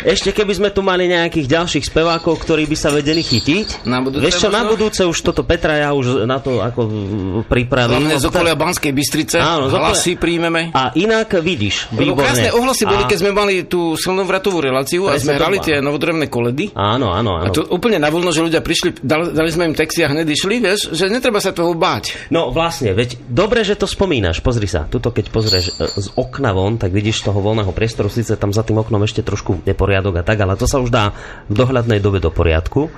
[0.00, 3.84] Ešte keby sme tu mali nejakých ďalších spevákov, ktorí by sa vedeli chytiť.
[3.84, 6.80] Na budúce Vieš čo, na budúce už toto Petra ja už na to ako
[7.44, 8.02] pripravím.
[8.02, 10.70] Hlavne z okolia Banskej Bystrice, Áno, z okolia- hlasy príjmeme.
[10.70, 12.24] A inak vidíš, výborne.
[12.24, 16.26] krásne ohlasy boli, A- keď sme mali tú silnovratovú reláciu a sme hrali tie novodrevné
[16.26, 16.72] koledy.
[16.72, 17.52] Áno, áno, A áno.
[17.52, 20.58] to úplne na voľno, že ľudia prišli, dali, dali sme im texty a hneď išli,
[20.58, 22.30] vieš, že netreba sa toho báť.
[22.30, 24.40] No vlastne, veď dobre, že to spomínaš.
[24.40, 28.34] Pozri sa, tuto keď pozrieš e, z okna von, tak vidíš toho voľného priestoru, síce
[28.34, 29.64] tam za tým oknom ešte trošku
[29.94, 31.14] neporiadok a tak, ale to sa už dá
[31.46, 32.90] v dohľadnej dobe do poriadku.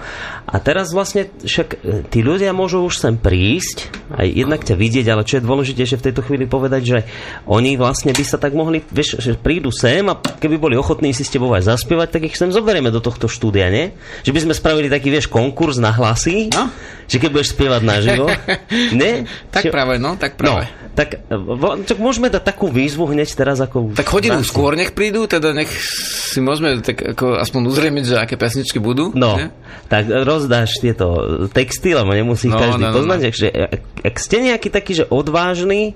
[0.48, 1.76] A teraz vlastne však e,
[2.08, 6.06] tí ľudia môžu už sem prísť, aj jednak ťa vidieť, ale čo je dôležitejšie v
[6.08, 6.98] tejto chvíli povedať, že
[7.44, 11.26] oni vlastne by sa tak mohli, vieš, že prídu sem a keby boli ochotní si
[11.26, 13.92] s tebou aj zaspievať, tak ich sem zoberieme do tohto štúdia, nie?
[14.24, 16.70] Že by sme spravili taký, vieš, konkurs na hlasy, No.
[17.04, 18.26] že keď budeš spievať naživo,
[19.00, 19.26] nie?
[19.52, 20.70] Tak Že- práve, no, tak No, práve.
[20.94, 23.92] tak, e, tak môžeme dať takú výzvu hneď teraz ako...
[23.98, 28.34] Tak hodinu skôr nech prídu, teda nech si môžeme tak ako aspoň uzrejmiť, že aké
[28.34, 29.12] pesničky budú.
[29.14, 29.48] No, nie?
[29.86, 31.06] tak rozdáš tieto
[31.52, 33.18] texty, lebo nemusí No, každý no, no, poznať.
[33.20, 33.24] no.
[33.30, 35.94] Takže ak, ak ste nejaký taký, že odvážny,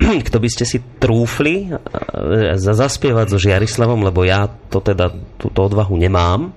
[0.28, 5.66] kto by ste si trúfli e, za zaspievať so Žiarislavom, lebo ja to teda túto
[5.66, 6.56] odvahu nemám.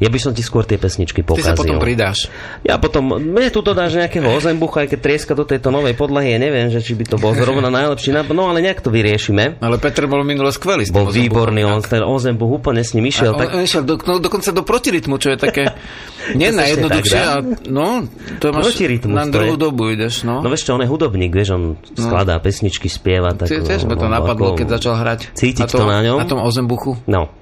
[0.00, 1.52] Ja by som ti skôr tie pesničky Ty pokazil.
[1.52, 2.32] sa potom pridáš.
[2.64, 6.38] Ja potom, mne tu dáš nejakého ozembucha, aj keď trieska do tejto novej podlahy, ja
[6.40, 9.60] neviem, že či by to bol zrovna najlepší no ale nejak to vyriešime.
[9.60, 10.88] Ale Peter bol minule skvelý.
[10.88, 13.36] Bol výborný, on ten ozembuch úplne s ním išiel.
[13.36, 15.64] On, Tak, on išiel do, no, dokonca do protirytmu, čo je také
[16.40, 17.20] nie najjednoduchšie.
[17.20, 17.36] tak dá?
[17.36, 18.08] A, no,
[18.40, 19.60] to máš Protirytmus na druhú je.
[19.60, 20.24] dobu ideš.
[20.24, 20.40] No.
[20.40, 21.62] No vieš čo, on je hudobník, vieš, on
[21.92, 23.36] skladá pesničky, spieva.
[23.36, 25.20] Tak, Ty, tiež ma to no, napadlo, ako- keď začal hrať.
[25.36, 26.18] Cítiť na to na ňom.
[26.24, 26.96] Na tom ozembuchu.
[27.04, 27.39] No.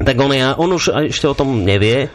[0.00, 2.08] Tak on, ja, on už ešte o tom nevie,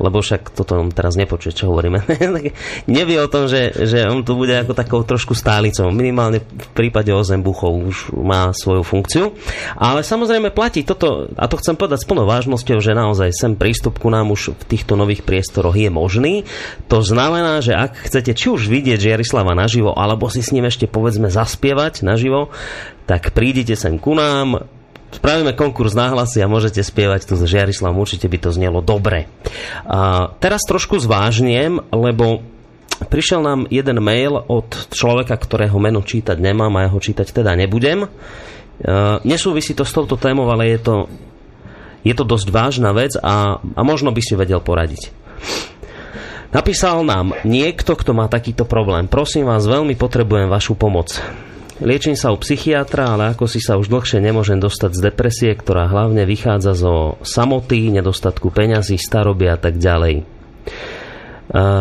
[0.00, 2.00] lebo však toto on teraz nepočuje, čo hovoríme.
[2.88, 5.92] Nevie o tom, že, že on tu bude ako takou trošku stálicou.
[5.92, 9.36] Minimálne v prípade ozembuchov už má svoju funkciu.
[9.76, 14.00] Ale samozrejme platí toto, a to chcem povedať s plnou vážnosťou, že naozaj sem prístup
[14.00, 16.48] ku nám už v týchto nových priestoroch je možný.
[16.88, 20.88] To znamená, že ak chcete či už vidieť Žiarislava naživo, alebo si s ním ešte
[20.88, 22.48] povedzme zaspievať naživo,
[23.04, 24.64] tak prídite sem ku nám,
[25.10, 29.26] Spravíme konkurs náhlasy a môžete spievať tu s Žiarislavom, určite by to znelo dobre.
[29.82, 32.46] A teraz trošku zvážniem, lebo
[33.10, 37.58] prišiel nám jeden mail od človeka, ktorého meno čítať nemám a ja ho čítať teda
[37.58, 38.06] nebudem.
[38.06, 38.08] E,
[39.26, 40.96] Nesúvisí to s touto témou, ale je to,
[42.06, 45.10] je to dosť vážna vec a, a možno by si vedel poradiť.
[46.50, 49.06] Napísal nám niekto, kto má takýto problém.
[49.06, 51.18] Prosím vás, veľmi potrebujem vašu pomoc.
[51.80, 55.88] Liečím sa u psychiatra, ale ako si sa už dlhšie nemôžem dostať z depresie, ktorá
[55.88, 60.28] hlavne vychádza zo samoty, nedostatku peňazí, staroby a tak ďalej.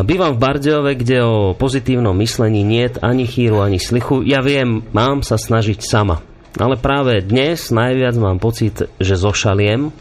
[0.07, 4.23] Bývam v Bardejove, kde o pozitívnom myslení niet ani chýru, ani slichu.
[4.23, 6.23] Ja viem, mám sa snažiť sama.
[6.57, 9.93] Ale práve dnes najviac mám pocit, že zošaliem.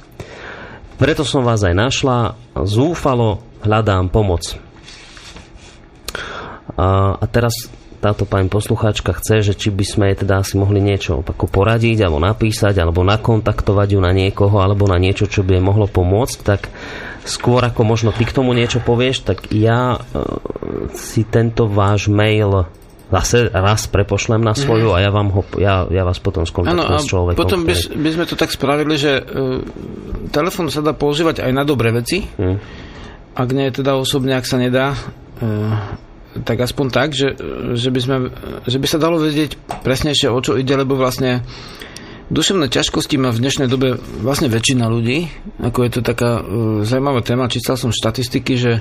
[0.96, 2.38] Preto som vás aj našla.
[2.64, 4.56] Zúfalo hľadám pomoc.
[6.78, 7.66] A teraz
[7.98, 12.06] táto pani poslucháčka chce, že či by sme jej teda asi mohli niečo ako poradiť,
[12.06, 16.38] alebo napísať, alebo nakontaktovať ju na niekoho, alebo na niečo, čo by jej mohlo pomôcť,
[16.46, 16.70] tak
[17.26, 20.18] skôr ako možno ty k tomu niečo povieš, tak ja e,
[20.96, 22.70] si tento váš mail
[23.08, 27.00] zase raz prepošlem na svoju a ja, vám ho, ja, ja vás potom skontaktujem a
[27.00, 27.40] s človekom.
[27.40, 29.64] potom by, ktorý- by sme to tak spravili, že uh,
[30.28, 32.20] telefón sa dá používať aj na dobré veci.
[32.20, 32.60] Hm.
[33.32, 35.72] Ak nie teda osobne, ak sa nedá, uh,
[36.44, 37.34] tak aspoň tak, že,
[37.74, 38.16] že, by sme,
[38.66, 41.42] že by sa dalo vedieť presnejšie, o čo ide, lebo vlastne
[42.28, 45.28] duševné ťažkosti má v dnešnej dobe vlastne väčšina ľudí.
[45.64, 48.72] Ako je to taká uh, zaujímavá téma, čítal som štatistiky, že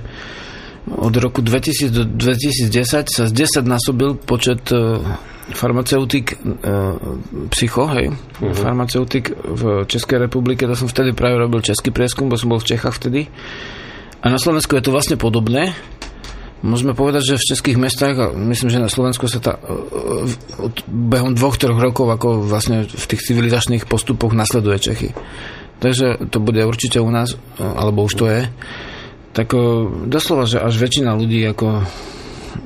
[0.88, 5.04] od roku 2000 do 2010 sa z 10 násobil počet uh,
[5.52, 6.96] farmaceutík uh,
[7.52, 8.56] psycho, hej, uh-huh.
[8.56, 12.72] farmaceutík v Českej republike, to som vtedy práve robil český prieskum, bo som bol v
[12.76, 13.28] Čechách vtedy.
[14.24, 15.72] A na Slovensku je to vlastne podobné.
[16.68, 19.56] Môžeme povedať, že v českých mestách, myslím, že na Slovensku sa tá,
[20.60, 25.10] od behom dvoch, troch rokov, ako vlastne v tých civilizačných postupoch nasleduje Čechy.
[25.80, 27.40] Takže to bude určite u nás, uh,
[27.80, 28.42] alebo už to je.
[29.32, 31.88] Tak uh, doslova, že až väčšina ľudí ako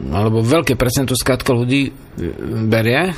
[0.10, 1.92] alebo veľké percento skrátka ľudí e,
[2.66, 3.14] berie e,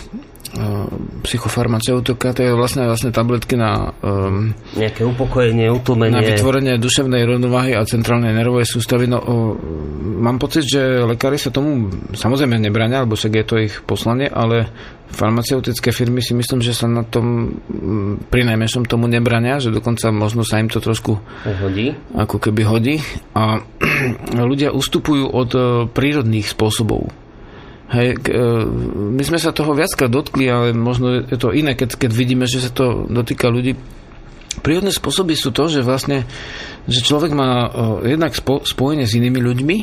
[1.25, 6.21] psychofarmaceutika, to je vlastne, vlastne tabletky na, um, Nejaké upokojenie, na utlmenie.
[6.21, 9.09] vytvorenie duševnej rovnováhy a centrálnej nervovej sústavy.
[9.09, 9.57] No, o,
[10.21, 14.69] mám pocit, že lekári sa tomu samozrejme nebrania, alebo však je to ich poslanie, ale
[15.13, 20.09] farmaceutické firmy si myslím, že sa na tom mm, pri najmenšom tomu nebrania, že dokonca
[20.13, 21.17] možno sa im to trošku
[21.61, 21.93] Hodí.
[22.13, 22.95] ako keby hodí
[23.37, 23.61] a
[24.53, 25.59] ľudia ustupujú od e,
[25.89, 27.22] prírodných spôsobov.
[27.93, 28.41] Hej, e,
[29.13, 32.65] my sme sa toho viackrát dotkli, ale možno je to iné, keď, keď vidíme, že
[32.65, 33.77] sa to dotýka ľudí.
[34.65, 36.25] Prírodné spôsoby sú to, že vlastne
[36.89, 39.77] že človek má e, jednak spo, spojenie s inými ľuďmi,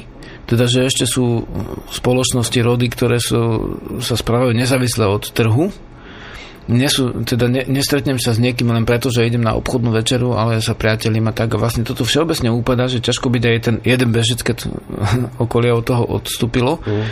[0.51, 1.47] teda že ešte sú
[1.95, 3.41] spoločnosti, rody, ktoré sú,
[4.03, 5.71] sa správajú nezávisle od trhu,
[6.71, 10.39] nie sú, teda ne, nestretnem sa s niekým len preto, že idem na obchodnú večeru,
[10.39, 11.51] ale sa priateľím a tak.
[11.55, 14.71] A vlastne toto všeobecne upadá, že ťažko byť aj ten jeden bežec, keď
[15.45, 16.79] okolie od toho odstúpilo.
[16.87, 17.07] Mm.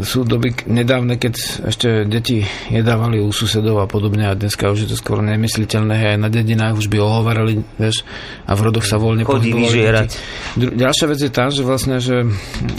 [0.00, 1.34] Sú doby nedávne, keď
[1.68, 2.40] ešte deti
[2.72, 6.16] jedávali u susedov a podobne a dneska už je to skoro nemysliteľné.
[6.16, 8.00] Aj na dedinách už by ohovarali, vieš,
[8.48, 10.16] a v rodoch sa voľne Chodí vyžierať.
[10.56, 12.24] Dru- Ďalšia vec je tá, že vlastne, že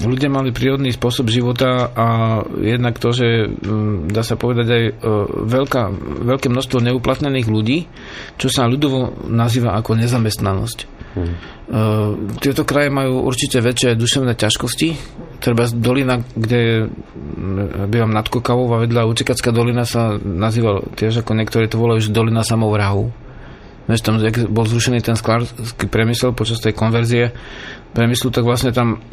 [0.01, 2.07] ľudia mali prírodný spôsob života a
[2.57, 4.93] jednak to, že mm, dá sa povedať aj e,
[5.45, 5.83] veľká,
[6.25, 7.85] veľké množstvo neuplatnených ľudí,
[8.41, 11.02] čo sa ľudovo nazýva ako nezamestnanosť.
[11.13, 11.21] Hm.
[11.23, 11.33] Uh,
[12.41, 14.89] tieto kraje majú určite väčšie duševné ťažkosti.
[15.37, 21.37] Treba dolina, kde mm, bývam nad Kokavou a vedľa Utekacká dolina sa nazýva tiež ako
[21.37, 23.13] niektorí to volajú, že dolina samovrahu.
[23.83, 24.15] Vieš, tam
[24.47, 27.35] bol zrušený ten sklársky priemysel počas tej konverzie
[27.91, 29.03] priemyslu, tak vlastne tam,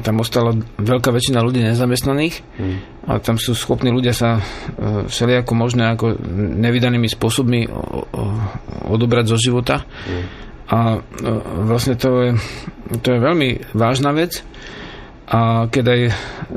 [0.00, 2.76] tam ostala veľká väčšina ľudí nezamestnaných Hm.
[3.10, 4.42] a tam sú schopní ľudia sa e,
[5.10, 6.16] všelijako možné ako
[6.56, 7.68] nevydanými spôsobmi
[8.88, 9.84] odobrať zo života.
[10.70, 10.98] A e,
[11.66, 12.30] vlastne to je,
[13.02, 14.46] to je veľmi vážna vec
[15.30, 16.00] a keď aj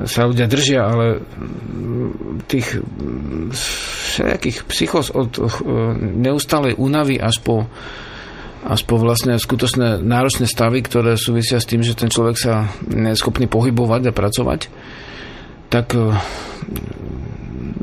[0.10, 1.22] sa ľudia držia, ale
[2.50, 2.82] tých
[3.54, 5.42] všelijakých psychos od e,
[5.98, 7.70] neustálej únavy až po
[8.64, 13.12] až po vlastne skutočné náročné stavy, ktoré súvisia s tým, že ten človek sa nie
[13.12, 14.62] je schopný pohybovať a pracovať,
[15.68, 16.16] tak e,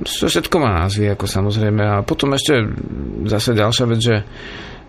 [0.01, 1.85] to všetko má názvy, ako samozrejme.
[1.85, 2.65] A potom ešte
[3.29, 4.17] zase ďalšia vec, že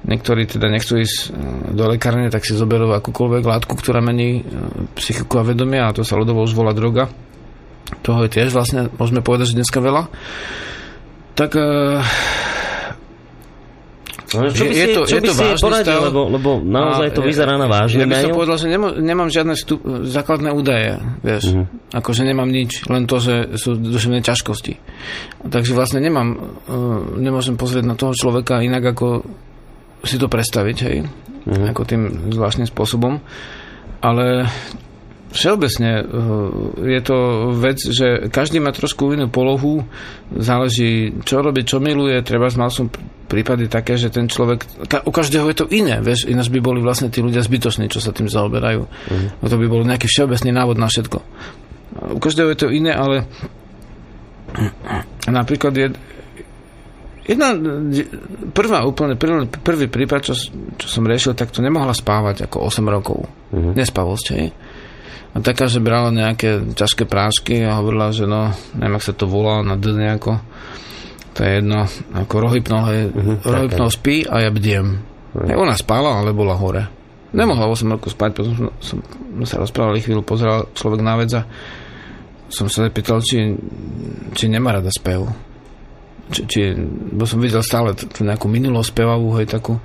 [0.02, 1.28] niektorí teda nechcú ísť e,
[1.72, 4.44] do lekárne, tak si zoberú akúkoľvek látku, ktorá mení e,
[4.96, 7.10] psychiku a vedomie a to sa ľudovo už volá droga.
[8.02, 10.10] Toho je tiež vlastne, môžeme povedať, že dneska veľa.
[11.34, 11.66] Tak e,
[14.32, 16.08] No, čo by Je- si, je to- čo je by to si poradil, stav.
[16.08, 19.54] lebo, lebo naozaj to vyzerá na vážne Ja by som povedal, že nemám, nemám žiadne
[19.60, 21.52] vstup, základné údaje, vieš.
[21.52, 22.00] Mm-hmm.
[22.00, 24.74] Akože nemám nič, len to, že sú duševné ťažkosti.
[25.44, 26.40] Takže vlastne nemám, uh,
[27.20, 29.28] nemôžem pozrieť na toho človeka inak, ako
[30.04, 30.98] si to predstaviť, hej.
[31.02, 31.10] Mhm.
[31.42, 31.70] Mm-hmm.
[31.74, 33.18] Ako tým zvláštnym spôsobom.
[34.02, 34.46] Ale
[35.32, 36.06] Všeobecne uh,
[36.84, 37.18] je to
[37.56, 39.88] vec, že každý má trošku inú polohu,
[40.28, 42.92] záleží, čo robí, čo miluje, treba mal som
[43.32, 44.68] prípady také, že ten človek,
[45.08, 48.12] u každého je to iné, vieš, ináč by boli vlastne tí ľudia zbytoční, čo sa
[48.12, 48.84] tým zaoberajú.
[48.84, 49.28] Mm.
[49.40, 51.18] To by bol nejaký všeobecný návod na všetko.
[52.12, 53.24] U každého je to iné, ale
[55.32, 55.96] napríklad je,
[57.22, 57.54] Jedna,
[58.50, 60.34] prvá úplne, prvý, prvý prípad, čo,
[60.82, 63.30] čo som riešil, tak to nemohla spávať ako 8 rokov.
[63.54, 63.74] Mm-hmm.
[63.78, 64.50] Nespavosť, hej.
[65.32, 69.30] A taká, že brala nejaké ťažké prášky a hovorila, že no, neviem, ak sa to
[69.30, 70.42] volá na D nejako,
[71.38, 74.98] to je jedno, ako rohypnol, hej, mm-hmm, rohypnol spí a ja bdiem.
[74.98, 75.46] Mm-hmm.
[75.46, 76.90] Hej, ona spala, ale bola hore.
[77.38, 78.98] Nemohla 8 rokov spať, potom som, som
[79.46, 81.46] sa rozprávali chvíľu, pozeral človek na vec a
[82.50, 83.56] som sa pýtal, či,
[84.34, 85.51] či nemá rada spev
[86.32, 86.60] či, či,
[87.12, 89.78] bo som videl stále t- tú nejakú minulosť spevavú, hej, takú.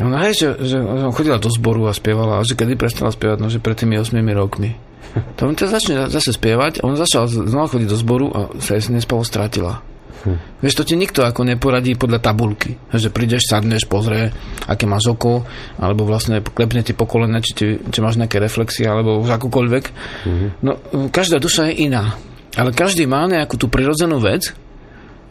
[0.00, 3.38] Ona, hej, že, že, že chodila do zboru a spievala, a že kedy prestala spievať,
[3.38, 4.72] no, že pred tými 8 rokmi.
[5.36, 8.88] To on ťa začne zase spievať, on začal znova chodiť do zboru a sa jej
[8.88, 9.84] nespavo strátila.
[10.22, 10.38] Hm.
[10.62, 12.78] Vieš, to ti nikto ako neporadí podľa tabulky.
[12.94, 14.30] Že prídeš, sadneš, pozrie,
[14.70, 15.42] aké máš oko,
[15.76, 19.84] alebo vlastne klepne ti po kolene, či, ti, či máš nejaké reflexie, alebo už akokoľvek.
[20.24, 20.48] Hm.
[20.62, 20.78] No,
[21.10, 22.14] každá duša je iná.
[22.52, 24.52] Ale každý má nejakú tú prirodzenú vec,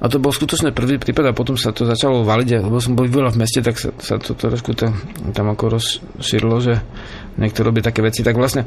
[0.02, 3.06] a to bol skutočne prvý prípad a potom sa to začalo valiť, lebo som bol
[3.06, 4.98] veľa v meste, tak sa, sa to trošku tam,
[5.30, 6.82] tam ako rozšírilo, že
[7.38, 8.26] niekto robí také veci.
[8.26, 8.65] Tak vlastne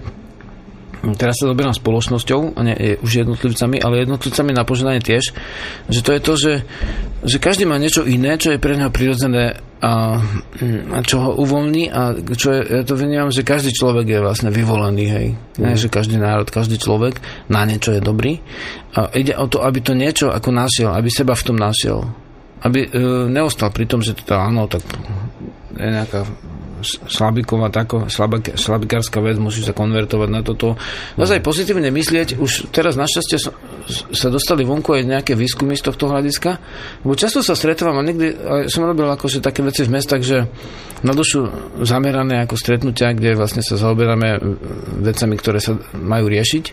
[1.12, 5.36] teraz sa zoberám spoločnosťou nie už jednotlivcami, ale jednotlivcami na požehnanie tiež,
[5.92, 6.52] že to je to, že,
[7.28, 10.16] že každý má niečo iné, čo je pre neho prirodzené a,
[10.96, 14.48] a čo ho uvoľní a čo je, ja to vnímam, že každý človek je vlastne
[14.48, 15.26] vyvolený, hej.
[15.60, 17.20] Nie, že každý národ, každý človek
[17.52, 18.40] na niečo je dobrý.
[18.96, 22.00] A ide o to, aby to niečo ako našiel, aby seba v tom našiel.
[22.64, 25.43] Aby e, neostal pri tom, že to áno, tak je
[25.74, 26.26] nejaká
[26.84, 30.76] slabiková, tako, slabik, slabikárska vec, musíš sa konvertovať na toto.
[31.16, 33.38] Naozaj pozitívne myslieť, už teraz našťastie
[34.12, 36.60] sa dostali vonku aj nejaké výskumy z tohto hľadiska,
[37.02, 38.26] lebo často sa stretávam a niekdy
[38.68, 40.38] som robil akože také veci v mestách, že
[41.04, 41.48] na dušu
[41.84, 44.40] zamerané ako stretnutia, kde vlastne sa zaoberáme
[45.04, 46.64] vecami, ktoré sa majú riešiť.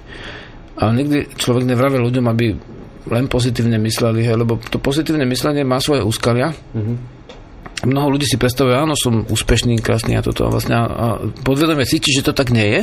[0.82, 2.46] Ale nikdy človek nevravie ľuďom, aby
[3.12, 6.52] len pozitívne mysleli, hej, lebo to pozitívne myslenie má svoje úskalia.
[6.76, 7.22] Mm-hmm
[7.86, 10.46] mnoho ľudí si predstavuje, áno, som úspešný, krásny a toto.
[10.46, 12.82] A vlastne a podvedome cíti, že to tak nie je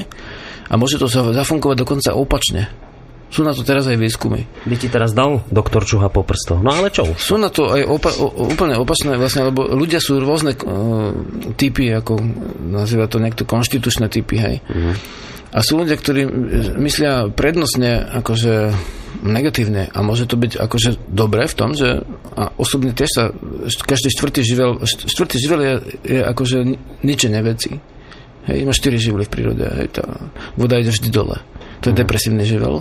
[0.68, 2.68] a môže to zafunkovať dokonca opačne.
[3.28, 4.48] Sú na to teraz aj výskumy.
[4.64, 6.64] By ti teraz dal doktor Čuha po prstoch.
[6.64, 7.04] No ale čo?
[7.20, 11.12] Sú na to aj opa- úplne opačné, vlastne, lebo ľudia sú rôzne uh,
[11.52, 12.16] typy, ako
[12.72, 14.56] nazýva to niekto konštitučné typy, hej.
[14.64, 14.96] Uh-huh.
[15.48, 16.28] A sú ľudia, ktorí
[16.76, 18.76] myslia prednostne akože
[19.24, 22.04] negatívne a môže to byť akože dobré v tom, že
[22.36, 23.24] a osobne tiež sa
[23.82, 25.74] každý štvrtý živel, štvrtý živel je,
[26.06, 26.58] je akože
[27.02, 27.80] ničenie veci.
[28.48, 30.04] Hej, má štyri živly v prírode, hej, tá
[30.56, 31.36] voda ide vždy dole.
[31.84, 32.00] To je mm.
[32.00, 32.80] depresívny živel.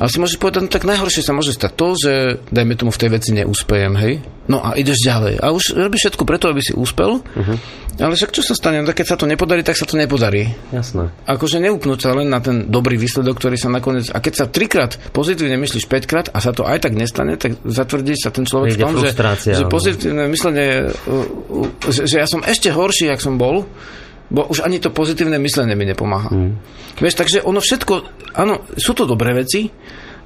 [0.00, 2.12] Ale si môžeš povedať, no tak najhoršie sa môže stať to, že
[2.48, 4.24] dajme tomu v tej veci neúspejem, hej?
[4.48, 5.44] No a ideš ďalej.
[5.44, 7.56] A už robíš všetko preto, aby si úspel, uh-huh.
[8.00, 8.80] ale však čo sa stane?
[8.80, 10.56] No, keď sa to nepodarí, tak sa to nepodarí.
[10.72, 11.12] Jasné.
[11.28, 14.08] Akože neupnúť sa len na ten dobrý výsledok, ktorý sa nakoniec...
[14.08, 18.16] A keď sa trikrát pozitívne myslíš päťkrát a sa to aj tak nestane, tak zatvrdí
[18.16, 19.12] sa ten človek v tom, že,
[19.52, 20.96] že pozitívne myslenie,
[21.92, 23.68] že, že ja som ešte horší, jak som bol,
[24.30, 26.30] bo už ani to pozitívne myslenie mi nepomáha.
[26.30, 26.54] Mm.
[27.02, 27.94] Vieš, takže ono všetko,
[28.38, 29.66] áno, sú to dobré veci,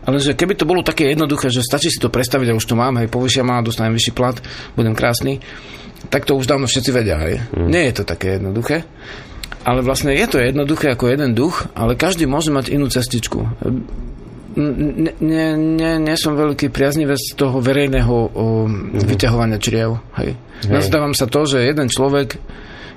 [0.04, 2.76] ale že keby to bolo také jednoduché, že stačí si to predstaviť a už to
[2.76, 4.36] mám, hej, povyšia ma, dostanem vyšší plat,
[4.76, 5.40] budem krásny,
[6.12, 7.40] tak to už dávno všetci vedia, hej.
[7.56, 7.68] Mm.
[7.72, 8.84] Nie je to také jednoduché.
[9.64, 13.48] Ale vlastne je to jednoduché ako jeden duch, ale každý môže mať inú cestičku.
[14.54, 19.02] Nie, nie, nie, nie som veľký priaznivec toho verejného o, mm-hmm.
[19.08, 20.04] vyťahovania čriev.
[20.20, 20.36] Hej.
[20.68, 20.70] Hej.
[20.70, 22.36] Nazdávam sa to, že jeden človek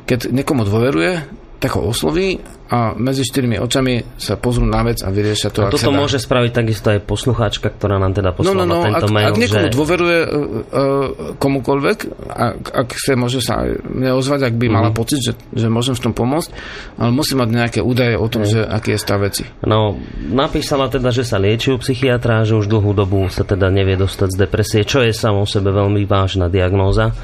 [0.08, 1.28] keď niekomu dôveruje,
[1.58, 5.74] tak ho osloví a medzi štyrmi očami sa pozrú na vec a vyriešia to, a
[5.74, 9.16] toto môže spraviť takisto aj poslucháčka, ktorá nám teda poslala no, no, no, tento ak,
[9.16, 9.28] mail.
[9.32, 9.74] Ak niekomu že...
[9.74, 10.30] dôveruje uh,
[11.40, 11.98] komukoľvek,
[12.28, 14.76] ak, ak sa môže sa mne ozvať, ak by mm-hmm.
[14.76, 16.50] mala pocit, že, že môžem v tom pomôcť,
[17.00, 18.50] ale musí mať nejaké údaje o tom, mm.
[18.52, 19.44] že aký je stav veci.
[19.64, 19.98] No,
[20.30, 24.30] napísala teda, že sa lieči u psychiatra, že už dlhú dobu sa teda nevie dostať
[24.30, 27.16] z depresie, čo je samo sebe veľmi vážna diagnóza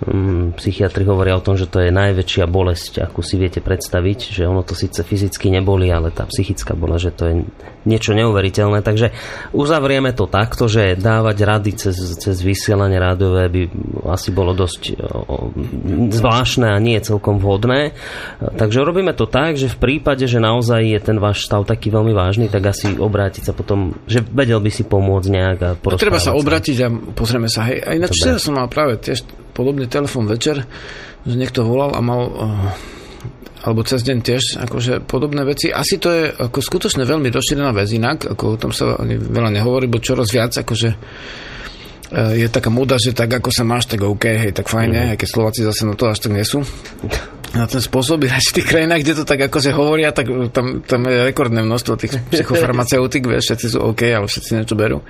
[0.00, 4.48] Mm, psychiatri hovoria o tom, že to je najväčšia bolesť, akú si viete predstaviť, že
[4.48, 7.34] ono to síce fyzicky neboli, ale tá psychická bola, že to je
[7.84, 8.80] niečo neuveriteľné.
[8.80, 9.12] Takže
[9.52, 13.62] uzavrieme to takto, že dávať rady cez, cez vysielanie rádiové by
[14.08, 14.96] asi bolo dosť
[16.16, 17.92] zvláštne a nie celkom vhodné.
[18.40, 22.16] Takže robíme to tak, že v prípade, že naozaj je ten váš stav taký veľmi
[22.16, 26.16] vážny, tak asi obrátiť sa potom, že vedel by si pomôcť nejak a no, Treba
[26.16, 27.68] sa obrátiť a pozrieme sa.
[27.68, 29.28] Hej, a ináč som mal práve tiež
[29.60, 30.64] podobný telefon večer,
[31.28, 32.98] že niekto volal a mal eh,
[33.60, 35.68] alebo cez deň tiež akože podobné veci.
[35.68, 39.52] Asi to je ako skutočne veľmi rozšírená vec inak, ako o tom sa ani veľa
[39.52, 44.00] nehovorí, bo čoraz viac akože eh, je taká moda, že tak ako sa máš, tak
[44.00, 45.10] OK, hej, tak fajne, mm.
[45.12, 46.64] aj keď Slováci zase na to až tak nie sú.
[47.50, 51.00] Na ten spôsob, aj v tých krajinách, kde to tak akože hovoria, tak tam, tam
[51.02, 55.02] je rekordné množstvo tých psychofarmaceutík, vieš, všetci sú OK, ale všetci niečo berú.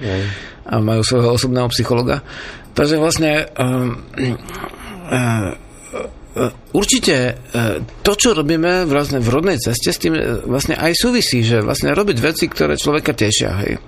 [0.64, 2.24] A majú svojho osobného psychologa.
[2.72, 4.00] Takže vlastne um,
[5.12, 5.52] uh,
[6.70, 7.42] Určite
[8.06, 10.14] to, čo robíme vlastne v rodnej ceste, s tým
[10.46, 13.50] vlastne aj súvisí, že vlastne robiť veci, ktoré človeka tešia.
[13.58, 13.82] Hej.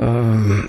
[0.00, 0.64] Um,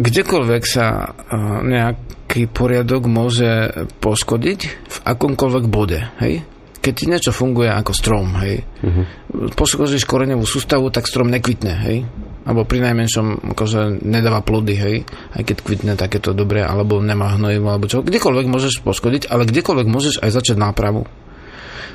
[0.00, 1.14] kdekoľvek sa
[1.62, 6.00] nejaký poriadok môže poškodiť v akomkoľvek bode.
[6.22, 6.42] Hej?
[6.80, 9.52] Keď ti niečo funguje ako strom, hej, uh-huh.
[9.52, 12.08] poškodíš koreňovú sústavu, tak strom nekvitne, hej
[12.40, 14.96] alebo pri najmenšom akože nedáva plody, hej,
[15.36, 19.86] aj keď kvitne takéto dobre, alebo nemá hnojivo, alebo čo, kdekoľvek môžeš poškodiť, ale kdekoľvek
[19.86, 21.04] môžeš aj začať nápravu.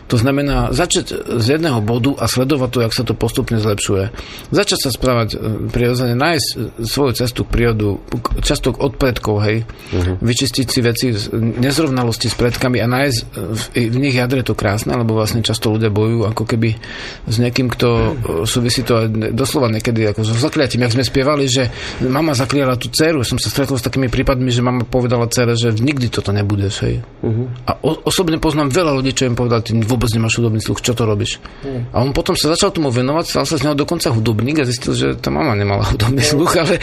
[0.05, 4.13] To znamená začať z jedného bodu a sledovať to, jak sa to postupne zlepšuje.
[4.53, 5.37] Začať sa správať e,
[5.73, 6.55] prirodzene, nájsť e,
[6.85, 7.97] svoju cestu k prírodu,
[8.45, 10.21] často od predkov, hej, uh-huh.
[10.21, 14.93] vyčistiť si veci z nezrovnalosti s predkami a nájsť v, v nich jadre to krásne,
[14.93, 16.77] lebo vlastne často ľudia bojujú ako keby
[17.25, 18.13] s niekým, kto
[18.45, 21.73] súvisí to doslova niekedy ako so zakliatím, jak sme spievali, že
[22.05, 25.73] mama zakliala tú dceru, som sa stretol s takými prípadmi, že mama povedala dcere, že
[25.73, 27.01] nikdy toto nebude, hej.
[27.25, 27.49] Uh-huh.
[27.65, 30.91] A o, osobne poznám veľa ľudí, čo im povedal, ty vôbec nemáš hudobný sluch, čo
[30.91, 31.39] to robíš?
[31.63, 31.95] Mm.
[31.95, 34.91] A on potom sa začal tomu venovať, stal sa z neho dokonca hudobník a zistil,
[34.91, 36.31] že tá mama nemala hudobný no.
[36.35, 36.75] sluch, ale...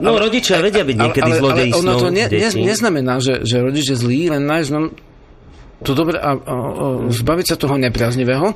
[0.00, 3.92] No ale, rodičia vedia byť niekedy zlodej ono to ne, ne, neznamená, že, že rodič
[3.92, 4.72] je zlý, len nájsť
[5.80, 6.54] to dobre a, a, a
[7.08, 8.52] zbaviť sa toho nepriaznivého.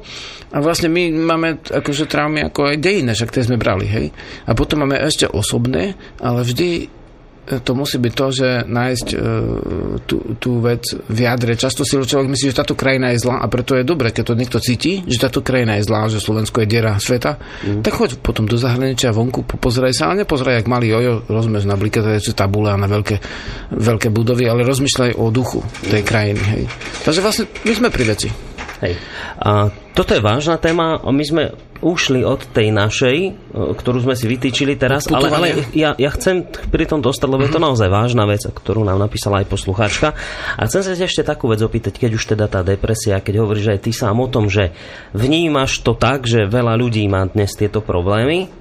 [0.53, 4.07] A vlastne my máme akože traumy ako aj dejné, však tie sme brali, hej.
[4.45, 6.93] A potom máme ešte osobné, ale vždy
[7.45, 9.21] to musí byť to, že nájsť uh,
[10.09, 11.61] tú, tú vec v jadre.
[11.61, 14.39] Často si človek myslí, že táto krajina je zlá a preto je dobré, keď to
[14.39, 17.83] niekto cíti, že táto krajina je zlá, že Slovensko je diera sveta, mm.
[17.85, 21.77] tak choď potom do zahraničia vonku, pozeraj sa, ale nepozeraj, jak malý jojo, rozumieš na
[21.77, 23.21] blikatajúce tabule a na veľké,
[23.77, 26.41] veľké budovy, ale rozmýšľaj o duchu tej krajiny.
[26.41, 26.63] Hej.
[27.05, 28.54] Takže vlastne my sme pri veci.
[28.85, 29.01] Hej.
[29.41, 31.01] A toto je vážna téma.
[31.09, 35.97] My sme ušli od tej našej, e, ktorú sme si vytýčili teraz, ale, ale ja,
[35.97, 39.49] ja chcem pri tom dostať, lebo je to naozaj vážna vec, ktorú nám napísala aj
[39.49, 40.13] poslucháčka.
[40.61, 43.81] A chcem sa ešte takú vec opýtať, keď už teda tá depresia, keď hovoríš aj
[43.81, 44.77] ty sám o tom, že
[45.17, 48.53] vnímaš to tak, že veľa ľudí má dnes tieto problémy.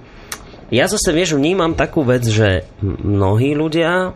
[0.73, 4.15] Ja zase, vieš, vnímam takú vec, že mnohí ľudia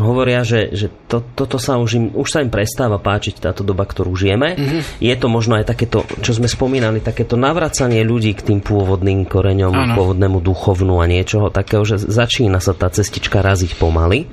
[0.00, 3.84] hovoria, že, že to, toto sa už, im, už sa im prestáva páčiť táto doba,
[3.84, 4.56] ktorú žijeme.
[4.56, 4.80] Mm-hmm.
[5.00, 9.72] Je to možno aj takéto, čo sme spomínali, takéto navracanie ľudí k tým pôvodným koreňom,
[9.72, 9.94] ano.
[9.96, 14.28] pôvodnému duchovnu a niečoho takého, že začína sa tá cestička raziť pomaly.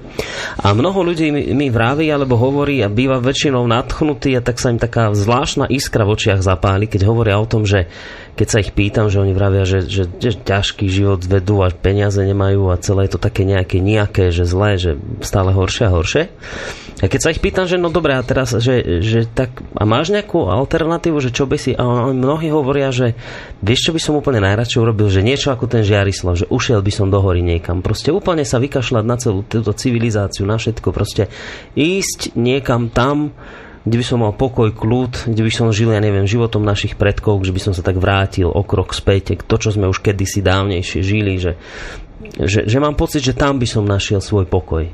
[0.61, 4.69] A mnoho ľudí mi, mi vraví alebo hovorí a býva väčšinou nadchnutý a tak sa
[4.69, 7.90] im taká zvláštna iskra v očiach zapáli, keď hovoria o tom, že
[8.34, 12.18] keď sa ich pýtam, že oni vravia, že, že, že ťažký život vedú a peniaze
[12.18, 16.24] nemajú a celé je to také nejaké nejaké, že zlé, že stále horšie a horšie.
[17.04, 20.16] A keď sa ich pýtam, že no dobré, a teraz, že, že tak, a máš
[20.16, 23.20] nejakú alternatívu, že čo by si, a oni mnohí hovoria, že
[23.60, 26.92] vieš, čo by som úplne najradšej urobil, že niečo ako ten Žiarislav, že ušiel by
[26.96, 27.84] som do hory niekam.
[27.84, 31.28] Proste úplne sa vykašľať na celú túto civilizáciu, na všetko, proste
[31.76, 33.36] ísť niekam tam,
[33.84, 37.44] kde by som mal pokoj, kľud, kde by som žil, ja neviem, životom našich predkov,
[37.44, 41.00] že by som sa tak vrátil o krok späť to, čo sme už kedysi dávnejšie
[41.04, 41.60] žili, že,
[42.40, 44.88] že, že mám pocit, že tam by som našiel svoj pokoj.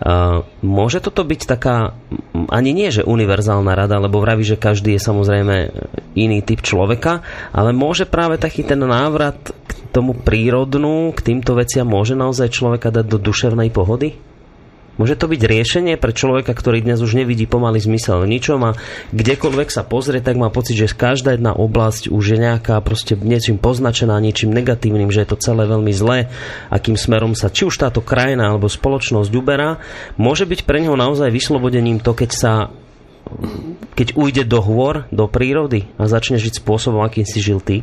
[0.00, 1.96] Uh, môže toto byť taká,
[2.52, 5.56] ani nie, že univerzálna rada, lebo vraví, že každý je samozrejme
[6.16, 11.88] iný typ človeka, ale môže práve taký ten návrat k tomu prírodnú, k týmto veciam
[11.88, 14.33] môže naozaj človeka dať do duševnej pohody?
[14.94, 18.76] Môže to byť riešenie pre človeka, ktorý dnes už nevidí pomaly zmysel v ničom a
[19.10, 23.58] kdekoľvek sa pozrie, tak má pocit, že každá jedna oblasť už je nejaká proste niečím
[23.58, 26.30] poznačená, niečím negatívnym, že je to celé veľmi zlé,
[26.70, 29.82] akým smerom sa či už táto krajina alebo spoločnosť uberá.
[30.14, 32.52] Môže byť pre neho naozaj vyslobodením to, keď sa
[33.96, 37.80] keď ujde do hôr, do prírody a začne žiť spôsobom, akým si žil ty?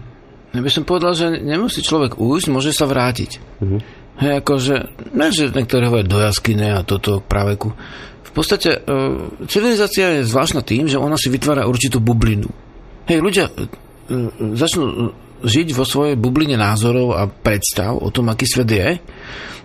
[0.52, 3.40] Ja by som povedal, že nemusí človek ujsť, môže sa vrátiť.
[3.64, 3.80] Uh-huh.
[4.22, 4.76] Hej, akože,
[5.18, 7.74] ne, že niektorí hovoria do jaskyne a toto praveku.
[8.22, 8.80] V podstate e,
[9.50, 12.46] civilizácia je zvláštna tým, že ona si vytvára určitú bublinu.
[13.10, 13.54] Hej, ľudia e,
[14.54, 15.10] začnú
[15.42, 19.02] žiť vo svojej bubline názorov a predstav o tom, aký svet je.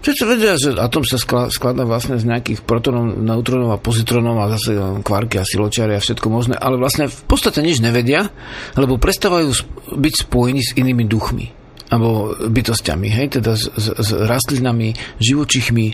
[0.01, 1.21] Všetci vedia, že atom sa
[1.53, 4.73] skladá vlastne z nejakých protonov, neutronov a pozitronov a zase
[5.05, 8.33] kvarky a siločiary a všetko možné, ale vlastne v podstate nič nevedia,
[8.73, 9.53] lebo prestávajú
[9.93, 11.56] byť spojení s inými duchmi
[11.87, 14.91] alebo bytostiami, hej, teda s, s, s rastlinami,
[15.23, 15.87] živočichmi,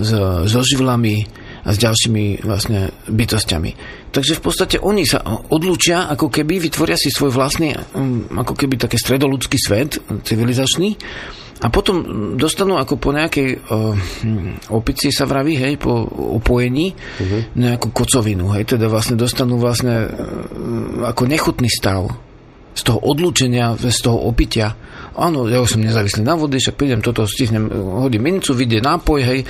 [0.00, 0.10] s,
[0.48, 1.24] so živlami
[1.64, 3.70] a s ďalšími vlastne bytostiami.
[4.12, 5.20] Takže v podstate oni sa
[5.52, 10.96] odlúčia, ako keby vytvoria si svoj vlastný, mm, ako keby také stredoludský svet, civilizačný,
[11.64, 11.96] a potom
[12.36, 13.96] dostanú ako po nejakej uh,
[14.74, 16.04] opici sa vraví, hej, po
[16.36, 17.56] opojení uh-huh.
[17.56, 22.10] nejakú kocovinu, hej, teda vlastne dostanú vlastne uh, ako nechutný stav
[22.74, 24.74] z toho odlúčenia, z toho opitia.
[25.14, 27.70] Áno, ja som nezávislý na vody, však prídem toto, stihnem,
[28.02, 29.40] hodím mincu, vidie nápoj, hej,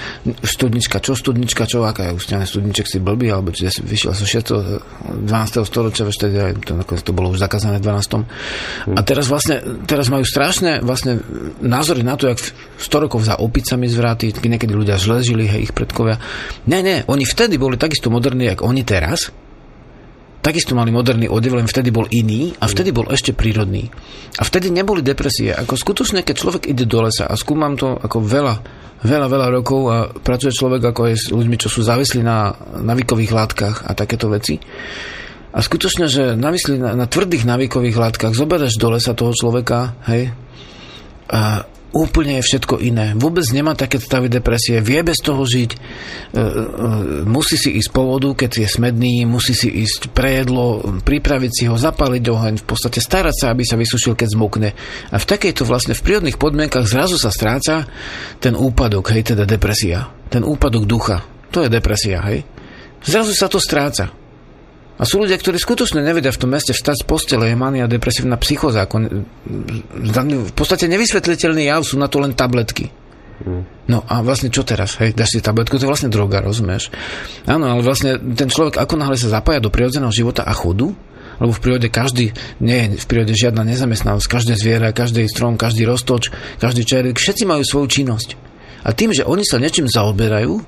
[0.44, 4.28] studnička, čo studnička, čo, aká je už studniček si blbý, alebo či ja vyšiel som
[4.28, 5.24] 6.
[5.24, 5.64] 12.
[5.64, 8.92] storočia, veď tedy, to, to bolo už zakázané v 12.
[8.92, 11.24] A teraz vlastne, teraz majú strašné vlastne
[11.64, 12.40] názory na to, jak
[12.76, 16.20] 100 rokov za opicami zvráty, niekedy ľudia žležili, hej, ich predkovia.
[16.68, 19.32] Ne, ne, oni vtedy boli takisto moderní, jak oni teraz,
[20.44, 23.88] takisto mali moderný odev, len vtedy bol iný a vtedy bol ešte prírodný.
[24.36, 25.56] A vtedy neboli depresie.
[25.56, 28.54] Ako skutočne, keď človek ide do lesa a skúmam to ako veľa,
[29.00, 32.52] veľa, veľa rokov a pracuje človek ako aj s ľuďmi, čo sú závislí na
[32.84, 34.60] navikových látkach a takéto veci,
[35.54, 36.50] A skutočne, že na,
[36.98, 40.34] na tvrdých návykových látkach, zoberieš do lesa toho človeka, hej,
[41.30, 41.64] a
[41.94, 43.14] úplne je všetko iné.
[43.14, 46.40] Vôbec nemá také stavy depresie, vie bez toho žiť, e, e,
[47.22, 51.64] musí si ísť po vodu, keď je smedný, musí si ísť pre jedlo, pripraviť si
[51.70, 54.74] ho, zapaliť oheň, v podstate starať sa, aby sa vysušil, keď zmokne.
[55.14, 57.86] A v takejto vlastne v prírodných podmienkach zrazu sa stráca
[58.42, 60.10] ten úpadok, hej, teda depresia.
[60.26, 61.22] Ten úpadok ducha.
[61.54, 62.42] To je depresia, hej.
[63.06, 64.23] Zrazu sa to stráca.
[64.94, 68.38] A sú ľudia, ktorí skutočne nevedia v tom meste vstať z postele, je mania depresívna
[68.38, 68.86] psychoza.
[68.86, 72.94] Ako, v podstate nevysvetliteľný jav, sú na to len tabletky.
[73.90, 74.94] No a vlastne čo teraz?
[75.02, 76.94] Hej, dáš si tabletku, to je vlastne droga, rozumieš?
[77.50, 80.94] Áno, ale vlastne ten človek ako náhle sa zapája do prirodzeného života a chodu,
[81.42, 82.30] lebo v prírode každý,
[82.62, 86.30] nie je v prírode žiadna nezamestnanosť, každé zviera, každý strom, každý roztoč,
[86.62, 88.38] každý čerik, všetci majú svoju činnosť.
[88.86, 90.62] A tým, že oni sa niečím zaoberajú,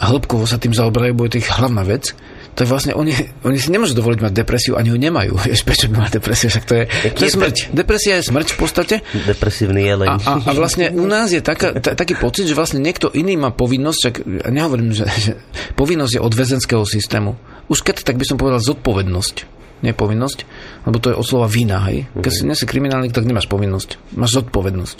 [0.00, 2.14] a hĺbkovo sa tým zaoberajú, bo je to ich hlavná vec,
[2.54, 3.14] tak vlastne oni,
[3.46, 5.32] oni si nemôžu dovoliť mať depresiu, ani ju nemajú.
[5.46, 6.48] Vieš, prečo by mať depresiu?
[6.50, 7.56] Však to je, to je smrť.
[7.72, 8.94] Depresia je smrť v podstate.
[9.26, 10.08] Depresívny jeleň.
[10.08, 13.38] A, a, a vlastne u nás je taká, ta, taký pocit, že vlastne niekto iný
[13.38, 14.14] má povinnosť, však
[14.46, 15.32] ja nehovorím, že, že
[15.78, 17.38] povinnosť je od väzenského systému.
[17.70, 20.44] Už keď, tak by som povedal zodpovednosť nie povinnosť,
[20.84, 22.04] lebo to je od slova vina, hej.
[22.12, 24.12] Keď si nie si kriminálnik, tak nemáš povinnosť.
[24.12, 24.98] Máš zodpovednosť.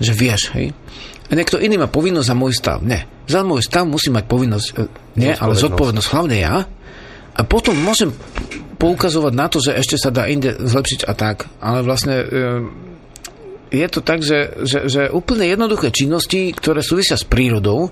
[0.00, 0.76] Že vieš, hej.
[1.34, 2.78] Niekto iný má povinnosť za môj stav.
[2.80, 3.04] Nie.
[3.26, 4.66] Za môj stav musí mať povinnosť.
[4.74, 4.86] e,
[5.18, 6.64] Nie, ale zodpovednosť hlavne ja.
[7.34, 8.14] A potom môžem
[8.78, 11.50] poukazovať na to, že ešte sa dá inde zlepšiť a tak.
[11.58, 12.26] Ale vlastne e,
[13.74, 17.90] je to tak, že, že, že úplne jednoduché činnosti, ktoré súvisia s prírodou,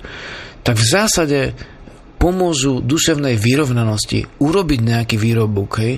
[0.62, 1.40] tak v zásade
[2.22, 5.70] pomôžu duševnej vyrovnanosti urobiť nejaký výrobok.
[5.82, 5.94] Hej.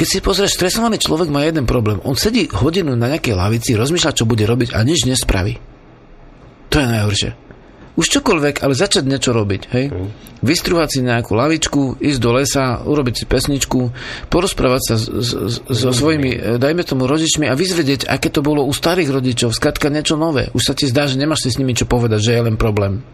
[0.00, 2.00] Keď si pozrieš, stresovaný človek má jeden problém.
[2.08, 5.60] On sedí hodinu na nejakej lavici, rozmýšľa, čo bude robiť a nič nespraví.
[6.70, 7.30] To je najhoršie.
[7.98, 9.90] Už čokoľvek, ale začať niečo robiť, hej?
[10.40, 13.80] Vystruhať si nejakú lavičku, ísť do lesa, urobiť si pesničku,
[14.32, 18.64] porozprávať sa s- s- so svojimi, e, dajme tomu, rodičmi a vyzvedieť, aké to bolo
[18.64, 20.48] u starých rodičov, skratka niečo nové.
[20.56, 23.04] Už sa ti zdá, že nemáš si s nimi čo povedať, že je len problém.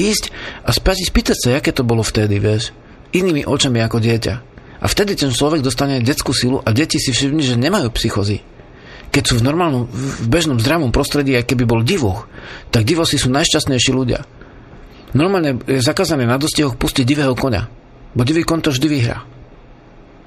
[0.00, 0.32] Ísť
[0.64, 2.72] a spať, spýtať sa, aké to bolo vtedy, vieš?
[3.12, 4.34] Inými očami ako dieťa.
[4.80, 8.40] A vtedy ten človek dostane detskú silu a deti si všimni, že nemajú psychozy
[9.12, 12.32] keď sú v normálnom, v bežnom zdravom prostredí, aj keby bol divoch,
[12.72, 14.24] tak divosi sú najšťastnejší ľudia.
[15.12, 17.68] Normálne je zakázané na dostihoch pustiť divého konia,
[18.16, 19.20] bo divý kon to vždy vyhrá.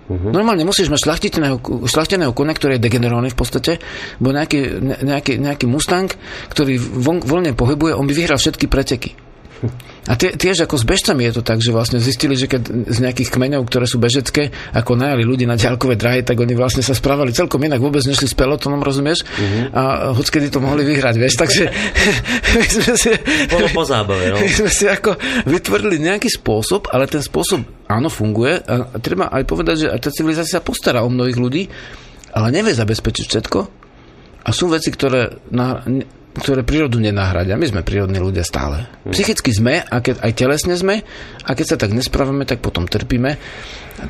[0.06, 0.30] Uh-huh.
[0.30, 1.57] Normálne musíš mať šlachteného,
[1.90, 3.82] šlachteného konia, ktorý je degenerovaný v podstate,
[4.22, 6.06] bo nejaký, ne- nejaký, nejaký Mustang,
[6.53, 9.18] ktorý von, voľne pohybuje, on by vyhral všetky preteky.
[10.06, 12.98] A tie, tiež ako s bežcami je to tak, že vlastne zistili, že keď z
[13.02, 16.94] nejakých kmeňov, ktoré sú bežecké, ako najali ľudí na ďalkové drahy, tak oni vlastne sa
[16.94, 19.26] správali celkom inak, vôbec nešli s pelotonom, rozumieš?
[19.26, 19.73] Uh-huh.
[19.73, 19.82] A
[20.14, 21.41] hockedy to mohli vyhrať, vieš?
[21.41, 21.64] Takže
[22.61, 23.11] my sme si,
[23.49, 24.38] Bolo po zábave, no.
[24.38, 25.18] my sme si ako
[25.49, 30.61] vytvorili nejaký spôsob, ale ten spôsob áno funguje a treba aj povedať, že tá civilizácia
[30.61, 31.64] postará o mnohých ľudí,
[32.30, 33.60] ale nevie zabezpečiť všetko
[34.45, 35.82] a sú veci, ktoré na,
[36.36, 37.56] ktoré prírodu nenahradia.
[37.56, 38.91] My sme prírodní ľudia stále.
[39.07, 41.07] Psychicky sme, a keď aj telesne sme,
[41.48, 43.40] a keď sa tak nespravíme, tak potom trpíme.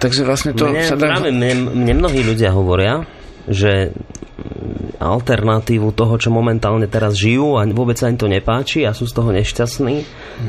[0.02, 1.14] Takže vlastne to mne, sa dá...
[1.14, 3.06] práve mne, mne mnohí ľudia hovoria,
[3.46, 8.98] že mm, alternatívu toho, čo momentálne teraz žijú a vôbec sa im to nepáči a
[8.98, 9.96] sú z toho nešťastní,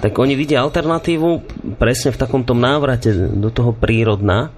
[0.00, 1.28] tak oni vidia alternatívu
[1.76, 4.48] presne v takomto návrate do toho prírodná,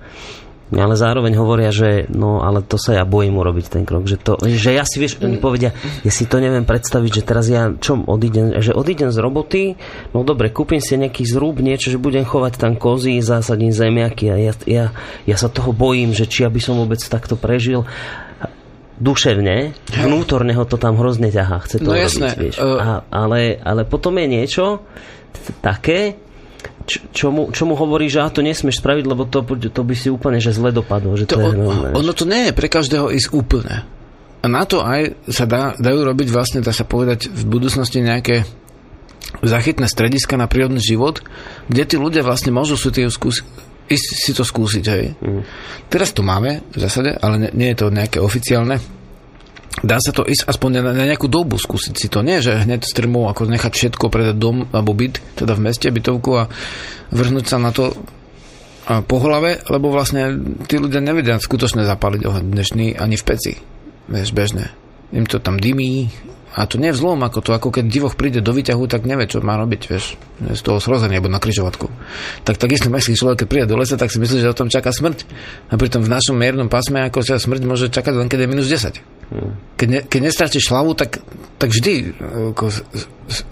[0.68, 4.04] ale zároveň hovoria, že no, ale to sa ja bojím urobiť ten krok.
[4.04, 5.72] Že, to, že ja si, vieš, oni povedia,
[6.04, 9.62] ja si to neviem predstaviť, že teraz ja čo odídem, že odídem z roboty,
[10.12, 14.36] no dobre, kúpim si nejaký zrúb, niečo, že budem chovať tam kozy, zásadím zemiaky a
[14.36, 14.84] ja, ja,
[15.24, 17.88] ja sa toho bojím, že či aby som vôbec takto prežil
[18.98, 22.56] duševne, vnútorne ho to tam hrozne ťahá, chce to No urobiť, jasné, vieš.
[22.58, 24.82] uh, A, ale, ale potom je niečo
[25.62, 26.18] také,
[26.88, 30.08] čo, mu, čo mu hovorí, že a to nesmieš spraviť, lebo to, to by si
[30.08, 31.14] úplne že zle dopadlo.
[31.14, 31.94] Že to, To, je vieš.
[31.94, 33.84] ono to nie je pre každého ísť úplne.
[34.38, 38.46] A na to aj sa dá, dajú robiť vlastne, dá sa povedať, v budúcnosti nejaké
[39.42, 41.20] zachytné strediska na prírodný život,
[41.68, 43.42] kde tí ľudia vlastne môžu si, skúsi,
[43.90, 44.84] ísť si to skúsiť.
[44.88, 45.04] Hej.
[45.20, 45.42] Mm.
[45.90, 48.78] Teraz to máme v zásade, ale nie, nie je to nejaké oficiálne.
[49.78, 52.26] Dá sa to ísť aspoň na, na nejakú dobu skúsiť si to.
[52.26, 56.30] Nie, že hneď strmou ako nechať všetko, predať dom alebo byt, teda v meste, bytovku
[56.34, 56.50] a
[57.14, 57.94] vrhnúť sa na to
[58.88, 60.32] po hlave, lebo vlastne
[60.64, 63.52] tí ľudia nevedia skutočne zapaliť oheň dnešný ani v peci.
[64.08, 64.72] Vieš, bežne.
[65.12, 66.08] Im to tam dymí
[66.56, 69.28] A to nie je vzlom, ako to, ako keď divoch príde do výťahu, tak nevie,
[69.28, 71.90] čo má robiť, vieš, z toho srozenia, alebo na križovatku.
[72.46, 74.94] Tak takisto mestský človek, keď príde do lesa, tak si myslí, že o tom čaká
[74.94, 75.26] smrť.
[75.70, 78.68] A pritom v našom miernom pásme, ako sa smrť môže čakať len keď je minus
[78.70, 79.18] 10.
[79.76, 81.20] Keď, ne, keď nestrátiš hlavu, tak,
[81.60, 82.16] tak vždy,
[82.56, 82.72] ako,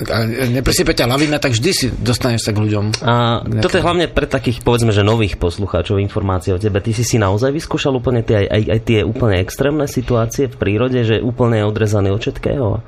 [0.09, 3.05] a nepresype ťa lavina, tak vždy si dostaneš sa k ľuďom.
[3.05, 6.81] A toto je hlavne pre takých, povedzme, že nových poslucháčov informácie o tebe.
[6.81, 10.57] Ty si si naozaj vyskúšal úplne tie, aj, aj, aj tie úplne extrémne situácie v
[10.57, 12.81] prírode, že úplne je odrezaný od všetkého?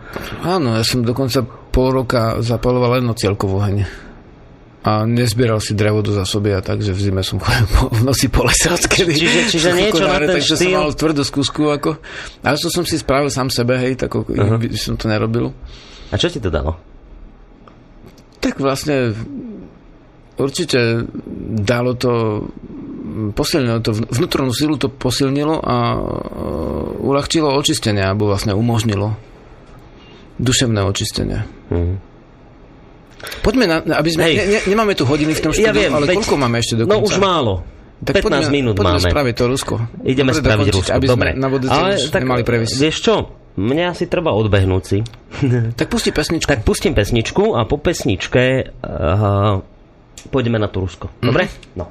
[0.48, 3.76] Áno, ja som dokonca pol roka zapaloval len cieľkovú heň
[4.88, 8.00] a nezbieral si drevo do zásoby a tak, že v zime som chodil po, v
[8.08, 9.12] noci po lese odkedy.
[9.20, 10.64] Čiže, čiže niečo na ten takže štýl...
[10.64, 12.00] som mal tvrdú skúsku ako,
[12.40, 14.56] ale to som si spravil sám sebe, hej, tak uh-huh.
[14.80, 15.52] som to nerobil.
[16.08, 16.80] A čo ti to dalo?
[18.40, 19.12] Tak vlastne
[20.40, 21.04] určite
[21.60, 22.46] dalo to
[23.36, 29.20] posilnilo to, vnútornú silu to posilnilo a uh, uľahčilo očistenie, alebo vlastne umožnilo
[30.40, 31.44] duševné očistenie.
[31.68, 32.00] Uh-huh.
[33.42, 36.06] Poďme na, aby sme, ne, ne, nemáme tu hodiny v tom štúdiu, ja viem, ale
[36.06, 37.02] veď, koľko máme ešte do no, konca?
[37.02, 37.54] No už málo.
[37.98, 39.10] Tak 15 poďme, minút poďme máme.
[39.10, 39.74] spraviť to Rusko.
[40.06, 41.30] Ideme Dobre spraviť Rusko, aby dobre.
[41.34, 42.74] Sme na ale tak, nemali previsť.
[42.78, 43.14] Vieš čo,
[43.58, 44.98] mňa asi treba odbehnúť si.
[45.78, 46.46] tak pusti pesničku.
[46.46, 49.58] Tak pustím pesničku a po pesničke uh,
[50.30, 51.10] pôjdeme na to Rusko.
[51.18, 51.50] Dobre?
[51.50, 51.74] Mm-hmm.
[51.74, 51.90] No.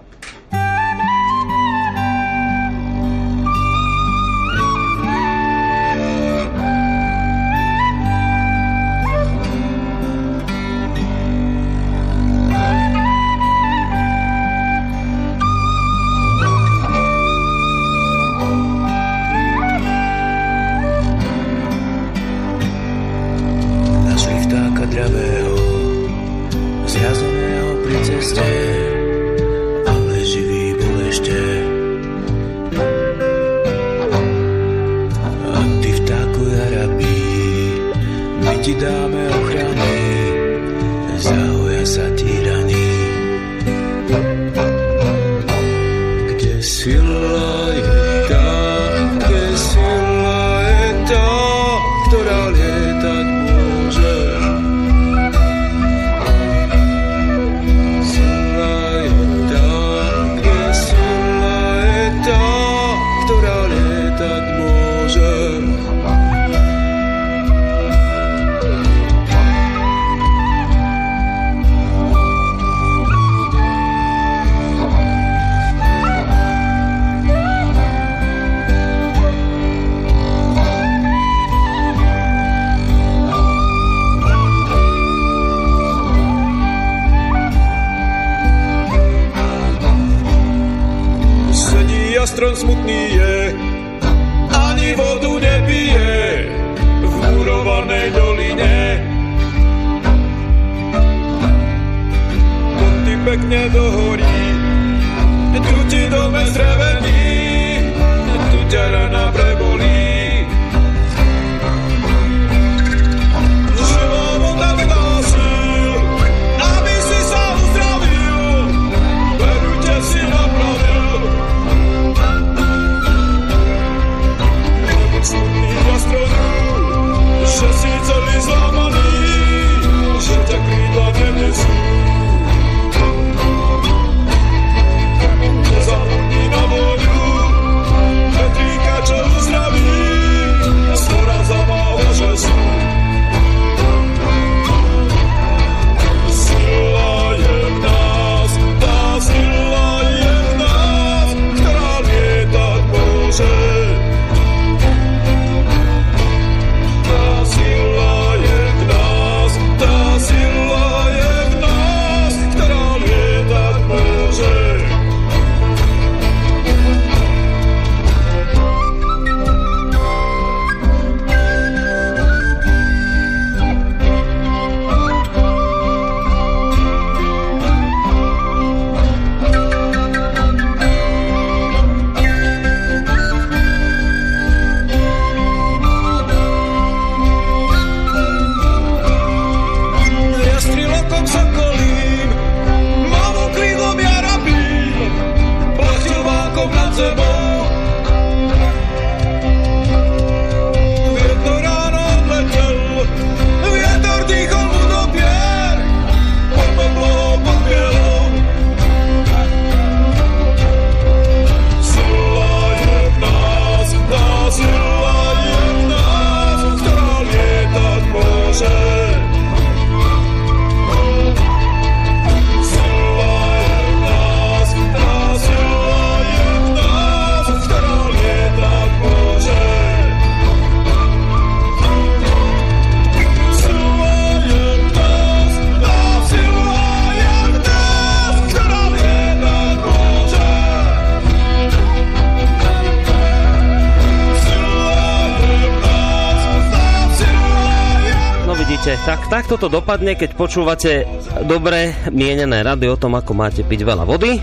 [249.57, 251.09] Tak takto to dopadne, keď počúvate
[251.49, 254.37] dobre mienené rady o tom, ako máte piť veľa vody.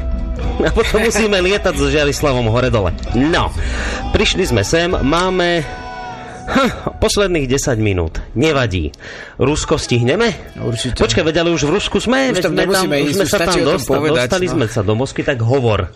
[0.59, 2.91] A potom musíme lietať so Žiarislavom hore-dole.
[3.15, 3.47] No,
[4.11, 5.63] prišli sme sem, máme
[6.45, 8.21] Hm, posledných 10 minút.
[8.37, 8.93] Nevadí.
[9.41, 10.29] Rusko stihneme?
[10.61, 11.01] Určite.
[11.01, 12.37] Počkaj, veď ale už v Rusku sme.
[12.37, 14.53] Už tam sme už ísť, sme už sa stačí tam dostali, povedať, dostali no.
[14.53, 15.89] sme sa do Moskvy, tak hovor.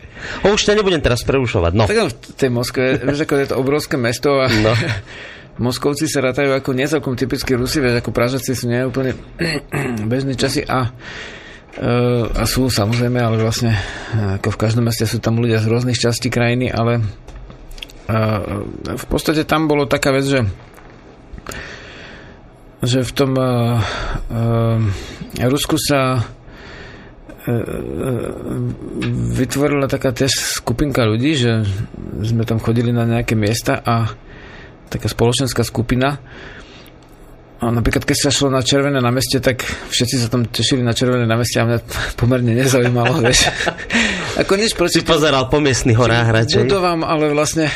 [0.48, 1.72] O, už ťa nebudem teraz prerušovať.
[1.76, 1.84] No.
[1.84, 4.72] Tak v tej Moskve, vieš, ako je to obrovské mesto a No.
[5.58, 9.18] Moskovci sa rátajú ako nie celkom typickí Rusi, vieš, ako Pražaci sú nie úplne
[10.10, 10.90] bežní časy a e,
[12.30, 13.80] a sú samozrejme, ale vlastne e,
[14.38, 17.02] ako v každom meste sú tam ľudia z rôznych častí krajiny, ale e,
[18.94, 20.40] v podstate tam bolo taká vec, že
[22.78, 23.82] že v tom uh,
[25.50, 26.22] Rusku sa
[29.34, 31.66] vytvorila taká tiež skupinka ľudí, že
[32.22, 34.12] sme tam chodili na nejaké miesta a
[34.88, 36.16] taká spoločenská skupina
[37.58, 40.94] a napríklad keď sa šlo na Červené na meste, tak všetci sa tam tešili na
[40.94, 41.78] Červené na meste a mňa
[42.20, 43.50] pomerne nezaujímalo, vieš.
[44.40, 46.62] Ako nič proti Si pozeral po miestnych horách radšej.
[46.64, 47.74] budovám, ale vlastne e,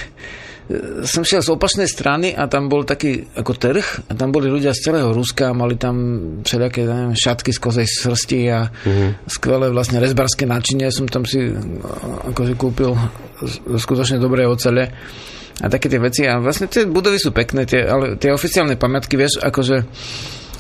[1.03, 4.71] som šiel z opačnej strany a tam bol taký ako trh a tam boli ľudia
[4.71, 5.99] z celého Ruska mali tam
[6.47, 9.27] všelijaké neviem, šatky z kozej srsti a Mhm.
[9.27, 11.59] skvelé vlastne rezbarské náčinie som tam si e,
[12.31, 12.95] akože kúpil
[13.75, 14.95] skutočne dobré ocele
[15.63, 19.15] a také tie veci a vlastne tie budovy sú pekné, tie, ale tie oficiálne pamiatky,
[19.15, 19.87] vieš, akože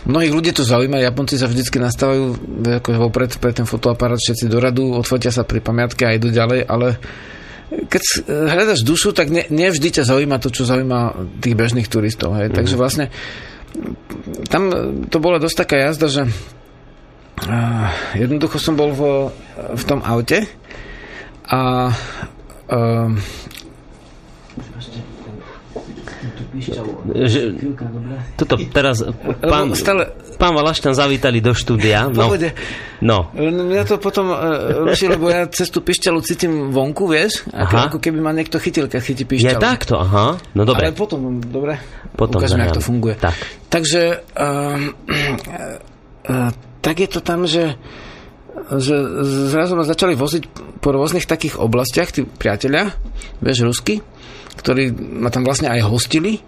[0.03, 2.35] Mnohých ľudí to zaujíma, Japonci sa vždycky nastávajú
[2.83, 6.67] akože vopred pre ten fotoaparát všetci do radu, odfotia sa pri pamiatke a idú ďalej,
[6.67, 6.99] ale
[7.71, 12.35] keď hľadaš dušu, tak ne, nevždy ťa zaujíma to, čo zaujíma tých bežných turistov.
[12.35, 12.51] Hej.
[12.51, 12.55] Mm.
[12.59, 13.07] Takže vlastne
[14.51, 14.63] tam
[15.07, 17.89] to bola dosť taká jazda, že uh,
[18.19, 20.51] jednoducho som bol vo, v tom aute
[21.47, 23.09] a uh,
[26.53, 27.41] Že,
[28.37, 29.01] toto teraz
[29.41, 32.13] pán, stále pán Valašťan zavítali do štúdia.
[32.13, 32.29] No,
[33.01, 33.19] no.
[33.33, 37.49] Mňa to potom uh, ruší, lebo ja cez tú pišťalu cítim vonku, vieš?
[37.49, 37.89] Ako, Aha.
[37.89, 39.63] ako keby ma niekto chytil, keď chytí Je pišťalu.
[39.65, 40.37] takto, aha.
[40.53, 40.93] No dobre.
[40.93, 41.81] Ale potom, dobre,
[42.13, 43.15] Potom ukážeme, ako to funguje.
[43.17, 43.37] Tak.
[43.73, 44.03] Takže
[44.37, 44.93] um,
[46.29, 46.53] uh,
[46.85, 47.81] tak je to tam, že
[48.53, 48.95] že
[49.49, 50.43] zrazu ma začali voziť
[50.81, 52.93] po rôznych takých oblastiach, tí priatelia,
[53.41, 54.05] vieš, rusky,
[54.59, 56.41] ktorí ma tam vlastne aj hostili,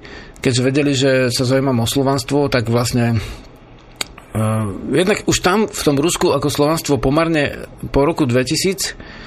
[0.44, 5.96] keďže vedeli, že sa zaujímam o slovanstvo, tak vlastne uh, jednak už tam v tom
[5.96, 9.24] Rusku ako slovanstvo pomerne po roku 2000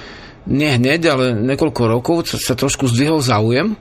[0.47, 3.75] nie hneď, ale niekoľko rokov sa, trošku zdvihol záujem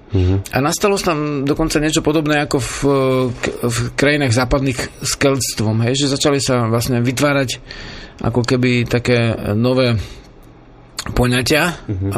[0.51, 2.74] a nastalo tam dokonca niečo podobné ako v,
[3.39, 7.62] k- v krajinách západných s keľstvom, hej, že začali sa vlastne vytvárať
[8.18, 9.94] ako keby také nové
[11.14, 11.86] poňatia.
[11.86, 12.10] Mm-hmm.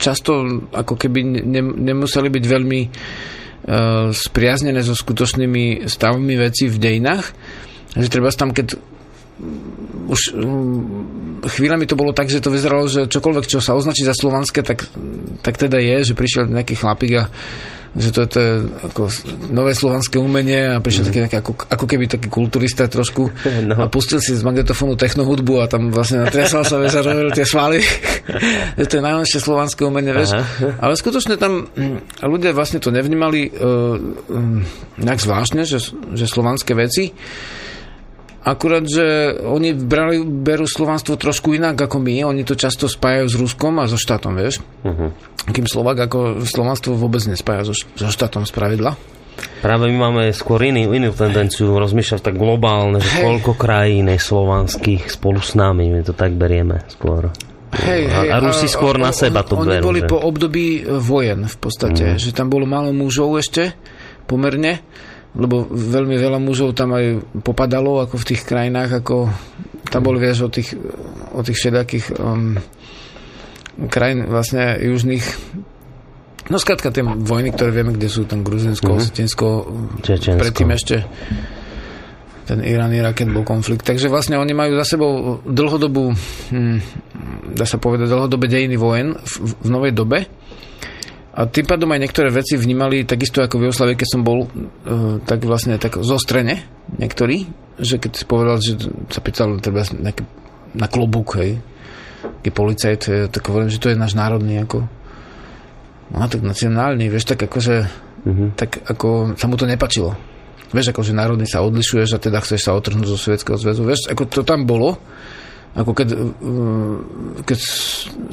[0.00, 0.32] Často
[0.72, 2.90] ako keby ne, nemuseli byť veľmi eh,
[4.10, 7.26] spriaznené so skutočnými stavmi veci v dejinách.
[7.90, 8.78] Že treba tam, keď
[10.10, 14.12] už mm, chvíľami to bolo tak, že to vyzeralo, že čokoľvek, čo sa označí za
[14.12, 14.84] slovanské, tak,
[15.40, 17.24] tak teda je, že prišiel nejaký chlapík a
[17.90, 18.52] že to, to je
[18.86, 19.02] ako
[19.50, 21.08] nové slovanské umenie a prišiel mm.
[21.10, 23.74] taký, taký ako, ako keby taký kulturista trošku No.
[23.76, 27.80] a pustil si z magnetofónu technohudbu a tam vlastne natriasal sa, a robil tie svaly.
[28.78, 30.36] že to je najlepšie slovanské umenie, vieš.
[30.78, 33.96] Ale skutočne tam mm, ľudia vlastne to nevnímali uh,
[34.30, 34.62] um,
[35.00, 35.78] nejak zvláštne, že,
[36.14, 37.10] že slovanské veci.
[38.40, 42.24] Akurát, že oni brali, berú slovanstvo trošku inak ako my.
[42.24, 44.64] Oni to často spájajú s Ruskom a so štátom, vieš.
[44.80, 45.12] Uh-huh.
[45.52, 48.96] Kým Slovak ako slovanstvo vôbec nespája so, so štátom z pravidla.
[49.60, 55.08] Práve my máme skôr iný, inú tendenciu rozmýšľať tak globálne, že koľko krajín je slovanských
[55.12, 57.28] spolu s nami, my to tak berieme skôr.
[57.70, 60.08] Hej, A- hej, a Rusi skôr na seba to Oni berú, boli že?
[60.10, 63.76] po období vojen v podstate, že tam bolo málo mužov ešte
[64.26, 64.82] pomerne,
[65.34, 69.30] lebo veľmi veľa mužov tam aj popadalo ako v tých krajinách, ako
[69.90, 70.74] tam boli viac o tých,
[71.34, 72.58] o tých všelijakých um,
[73.90, 75.26] krajín vlastne južných
[76.50, 79.02] No skrátka tie vojny, ktoré vieme, kde sú tam Gruzinsko, mm-hmm.
[79.06, 79.46] Osetinsko,
[80.02, 80.40] Čečensko.
[80.42, 80.96] predtým ešte
[82.50, 83.86] ten Irán, Irak, keď bol konflikt.
[83.86, 86.10] Takže vlastne oni majú za sebou dlhodobú,
[86.50, 86.82] hm,
[87.54, 90.26] dá sa povedať, dlhodobé dejiny vojen v, v novej dobe.
[91.40, 95.16] A tým pádom aj niektoré veci vnímali takisto ako v Jugoslavii, keď som bol, uh,
[95.24, 96.60] tak vlastne tak zostrene
[97.00, 97.48] niektorí,
[97.80, 98.76] že keď si povedal, že
[99.08, 100.28] sa pýtal treba nejaký,
[100.76, 101.56] na klobúk, hej,
[102.20, 104.84] taký policajt, eh, tak hovorím, že to je náš národný ako
[106.10, 108.52] no tak nacionálny, vieš, tak akože Uh-huh.
[108.52, 110.12] tak ako sa mu to nepačilo.
[110.76, 113.80] Vieš, ako že národný sa odlišuješ a teda chceš sa otrhnúť zo Sovietskeho zväzu.
[113.88, 115.00] Vieš, ako to tam bolo.
[115.70, 116.96] Ako keď, uh,
[117.46, 117.58] keď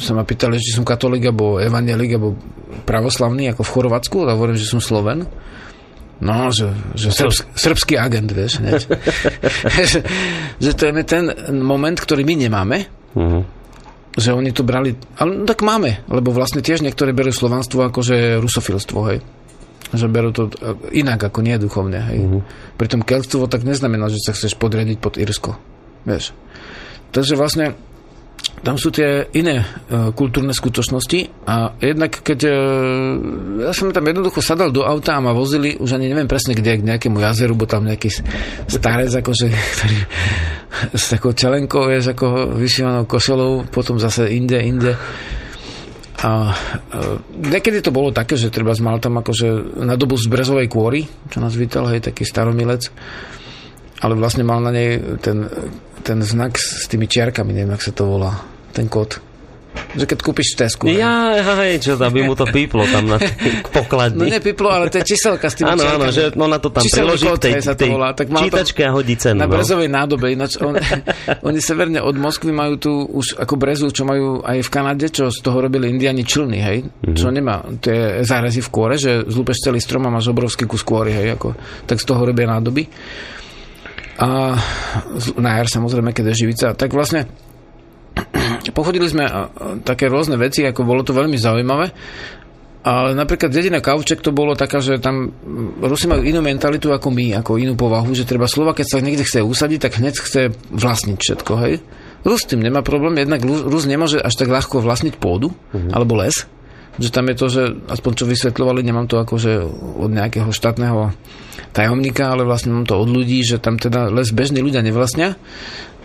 [0.01, 2.33] sa ma pýtali, či som katolík, alebo evangelík, alebo
[2.83, 5.29] pravoslavný, ako v Chorvátsku, a hovorím, že som Sloven.
[6.17, 8.57] No, že, že srbsk, srbský agent, vieš.
[8.57, 8.89] hneď.
[9.93, 9.99] že,
[10.57, 11.29] že to je ten
[11.61, 12.77] moment, ktorý my nemáme,
[13.13, 13.39] Mhm.
[14.17, 18.01] že oni to brali, ale no, tak máme, lebo vlastne tiež niektoré berú slovanstvo ako
[18.01, 19.21] že rusofilstvo, hej.
[19.93, 20.53] Že berú to e,
[20.97, 22.17] inak ako nie duchovne, hej.
[22.17, 22.39] Mhm.
[22.81, 25.53] Pritom keltstvo tak neznamená, že sa chceš podriadiť pod Irsko,
[26.03, 26.35] vieš.
[27.15, 27.73] Takže vlastne
[28.65, 32.53] tam sú tie iné uh, kultúrne skutočnosti a jednak keď uh,
[33.69, 36.81] ja som tam jednoducho sadal do auta a ma vozili, už ani neviem presne kde,
[36.81, 38.09] k nejakému jazeru, bo tam nejaký
[38.65, 39.97] starec, akože, ktorý
[40.89, 44.97] s takou čelenkou, vieš, ako vyšívanou košelou, potom zase inde, inde.
[46.17, 50.65] A uh, niekedy to bolo také, že treba mal tam akože na dobu z brezovej
[50.65, 52.89] kôry, čo nás vítal, hej, taký staromilec,
[54.01, 55.45] ale vlastne mal na nej ten,
[56.07, 58.39] ten znak s tými čiarkami, neviem, jak sa to volá,
[58.71, 59.19] ten kód.
[59.93, 60.83] Že keď kúpiš v Tesku.
[60.89, 63.21] Ja, hej, čo aby mu to píplo tam na
[63.61, 64.25] k No pokladni.
[64.25, 67.37] nepiplo, ale to je číselka s tými Áno, áno, že ona to tam priloží k
[67.37, 68.09] tej, sa to volá.
[68.17, 69.37] Tak čítačke a hodí cenu.
[69.37, 69.53] Na no.
[69.53, 70.73] brezovej nádobe, ináč on,
[71.47, 75.29] oni severne od Moskvy majú tu už ako brezu, čo majú aj v Kanade, čo
[75.29, 77.13] z toho robili indiani člny, hej, Mhm.
[77.13, 80.81] čo nemá, to je zárezy v kôre, že zlúpeš celý strom a máš obrovský kus
[80.81, 81.53] kôry, hej, ako,
[81.85, 82.89] tak z toho robia nádoby.
[84.17, 84.57] A
[85.37, 87.29] na jar samozrejme, keď je živica, tak vlastne
[88.77, 89.29] pochodili sme
[89.85, 91.93] také rôzne veci, ako bolo to veľmi zaujímavé.
[92.87, 97.11] Ale napríklad dedina Kauček to bolo taká, že tam mm, Rusi majú inú mentalitu ako
[97.11, 100.41] my, ako inú povahu, že treba slova, keď sa niekde chce usadiť, tak hneď chce
[100.71, 101.83] vlastniť všetko, hej.
[102.23, 105.51] Rus tým nemá problém, jednak Rus nemôže až tak ľahko vlastniť pôdu,
[105.91, 106.47] alebo les,
[106.97, 109.63] že tam je to, že aspoň čo vysvetľovali, nemám to akože
[110.01, 111.13] od nejakého štátneho
[111.71, 115.37] tajomníka, ale vlastne mám to od ľudí, že tam teda les bežní ľudia nevlastnia,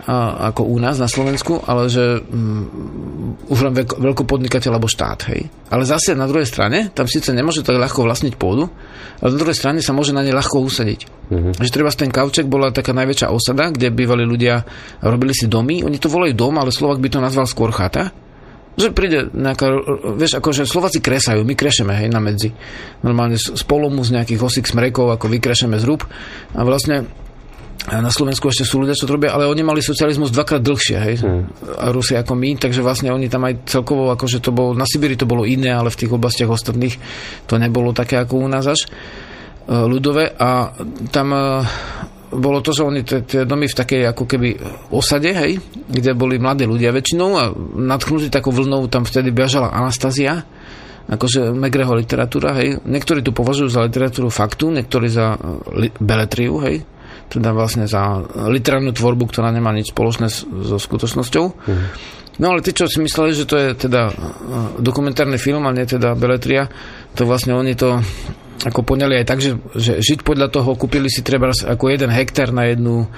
[0.03, 5.31] a, ako u nás na Slovensku, ale že mm, už len veľko, veľkopodnikateľ alebo štát,
[5.31, 5.47] hej.
[5.71, 8.67] Ale zase na druhej strane, tam síce nemôže tak ľahko vlastniť pôdu,
[9.23, 11.31] ale na druhej strane sa môže na ne ľahko usadiť.
[11.31, 11.53] Mm-hmm.
[11.63, 14.67] Že treba ten Kauček bola taká najväčšia osada, kde bývali ľudia,
[15.07, 18.11] robili si domy, oni to volajú dom, ale Slovak by to nazval skôr chata.
[18.73, 19.69] Že príde nejaká,
[20.17, 22.57] vieš, akože Slováci kresajú, my krešeme, hej, na medzi.
[23.05, 26.09] Normálne z z polomu z nejakých osík smrekov, ako vykrešeme zrub.
[26.57, 27.05] A vlastne
[27.91, 31.15] na Slovensku ešte sú ľudia, čo to robia, ale oni mali socializmus dvakrát dlhšie, hej,
[31.83, 35.19] a Rusi ako my, takže vlastne oni tam aj celkovo, akože to bolo, na Sibíri
[35.19, 36.95] to bolo iné, ale v tých oblastiach ostatných
[37.51, 38.89] to nebolo také ako u nás až e,
[39.75, 40.79] ľudové a
[41.11, 41.43] tam e,
[42.33, 44.49] bolo to, že oni tie domy v takej ako keby
[44.91, 50.45] osade, hej, kde boli mladí ľudia väčšinou a nadchnutí takou vlnou tam vtedy bežala Anastázia,
[51.07, 52.81] akože Megreho literatúra, hej.
[52.83, 55.39] Niektorí tu považujú za literatúru faktu, niektorí za e,
[55.77, 56.77] li, beletriu, hej
[57.33, 58.21] teda vlastne za
[58.53, 61.45] literárnu tvorbu, ktorá nemá nič spoločné so skutočnosťou.
[62.41, 64.13] No ale tí, čo si mysleli, že to je teda e,
[64.81, 66.73] dokumentárny film a nie teda beletria,
[67.13, 68.01] to vlastne oni to
[68.63, 72.55] ako poňali aj tak, že, že žiť podľa toho, kúpili si treba ako jeden hektár
[72.55, 73.11] na jednu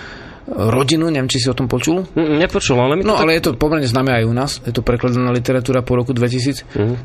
[0.48, 2.04] rodinu, neviem, či si o tom počul.
[2.16, 3.22] Nepočul, ale mi to No tak...
[3.24, 6.64] ale je to pomerne známe aj u nás, je to prekladaná literatúra po roku 2000.
[6.76, 6.96] Mhm.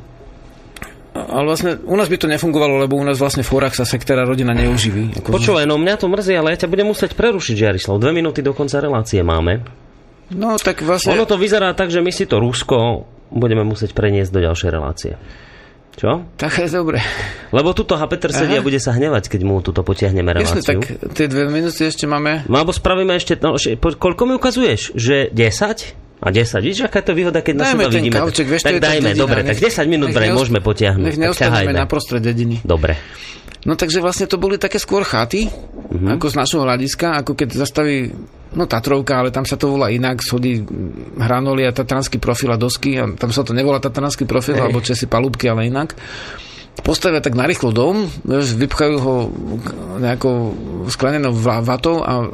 [1.19, 4.23] Ale vlastne u nás by to nefungovalo, lebo u nás vlastne v horách sa sektára
[4.23, 5.19] rodina neuživí.
[5.19, 7.99] Ako, Počúvaj, no mňa to mrzí, ale ja ťa budem musieť prerušiť, Žiarislav.
[7.99, 9.65] Dve minúty do konca relácie máme.
[10.29, 11.13] No tak vlastne...
[11.13, 15.13] Ono to vyzerá tak, že my si to Rusko budeme musieť preniesť do ďalšej relácie.
[15.97, 16.23] Čo?
[16.37, 17.01] Tak je dobre.
[17.51, 17.97] Lebo tuto.
[18.07, 18.65] Peter sedí a Aha.
[18.65, 20.65] bude sa hnevať, keď mu tuto potiahneme Jasne, reláciu.
[20.65, 20.79] tak
[21.13, 22.45] tie dve minúty ešte máme.
[22.47, 24.95] No alebo spravíme ešte, no, koľko mi ukazuješ?
[24.95, 26.09] Že 10?
[26.19, 28.17] A 10, vidíš, aká je to výhoda, keď na Dajme seba vidíme.
[28.19, 31.05] kauček, vieš, tak dajme, dedina, dobre, tak 10 minút nech vraj môžeme potiahnuť.
[31.07, 32.59] Nech neostaneme na prostred dediny.
[32.59, 32.99] Dobre.
[33.59, 35.55] No takže vlastne to boli také skôr chaty, Mhm.
[35.89, 36.13] mm-hmm.
[36.15, 38.13] ako z našho hľadiska, ako keď zastaví
[38.49, 42.57] no Tatrovka, ale tam sa to volá inak, shodí mm, hranoli a tatranský profil a
[42.57, 44.61] dosky, a tam sa to nevolá tatranský profil, Hej.
[44.63, 45.93] alebo česi palúbky, ale inak.
[46.79, 49.15] Postavia tak narýchlo dom, vypchajú ho
[49.99, 50.37] nejakou
[50.87, 52.27] sklenenou va- vatou a e,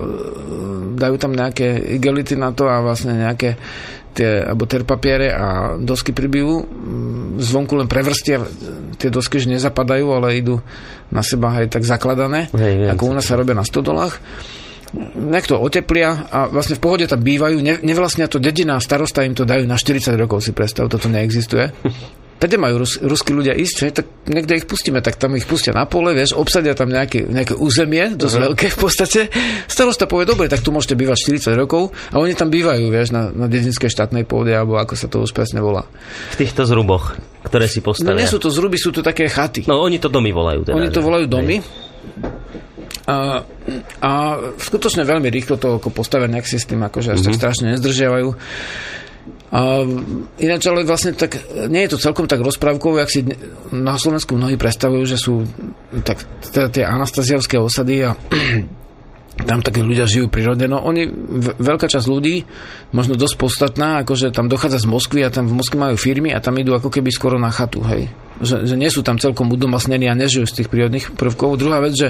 [0.95, 1.65] dajú tam nejaké
[1.97, 3.57] igelity na to a vlastne nejaké
[4.15, 6.63] tie, alebo terpapiere a dosky pribijú.
[7.35, 8.47] Zvonku len prevrstia,
[8.95, 10.63] tie dosky už nezapadajú, ale idú
[11.11, 14.17] na seba aj tak zakladané, Hej, ako u nás sa robia na stodolách.
[14.95, 19.35] Nejak to oteplia a vlastne v pohode tam bývajú, ne, nevlastnia to dedina starosta im
[19.35, 21.67] to dajú na 40 rokov, si predstav, toto neexistuje.
[22.35, 23.87] Tade majú rus, ruskí ľudia ísť, že?
[23.93, 27.55] tak niekde ich pustíme, tak tam ich pustia na pole, vieš, obsadia tam nejaké, nejaké
[27.55, 29.19] územie, dosť veľké v podstate.
[29.65, 33.29] Starosta povie, dobre, tak tu môžete bývať 40 rokov a oni tam bývajú, vieš, na,
[33.29, 35.87] na dedinskej štátnej pôde, alebo ako sa to už presne volá.
[36.31, 38.19] V týchto zruboch, ktoré si No postavia.
[38.19, 39.63] nie sú to zruby, sú to také chaty.
[39.63, 40.67] No oni to domy volajú.
[40.67, 41.63] Teda, Oni to volajú domy.
[41.63, 42.35] Hej.
[43.05, 43.45] A,
[44.01, 44.11] a
[44.55, 47.25] skutočne veľmi rýchlo to ako postavia nejak si s tým akože až Mhm.
[47.25, 48.27] tak strašne nezdržiavajú.
[49.53, 49.85] A
[50.41, 51.37] ináč ale vlastne tak,
[51.69, 53.21] nie je to celkom tak rozprávkové, ak si
[53.69, 55.45] na Slovensku mnohí predstavujú, že sú
[56.01, 58.17] tak teda tie anastaziavské osady a
[59.49, 60.65] tam takí ľudia žijú prírode.
[60.65, 61.05] No oni,
[61.61, 62.41] veľká časť ľudí,
[62.95, 66.41] možno dosť podstatná, akože tam dochádza z Moskvy a tam v Moskve majú firmy a
[66.41, 68.09] tam idú ako keby skoro na chatu, hej
[68.43, 71.55] že, že nie sú tam celkom udomasnení a nežijú z tých prírodných prvkov.
[71.55, 72.07] Druhá vec, že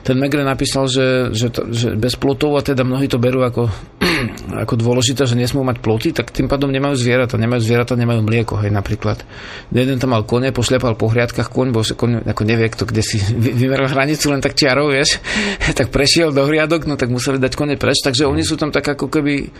[0.00, 3.68] ten Megre napísal, že, že, to, že bez plotov a teda mnohí to berú ako,
[4.64, 7.36] ako dôležité, že nesmú mať ploty, tak tým pádom nemajú zvieratá.
[7.36, 9.20] Nemajú zvieratá, nemajú mlieko, hej, napríklad.
[9.68, 13.20] Jeden tam mal kone, pošlepal po hriadkach koň, bo koň ako nevie kto, kde si
[13.36, 15.20] vymeral hranicu len tak čiarou, vieš,
[15.78, 18.96] tak prešiel do hriadok, no tak museli dať kone preč, takže oni sú tam tak
[18.96, 19.52] ako keby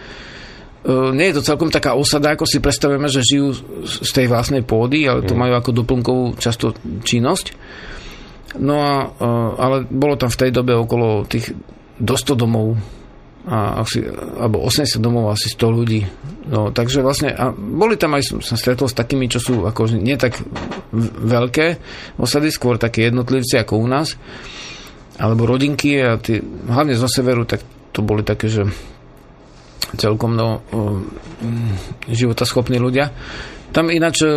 [0.87, 3.53] nie je to celkom taká osada, ako si predstavujeme, že žijú
[3.83, 5.41] z tej vlastnej pôdy, ale to mm.
[5.43, 7.47] majú ako doplnkovú často činnosť.
[8.63, 9.27] No a, e,
[9.59, 11.51] ale bolo tam v tej dobe okolo tých
[11.99, 12.79] do 100 domov
[13.47, 14.03] a asi,
[14.39, 16.03] alebo 80 domov, asi 100 ľudí.
[16.51, 20.19] No, takže vlastne, a boli tam aj, som stretol s takými, čo sú ako nie
[20.19, 20.39] tak
[21.23, 21.67] veľké
[22.19, 24.19] osady, skôr také jednotlivci ako u nás,
[25.19, 27.63] alebo rodinky a tí, hlavne zo severu, tak
[27.95, 28.67] to boli také, že
[29.97, 30.61] celkom no,
[32.11, 33.13] životaschopní ľudia.
[33.77, 34.33] Tam ináč e,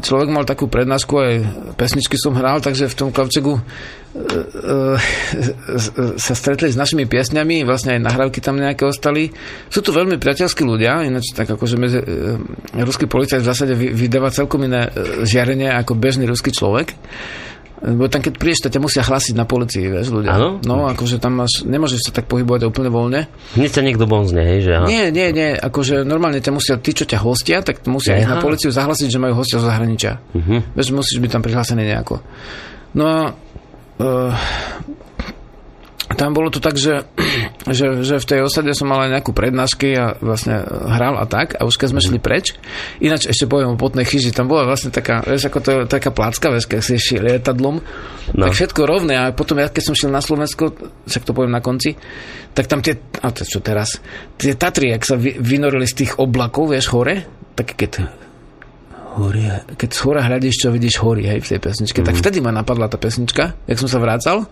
[0.00, 1.34] človek mal takú prednášku, aj
[1.76, 4.98] pesničky som hral, takže v tom klavčegu e, e,
[6.16, 9.28] sa stretli s našimi piesňami, vlastne aj nahrávky tam nejaké ostali.
[9.68, 12.00] Sú tu veľmi priateľskí ľudia, ináč tak akože medzi,
[12.72, 14.88] ruský policajt v zásade vydáva celkom iné
[15.28, 16.96] žiarenie ako bežný ruský človek.
[17.78, 20.34] Lebo tam, keď prídeš, to ťa musia hlasiť na policii, vieš, ľudia.
[20.34, 20.58] Áno?
[20.66, 23.20] No, akože tam máš, nemôžeš sa tak pohybovať úplne voľne.
[23.54, 24.86] Hneď ťa niekto bonzne, hej, že aha.
[24.90, 28.42] Nie, nie, nie, akože normálne ťa musia, tí, čo ťa hostia, tak musia ísť na
[28.42, 30.18] policiu zahlasiť, že majú hostia zo zahraničia.
[30.34, 30.58] Uh-huh.
[30.74, 32.18] Vieš, musíš byť tam prihlásený nejako.
[32.98, 33.18] No a
[34.02, 34.34] uh,
[36.16, 37.04] tam bolo to tak, že,
[37.76, 41.58] že, že v tej osade som mal aj nejakú prednášky a vlastne hral a tak
[41.58, 42.56] a už keď sme šli preč,
[43.04, 46.48] ináč ešte poviem o potnej chyži, tam bola vlastne taká, vieš, ako to, taká placka,
[46.48, 47.76] vieš, keď si šiel lietadlom,
[48.32, 48.42] no.
[48.48, 50.72] tak všetko rovné a potom ja keď som šiel na Slovensko,
[51.04, 51.92] však to poviem na konci,
[52.56, 54.00] tak tam tie, a to čo teraz,
[54.40, 58.27] tie Tatry, ak sa vy, vynorili z tých oblakov, vieš, hore, tak keď
[59.18, 59.42] hory,
[59.74, 62.00] keď z hora hľadíš, čo vidíš hory, hej, v tej pesničke.
[62.00, 62.06] Mm.
[62.06, 62.20] Tak mhm.
[62.22, 64.46] vtedy ma napadla tá pesnička, jak som sa vrácal,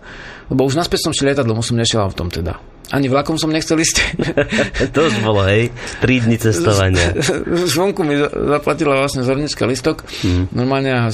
[0.51, 2.59] lebo už naspäť som šiel lietadlom, som nešiel v tom teda.
[2.87, 4.15] Ani vlakom som nechcel ísť.
[4.95, 7.11] to už bolo, hej, 3 dní cestovania.
[7.75, 10.07] Zvonku mi zaplatila vlastne zornička listok.
[10.23, 10.55] Mm.
[10.55, 11.11] Normálne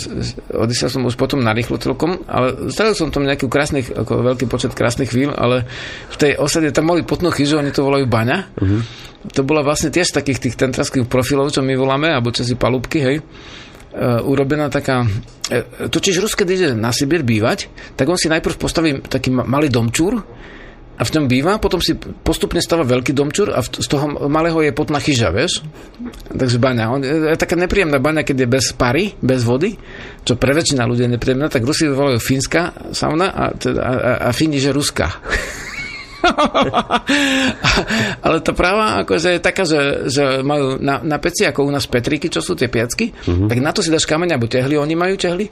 [0.53, 4.45] odišiel som už potom na rýchlo celkom, ale strávil som tam nejaký krásnych, ako veľký
[4.45, 5.65] počet krásnych chvíľ, ale
[6.13, 8.53] v tej osade tam boli potnú chyžu, oni to volajú baňa.
[8.53, 8.81] Mm-hmm.
[9.23, 12.99] To bola vlastne tiež takých tých tentraských profilov, čo my voláme, alebo čo si palúbky,
[12.99, 15.07] hej uh, urobená taká...
[15.47, 19.71] Uh, totiž Rus, keď ide na Sibir bývať, tak on si najprv postaví taký malý
[19.71, 20.19] domčúr,
[20.93, 24.77] a v tom býva, potom si postupne stáva veľký domčur a z toho malého je
[24.77, 25.65] potná chyža, vieš?
[26.29, 26.85] Takže baňa.
[26.93, 29.73] On, je taká nepríjemná baňa, keď je bez pary, bez vody,
[30.21, 34.37] čo pre väčšina ľudí je nepríjemná, tak Rusi volajú fínska sauna a, teda, a, a
[34.37, 35.09] Fíni, že ruská.
[38.25, 41.87] Ale tá práva akože je taká, že, že majú na, na peci, ako u nás
[41.87, 43.51] Petriky, čo sú tie piacky, uh-huh.
[43.51, 45.51] tak na to si dáš kameň alebo tehly, oni majú tehly,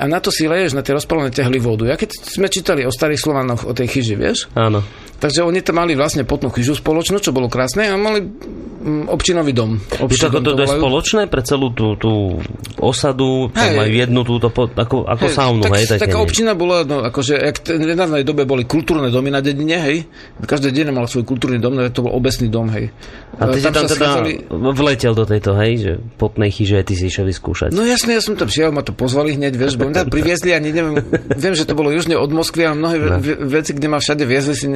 [0.00, 1.84] a na to si leješ na tie rozpalené tehly vodu.
[1.84, 4.48] Ja keď sme čítali o starých Slovanoch, o tej chyži, vieš?
[4.56, 4.80] Áno.
[5.20, 9.52] Takže oni tam mali vlastne potnú chyžu spoločnú, čo bolo krásne a mali mm, občinový
[9.52, 9.76] dom.
[10.00, 12.40] Občinový dom to, to, je spoločné pre celú tú, tú
[12.80, 15.84] osadu, tam majú jednu túto, ako, ako hej, saunu, tak, hej?
[15.92, 19.76] Tak taká občina bola, no, akože, jak v nedávnej dobe boli kultúrne domy na dedine,
[19.84, 20.08] hej?
[20.40, 22.88] Každé dedina mal svoj kultúrny dom, no, to bol obecný dom, hej.
[23.36, 24.32] A ty tam, tam teda schádzali...
[24.50, 27.76] vletel do tejto, hej, že potnej chyže ty si išiel vyskúšať.
[27.76, 30.72] No jasne, ja som tam šiel, ma to pozvali hneď, vieš, bo tam priviezli, ani
[30.72, 30.96] neviem,
[31.36, 33.20] viem, že to bolo južne od Moskvy a mnohé no.
[33.48, 34.66] veci, kde ma všade viezli, si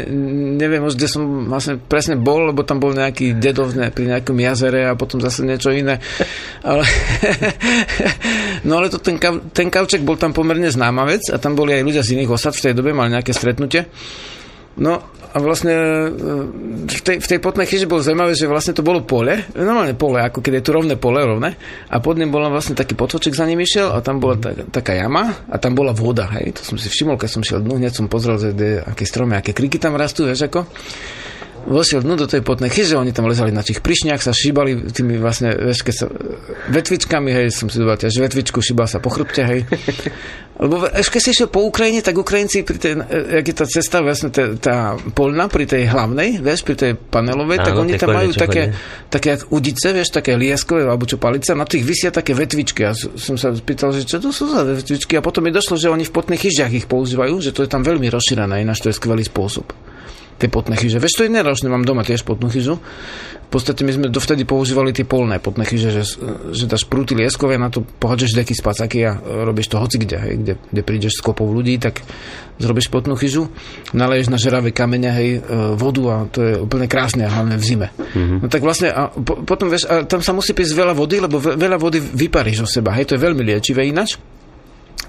[0.61, 4.89] neviem už, kde som vlastne presne bol, lebo tam bol nejaký dedov pri nejakom jazere
[4.89, 5.98] a potom zase niečo iné.
[6.61, 6.85] Ale,
[8.69, 9.16] no ale to ten,
[9.51, 12.52] ten kavček bol tam pomerne známa vec a tam boli aj ľudia z iných osad
[12.52, 13.89] v tej dobe, mali nejaké stretnutie.
[14.78, 16.09] No a vlastne e,
[16.86, 20.23] v tej, v tej potnej chyži bolo zaujímavé, že vlastne to bolo pole, normálne pole,
[20.23, 21.59] ako keď je tu rovné pole, rovné,
[21.90, 24.94] a pod ním bola vlastne taký potvoček za ním išiel a tam bola ta, taká
[24.94, 27.98] jama a tam bola voda, hej, to som si všimol, keď som šiel dnu, hneď
[27.98, 28.55] som pozrel, že
[28.86, 30.70] aké stromy, aké kriky tam rastú, vieš ako
[31.65, 35.16] vošiel dnu do tej potnej chyže, oni tam lezali na tých prišniach, sa šíbali tými
[35.16, 36.07] vlastne, vieš, keď sa,
[36.70, 39.61] vetvičkami, hej, som si doval tiež vetvičku, šíbal sa po chrbte, hej.
[40.55, 44.07] Lebo až keď si išiel po Ukrajine, tak Ukrajinci pri tej, jak je tá cesta,
[44.07, 44.77] vlastne tá, tá
[45.11, 48.70] polna pri tej hlavnej, vieš, pri tej panelovej, Áno, tak oni tam majú také,
[49.11, 52.86] také jak udice, vieš, také lieskové, alebo čo palice, na tých vysia také vetvičky.
[52.86, 55.91] A som sa spýtal, že čo to sú za vetvičky a potom mi došlo, že
[55.91, 58.97] oni v potných chyžiach ich používajú, že to je tam veľmi rozšírené, ináč to je
[58.97, 59.93] skvelý spôsob.
[60.39, 60.98] Tie potné chyže.
[60.98, 62.82] Vieš, to je neročné, mám doma tiež potnú chyžu.
[63.44, 66.02] V podstate my sme dovtedy používali tie polné potné chyže, že,
[66.51, 69.15] že dáš prúty lieskové, na to pohádžeš deky spacaky a
[69.47, 72.02] robíš to hoci kde, hej, kde, kde prídeš s kopou ľudí, tak
[72.59, 73.51] zrobíš potnú chyžu,
[73.94, 75.40] naleješ na žeravé kamene, hej, e,
[75.78, 77.89] vodu a to je úplne krásne, hlavne v zime.
[77.94, 78.39] Mm-hmm.
[78.43, 81.39] No tak vlastne, a po, potom vieš, a tam sa musí piť veľa vody, lebo
[81.39, 84.19] veľa vody vyparíš o seba, hej, to je veľmi liečivé ináč.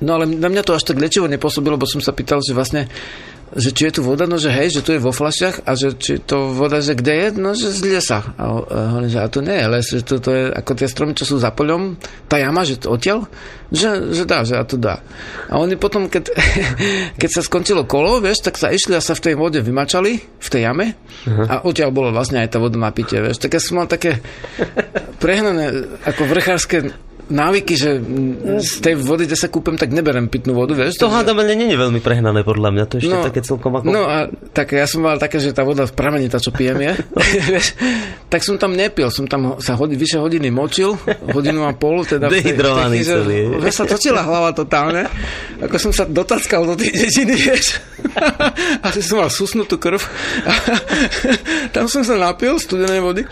[0.03, 2.91] No ale na mňa to až tak liečivo nepôsobilo, bo som sa pýtal, že vlastne
[3.55, 5.95] že či je tu voda, no že hej, že tu je vo flašiach a že
[5.95, 8.19] či to voda, že kde je, no že z lesa.
[8.35, 11.15] A hovorím, že a to nie je les, že to, to je ako tie stromy,
[11.15, 11.95] čo sú za poľom,
[12.27, 13.31] tá jama, že to odtiaľ,
[13.71, 14.99] že, že dá, že a to dá.
[15.47, 16.35] A oni potom, keď,
[17.21, 20.49] keď sa skončilo kolo, vieš, tak sa išli a sa v tej vode vymačali, v
[20.51, 21.47] tej jame uh-huh.
[21.47, 23.39] a odtiaľ bolo vlastne aj tá voda na pitie, vieš.
[23.39, 24.19] Tak ja som mal také
[25.23, 26.91] prehnané, ako vrchárske
[27.29, 27.97] návyky, že
[28.61, 31.01] z tej vody, kde sa kúpem, tak neberem pitnú vodu, vieš?
[31.01, 33.71] To hádam, ale nie je veľmi prehnané podľa mňa, to je ešte no, také celkom
[33.73, 33.85] ako...
[33.89, 36.77] No a tak ja som mal také, že tá voda v pramení, tá, čo pijem
[36.85, 36.93] je,
[37.49, 37.73] vieš,
[38.29, 40.93] tak som tam nepil, som tam sa hodi, vyše hodiny močil,
[41.33, 42.29] hodinu a pol, teda...
[42.29, 43.39] Dehydrovaný tej, celý.
[43.57, 45.09] Vieš, sa točila hlava totálne,
[45.61, 47.81] ako som sa dotackal do tej dediny, vieš,
[48.85, 50.01] a som mal susnutú krv,
[50.45, 50.53] a
[51.73, 53.23] tam som sa napil studenej vody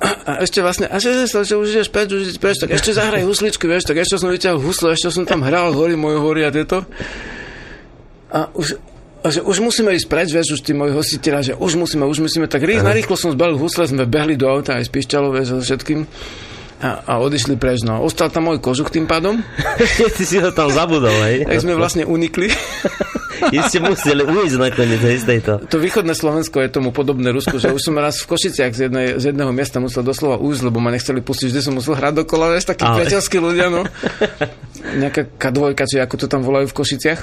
[0.00, 2.96] a ešte vlastne, a že, že, že už ideš preč, už ideš preč, tak ešte
[2.96, 6.42] zahraj husličku, vieš, tak ešte som vyťahol huslo, ešte som tam hral hory moje hory
[6.42, 6.82] a tieto.
[8.30, 8.76] A už,
[9.22, 12.26] a že už musíme ísť preč, vieš, už tí moji hostiteľa, že už musíme, už
[12.26, 15.54] musíme, tak rýchlo, narýchlo som zbalil husle, sme behli do auta aj s pišťalou, vieš,
[15.54, 16.04] so všetkým.
[16.80, 18.00] A, a odišli preč, no.
[18.00, 19.44] Ostal tam môj kožuch tým pádom.
[20.16, 21.44] Ty si ho tam zabudol, hej?
[21.44, 22.48] Tak sme vlastne unikli.
[23.68, 25.52] ste museli ujsť nakoniec z tejto.
[25.64, 29.06] To východné Slovensko je tomu podobné Rusku, že už som raz v Košiciach z, jednej,
[29.16, 32.52] z jedného miesta musel doslova ujsť, lebo ma nechceli pustiť, vždy som musel hrať dokola,
[32.52, 33.82] vieš, takí priateľskí ľudia, no.
[35.02, 37.20] Nejaká kadvojka, či ako to tam volajú v Košiciach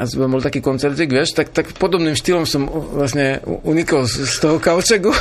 [0.00, 4.56] a bol taký koncertik, vieš, tak, tak podobným štýlom som vlastne unikol z, z toho
[4.56, 5.12] kaučegu.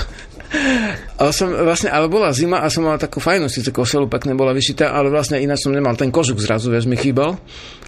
[1.22, 4.52] Ale som vlastne, ale bola zima a som mal takú fajnú síce koselu, pekne bola
[4.52, 7.40] vyšitá, ale vlastne ináč som nemal ten kožuk zrazu, vieš, mi chýbal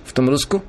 [0.08, 0.64] v tom Rusku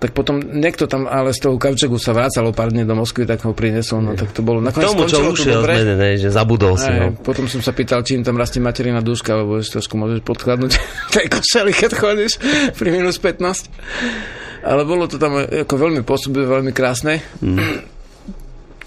[0.00, 3.44] tak potom niekto tam ale z toho kavčegu sa vracalo pár dní do Moskvy, tak
[3.44, 6.88] ho prinesol, no tak to bolo nakoniec Tomu, čo ušiel zmenené, že zabudol si.
[6.88, 7.12] No.
[7.20, 10.72] Potom som sa pýtal, či im tam rastie materina dúška, lebo ešte trošku môžeš podkladnúť
[11.14, 12.40] tej kosely, keď chodíš
[12.80, 14.39] pri minus 15.
[14.60, 17.24] Ale bolo to tam ako veľmi pôsobivé, veľmi krásne.
[17.40, 17.84] Mm.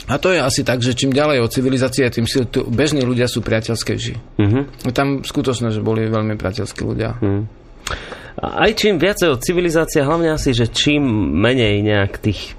[0.03, 3.31] A to je asi tak, že čím ďalej od civilizácie, tým si tu bežní ľudia
[3.31, 4.35] sú priateľskejší.
[4.35, 4.91] Mm-hmm.
[4.91, 7.15] Tam skutočne, že boli veľmi priateľskí ľudia.
[7.23, 7.47] Mm.
[8.33, 11.05] Aj čím viacej od civilizácie, hlavne asi, že čím
[11.37, 12.57] menej nejak tých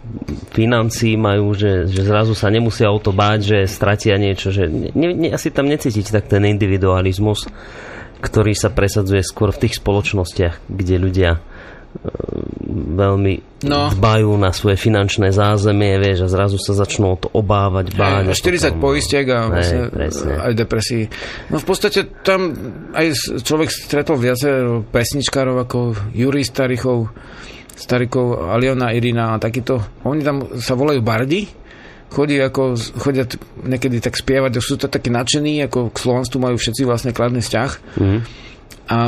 [0.54, 4.94] financí majú, že, že zrazu sa nemusia o to báť, že stratia niečo, že ne,
[4.94, 7.50] ne, asi tam necítiť tak ten individualizmus,
[8.22, 11.30] ktorý sa presadzuje skôr v tých spoločnostiach, kde ľudia
[12.74, 13.34] veľmi
[13.70, 13.90] no.
[13.94, 18.34] dbajú na svoje finančné zázemie, vieš, a zrazu sa začnú o to obávať, báť.
[18.34, 19.80] 40 potom, poistiek a vlastne
[20.42, 21.06] aj depresí.
[21.48, 22.52] No v podstate tam
[22.92, 25.78] aj človek stretol viacero pesničkárov ako
[26.12, 27.14] Juri Starichov,
[27.74, 30.02] Starikov, Aliona Irina a takýto.
[30.06, 31.46] Oni tam sa volajú bardi,
[32.10, 33.26] chodí ako, chodia
[33.66, 37.70] niekedy tak spievať, sú to takí nadšení, ako k Slovensku majú všetci vlastne kladný vzťah.
[37.98, 38.20] Mm.
[38.84, 38.98] A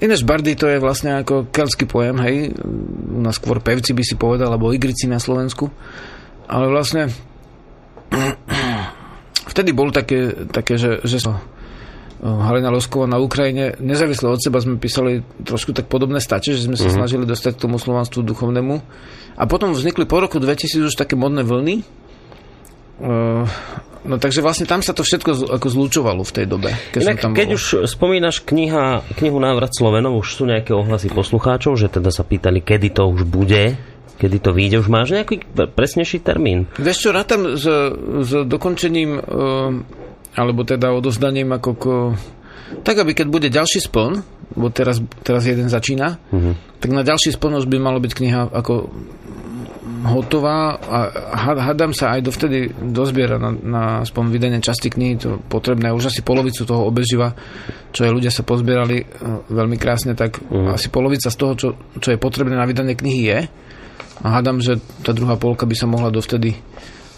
[0.00, 2.56] ináč bardy to je vlastne ako keltský pojem, hej,
[3.12, 5.68] u nás skôr pevci by si povedal, alebo igrici na Slovensku,
[6.48, 7.12] ale vlastne
[9.52, 11.20] vtedy bol také, také že, že
[12.24, 16.72] Halina Losková na Ukrajine, nezávisle od seba sme písali trošku tak podobné stače, že sme
[16.72, 16.96] sa mm-hmm.
[16.96, 18.80] snažili dostať k tomu slovanstvu duchovnému.
[19.36, 21.84] A potom vznikli po roku 2000 už také modné vlny,
[23.04, 23.44] uh,
[24.04, 26.76] No takže vlastne tam sa to všetko ako zlučovalo v tej dobe.
[26.92, 31.80] Keď, Inak, tam keď už spomínaš kniha, knihu Návrat Slovenov, už sú nejaké ohlasy poslucháčov,
[31.80, 33.80] že teda sa pýtali, kedy to už bude,
[34.20, 34.84] kedy to vyjde.
[34.84, 36.68] Už máš nejaký presnejší termín?
[36.76, 37.64] Vieš čo, rátam s,
[38.28, 39.24] s dokončením uh,
[40.34, 41.84] alebo teda odozdaním ako k,
[42.82, 44.20] tak, aby keď bude ďalší spln,
[44.54, 46.54] bo teraz, teraz jeden začína, uh-huh.
[46.82, 48.90] tak na ďalší spln už by malo byť kniha ako
[50.04, 50.98] hotová a
[51.34, 56.20] hádam sa aj dovtedy dozbiera na, na aspoň vydanie časti knihy, to potrebné, už asi
[56.20, 57.32] polovicu toho obeživa,
[57.90, 59.04] čo je ľudia sa pozbierali e,
[59.48, 60.76] veľmi krásne, tak mm.
[60.76, 61.68] asi polovica z toho, čo,
[61.98, 63.38] čo je potrebné na vydanie knihy je.
[64.22, 66.54] A hádam, že tá druhá polka by sa mohla dovtedy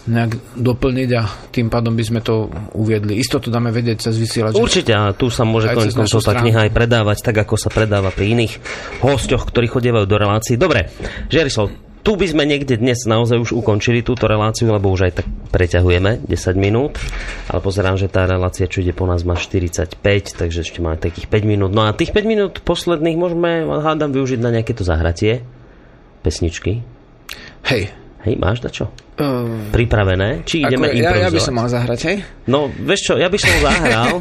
[0.07, 3.19] nejak doplniť a tým pádom by sme to uviedli.
[3.19, 4.55] Isto to dáme vedieť cez vysielač.
[4.55, 8.09] Určite a tu sa môže konec koncov tá kniha aj predávať tak, ako sa predáva
[8.15, 8.53] pri iných
[9.03, 10.55] hostoch, ktorí chodievajú do relácií.
[10.55, 10.87] Dobre,
[11.27, 15.27] Žerisol, tu by sme niekde dnes naozaj už ukončili túto reláciu, lebo už aj tak
[15.51, 16.97] preťahujeme 10 minút,
[17.51, 19.99] ale pozerám, že tá relácia, čo ide po nás, má 45,
[20.37, 21.71] takže ešte máme takých 5 minút.
[21.75, 25.43] No a tých 5 minút posledných môžeme, hádam, využiť na nejaké to zahratie
[26.23, 26.83] pesničky.
[27.67, 27.91] Hej,
[28.27, 28.91] Hej, máš dačo?
[29.15, 30.43] Uh, Pripravené?
[30.43, 31.47] Či ideme ako, ja, ja by improvizovať?
[31.47, 32.17] som mal zahrať, hej?
[32.51, 34.13] No, vieš čo, ja by som zahral,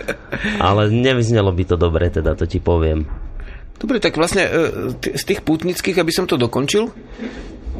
[0.68, 3.08] ale nevyznelo by to dobre, teda to ti poviem.
[3.78, 4.50] Dobre, tak vlastne e,
[5.12, 6.90] z tých putnických, aby som to dokončil,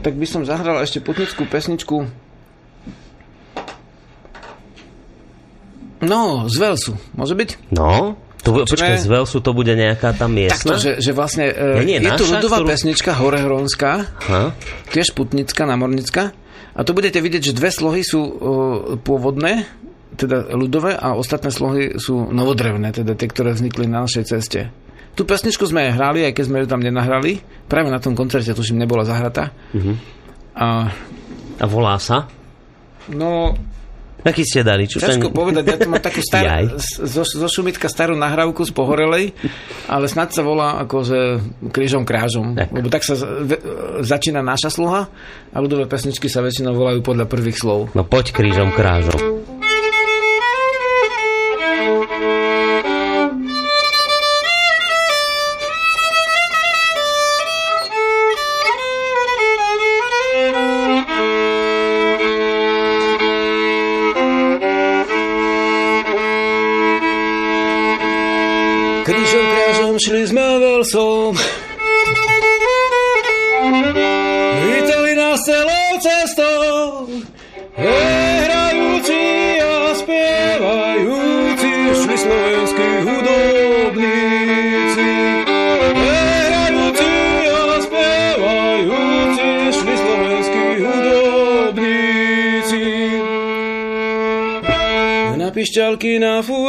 [0.01, 2.07] tak by som zahral ešte putnickú pesničku
[5.99, 7.75] No, z Velsu, môže byť?
[7.75, 9.03] No, to bude, Počkaj.
[9.03, 10.75] z Velsu to bude nejaká tam Takto, miestna?
[10.79, 13.93] že, že vlastne e, Nie, nie, je tu naša, ľudová ktorú- pesnička Horehronská,
[14.31, 14.43] Ha?
[14.89, 16.31] tiež putnická, námornická.
[16.73, 18.33] A tu budete vidieť, že dve slohy sú e,
[18.97, 19.67] pôvodné,
[20.15, 24.71] teda ľudové, a ostatné slohy sú novodrevné, teda tie, ktoré vznikli na našej ceste.
[25.19, 27.43] Tú pesničku sme hrali, aj keď sme ju tam nenahrali.
[27.67, 29.51] Práve na tom koncerte, tuším, nebola zahratá.
[29.75, 29.93] Mhm.
[30.55, 30.95] A
[31.59, 32.31] A volá sa?
[33.11, 33.51] no,
[34.19, 34.85] Aký ste dali?
[34.85, 36.65] Čo ťažko ten- povedať, ja tu mám takú starú, Jaj.
[37.03, 39.31] zo, zo Šumitka starú nahrávku z Pohorelej,
[39.87, 41.39] ale snad sa volá akože
[41.71, 42.69] krížom krážom, Tak.
[42.73, 43.63] lebo tak sa ve-
[44.03, 45.07] začína naša sluha
[45.49, 47.95] a ľudové pesničky sa väčšinou volajú podľa prvých slov.
[47.95, 49.19] No poď krížom krážom.
[70.89, 71.37] Velsom,
[74.65, 77.05] vítali nás celou cestou,
[77.77, 84.17] hrajúci a spievajúci šli slovenskí hudobníci.
[85.93, 87.13] Hrajúci
[87.53, 92.01] a spievajúci šli slovenskí hudobníci.
[95.37, 96.68] Na pišťalky, na fujarky,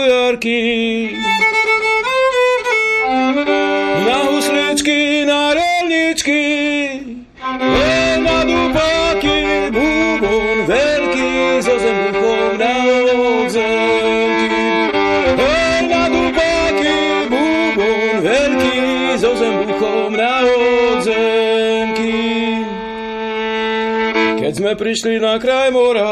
[24.80, 26.07] prišli na kraj mora,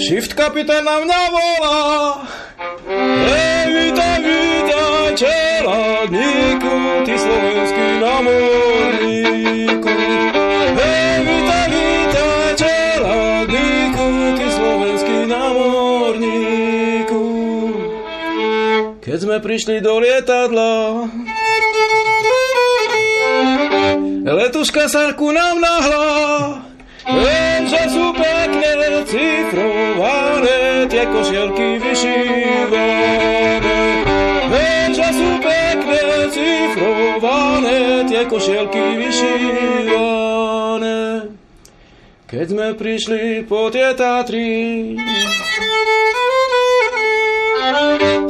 [0.00, 2.24] Shift kapitán na mňa volá,
[3.28, 9.92] Hej, vítaj, vítaj, čeladníku, ty slovenský námorníku.
[10.80, 14.06] Hej, vítaj, vítaj, čeladníku,
[14.40, 17.22] ty slovenský námorníku.
[19.04, 21.04] Keď sme prišli do lietadla,
[24.62, 26.62] letuška sa ku nám nahla,
[27.02, 33.58] Lenže sú pekne cifrované, tie košielky vyšívané.
[34.46, 40.46] Lenže sú pekne cifrované, tie košielky vyšívané.
[42.30, 44.94] Keď sme prišli po tie Tatry,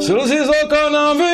[0.01, 1.32] slzy z oka nám vypadli.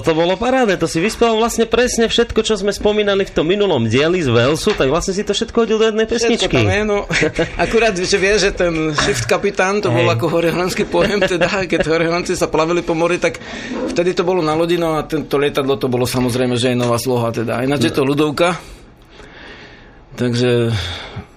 [0.00, 3.84] Toto bolo parádne, to si vyspel vlastne presne všetko, čo sme spomínali v tom minulom
[3.84, 6.48] dieli z Velsu, tak vlastne si to všetko hodil do jednej pesničky.
[6.48, 6.98] Všetko tam je, no.
[7.68, 10.16] Akurát, že vie, že ten shift kapitán, to bol Hej.
[10.16, 13.44] ako horehronský pojem, teda, keď horehronci sa plavili po mori, tak
[13.92, 16.96] vtedy to bolo na lodi, no a tento lietadlo to bolo samozrejme, že je nová
[16.96, 17.60] sloha, teda.
[17.60, 18.79] Ináč je to ľudovka,
[20.18, 20.74] takže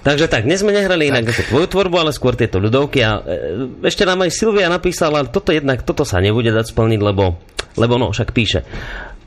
[0.03, 3.87] Takže tak, dnes sme nehrali inak ako tvoju tvorbu, ale skôr tieto ľudovky a e,
[3.87, 7.39] ešte nám aj Silvia napísala, ale toto jednak, toto sa nebude dať splniť, lebo,
[7.79, 8.67] lebo no, však píše.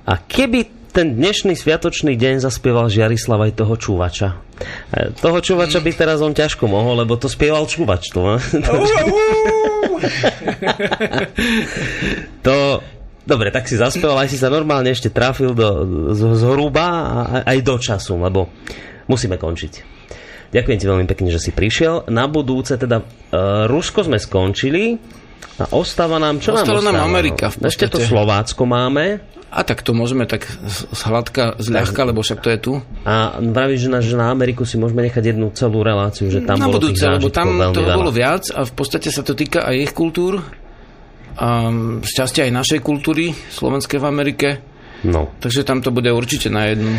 [0.05, 4.37] A keby ten dnešný sviatočný deň zaspieval Žiarislav aj toho čúvača.
[4.93, 8.13] E, toho čúvača by teraz on ťažko mohol, lebo to spieval čúvač.
[8.13, 8.37] To,
[12.45, 12.85] to,
[13.25, 15.69] dobre, tak si zaspieval, aj si sa normálne ešte trafil do,
[16.13, 18.53] z, zhruba a aj do času, lebo
[19.07, 19.73] musíme končiť.
[20.55, 22.07] Ďakujem ti veľmi pekne, že si prišiel.
[22.11, 24.95] Na budúce teda uh, Rusko sme skončili
[25.59, 27.11] a ostáva nám, čo Ostala nám nám ostáva?
[27.11, 27.67] Amerika v no?
[27.67, 27.99] Ešte to.
[27.99, 30.45] Slovácko máme a tak to môžeme tak
[30.93, 32.73] zhladka, zľahka, lebo však to je tu.
[33.07, 36.61] a vravíš, že na, že na Ameriku si môžeme nechať jednu celú reláciu, že tam
[36.61, 37.97] na bolo budúce, lebo tam veľmi toho veľa.
[37.97, 40.43] bolo viac a v podstate sa to týka aj ich kultúr
[41.37, 41.49] a
[42.03, 44.49] z časti aj našej kultúry slovenskej v Amerike.
[45.07, 46.97] No, Takže tam to bude určite na jednu.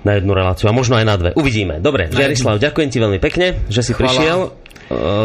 [0.00, 1.30] Na jednu reláciu a možno aj na dve.
[1.34, 1.78] Uvidíme.
[1.78, 4.06] Dobre, Žiarislav, ďakujem ti veľmi pekne, že si Chvala.
[4.06, 4.52] prišiel eh,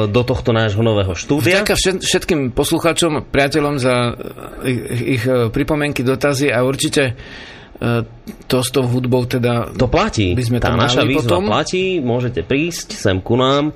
[0.10, 1.62] do tohto nášho nového štúdia.
[1.62, 4.18] Ďakujem všet- všetkým poslucháčom, priateľom za
[4.66, 7.14] eh, ich, ich eh, pripomienky, dotazy a určite
[8.48, 9.76] to s tou hudbou teda...
[9.76, 10.32] To platí.
[10.32, 11.52] By sme Tá naša výzva potom.
[11.52, 13.76] platí, môžete prísť sem ku nám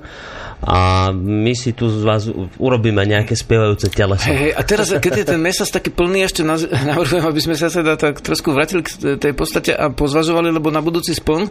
[0.58, 2.26] a my si tu z vás
[2.58, 4.26] urobíme nejaké spievajúce teleso.
[4.26, 6.42] Hej, hej, a teraz, keď je ten mesiac taký plný, ešte
[6.90, 10.82] navrhujem, aby sme sa teda tak trošku vrátili k tej podstate a pozvažovali, lebo na
[10.82, 11.46] budúci spln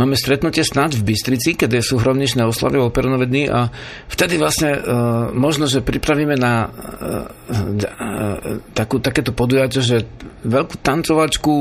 [0.00, 3.68] máme stretnutie snáď v Bystrici, keď sú hromničné oslavy operonové dny a
[4.08, 10.08] vtedy vlastne uh, možno, že pripravíme na uh, uh, takú, takéto podujatie, že
[10.48, 11.52] veľkú tancovačku,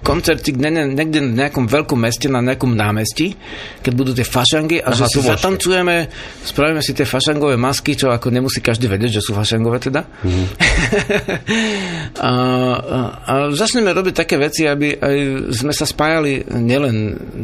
[0.00, 3.34] koncertík niekde v nejakom veľkom meste, na nejakom námestí,
[3.80, 5.30] keď budú tie fašangy a Aha, že si môžete.
[5.36, 5.96] zatancujeme,
[6.40, 10.06] spravíme si tie fašangové masky, čo ako nemusí každý vedieť, že sú fašangové teda.
[10.22, 10.44] Mhm.
[12.20, 12.30] a,
[12.76, 15.16] a, a začneme robiť také veci, aby aj
[15.52, 16.96] sme sa spájali nielen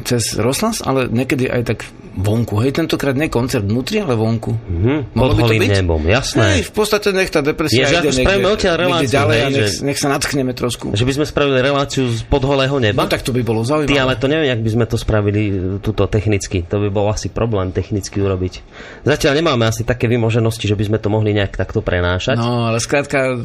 [0.02, 1.78] cez Roslas, ale niekedy aj tak
[2.16, 2.64] vonku.
[2.64, 4.56] Hej, tentokrát nie koncert vnútri, ale vonku.
[4.56, 5.68] Mhm, Mohlo pod by to byť?
[5.76, 6.44] nebom, jasné.
[6.56, 9.48] Hej, v podstate nech tá depresia Je, že ide odtiaľ niekde reláciu, ďalej hej, a
[9.50, 10.86] nech, že- nech sa natchneme trošku.
[10.92, 12.98] Že by sme spravili reláciu z pod holého neba?
[12.98, 13.98] No tak to by bolo Ty, zaujímavé.
[13.98, 16.62] ale to neviem, jak by sme to spravili e, tuto technicky.
[16.62, 18.54] To by bol asi problém technicky urobiť.
[19.02, 22.34] Zatiaľ nemáme asi také vymoženosti, že by sme to mohli nejak takto prenášať.
[22.34, 23.42] No, ale skrátka,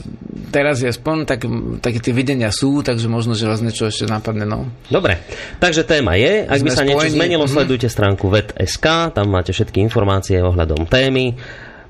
[0.48, 1.44] teraz je spon, tak,
[1.78, 4.70] také tie videnia sú, takže možno, že vás niečo ešte napadne, no.
[4.88, 5.22] Dobre,
[5.58, 7.16] takže téma je, ak by Sme sa niečo spojení.
[7.16, 7.52] zmenilo, Mhm.
[7.52, 11.36] sledujte stránku vet.sk, tam máte všetky informácie ohľadom témy.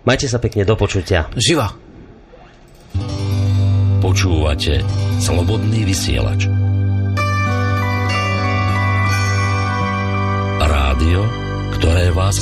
[0.02, 1.30] Majte sa pekne do počutia.
[1.32, 1.91] Živa.
[4.02, 4.82] Počúvate
[5.22, 6.50] Slobodný vysielač.
[10.58, 11.22] Rádio,
[11.78, 12.36] ktoré vás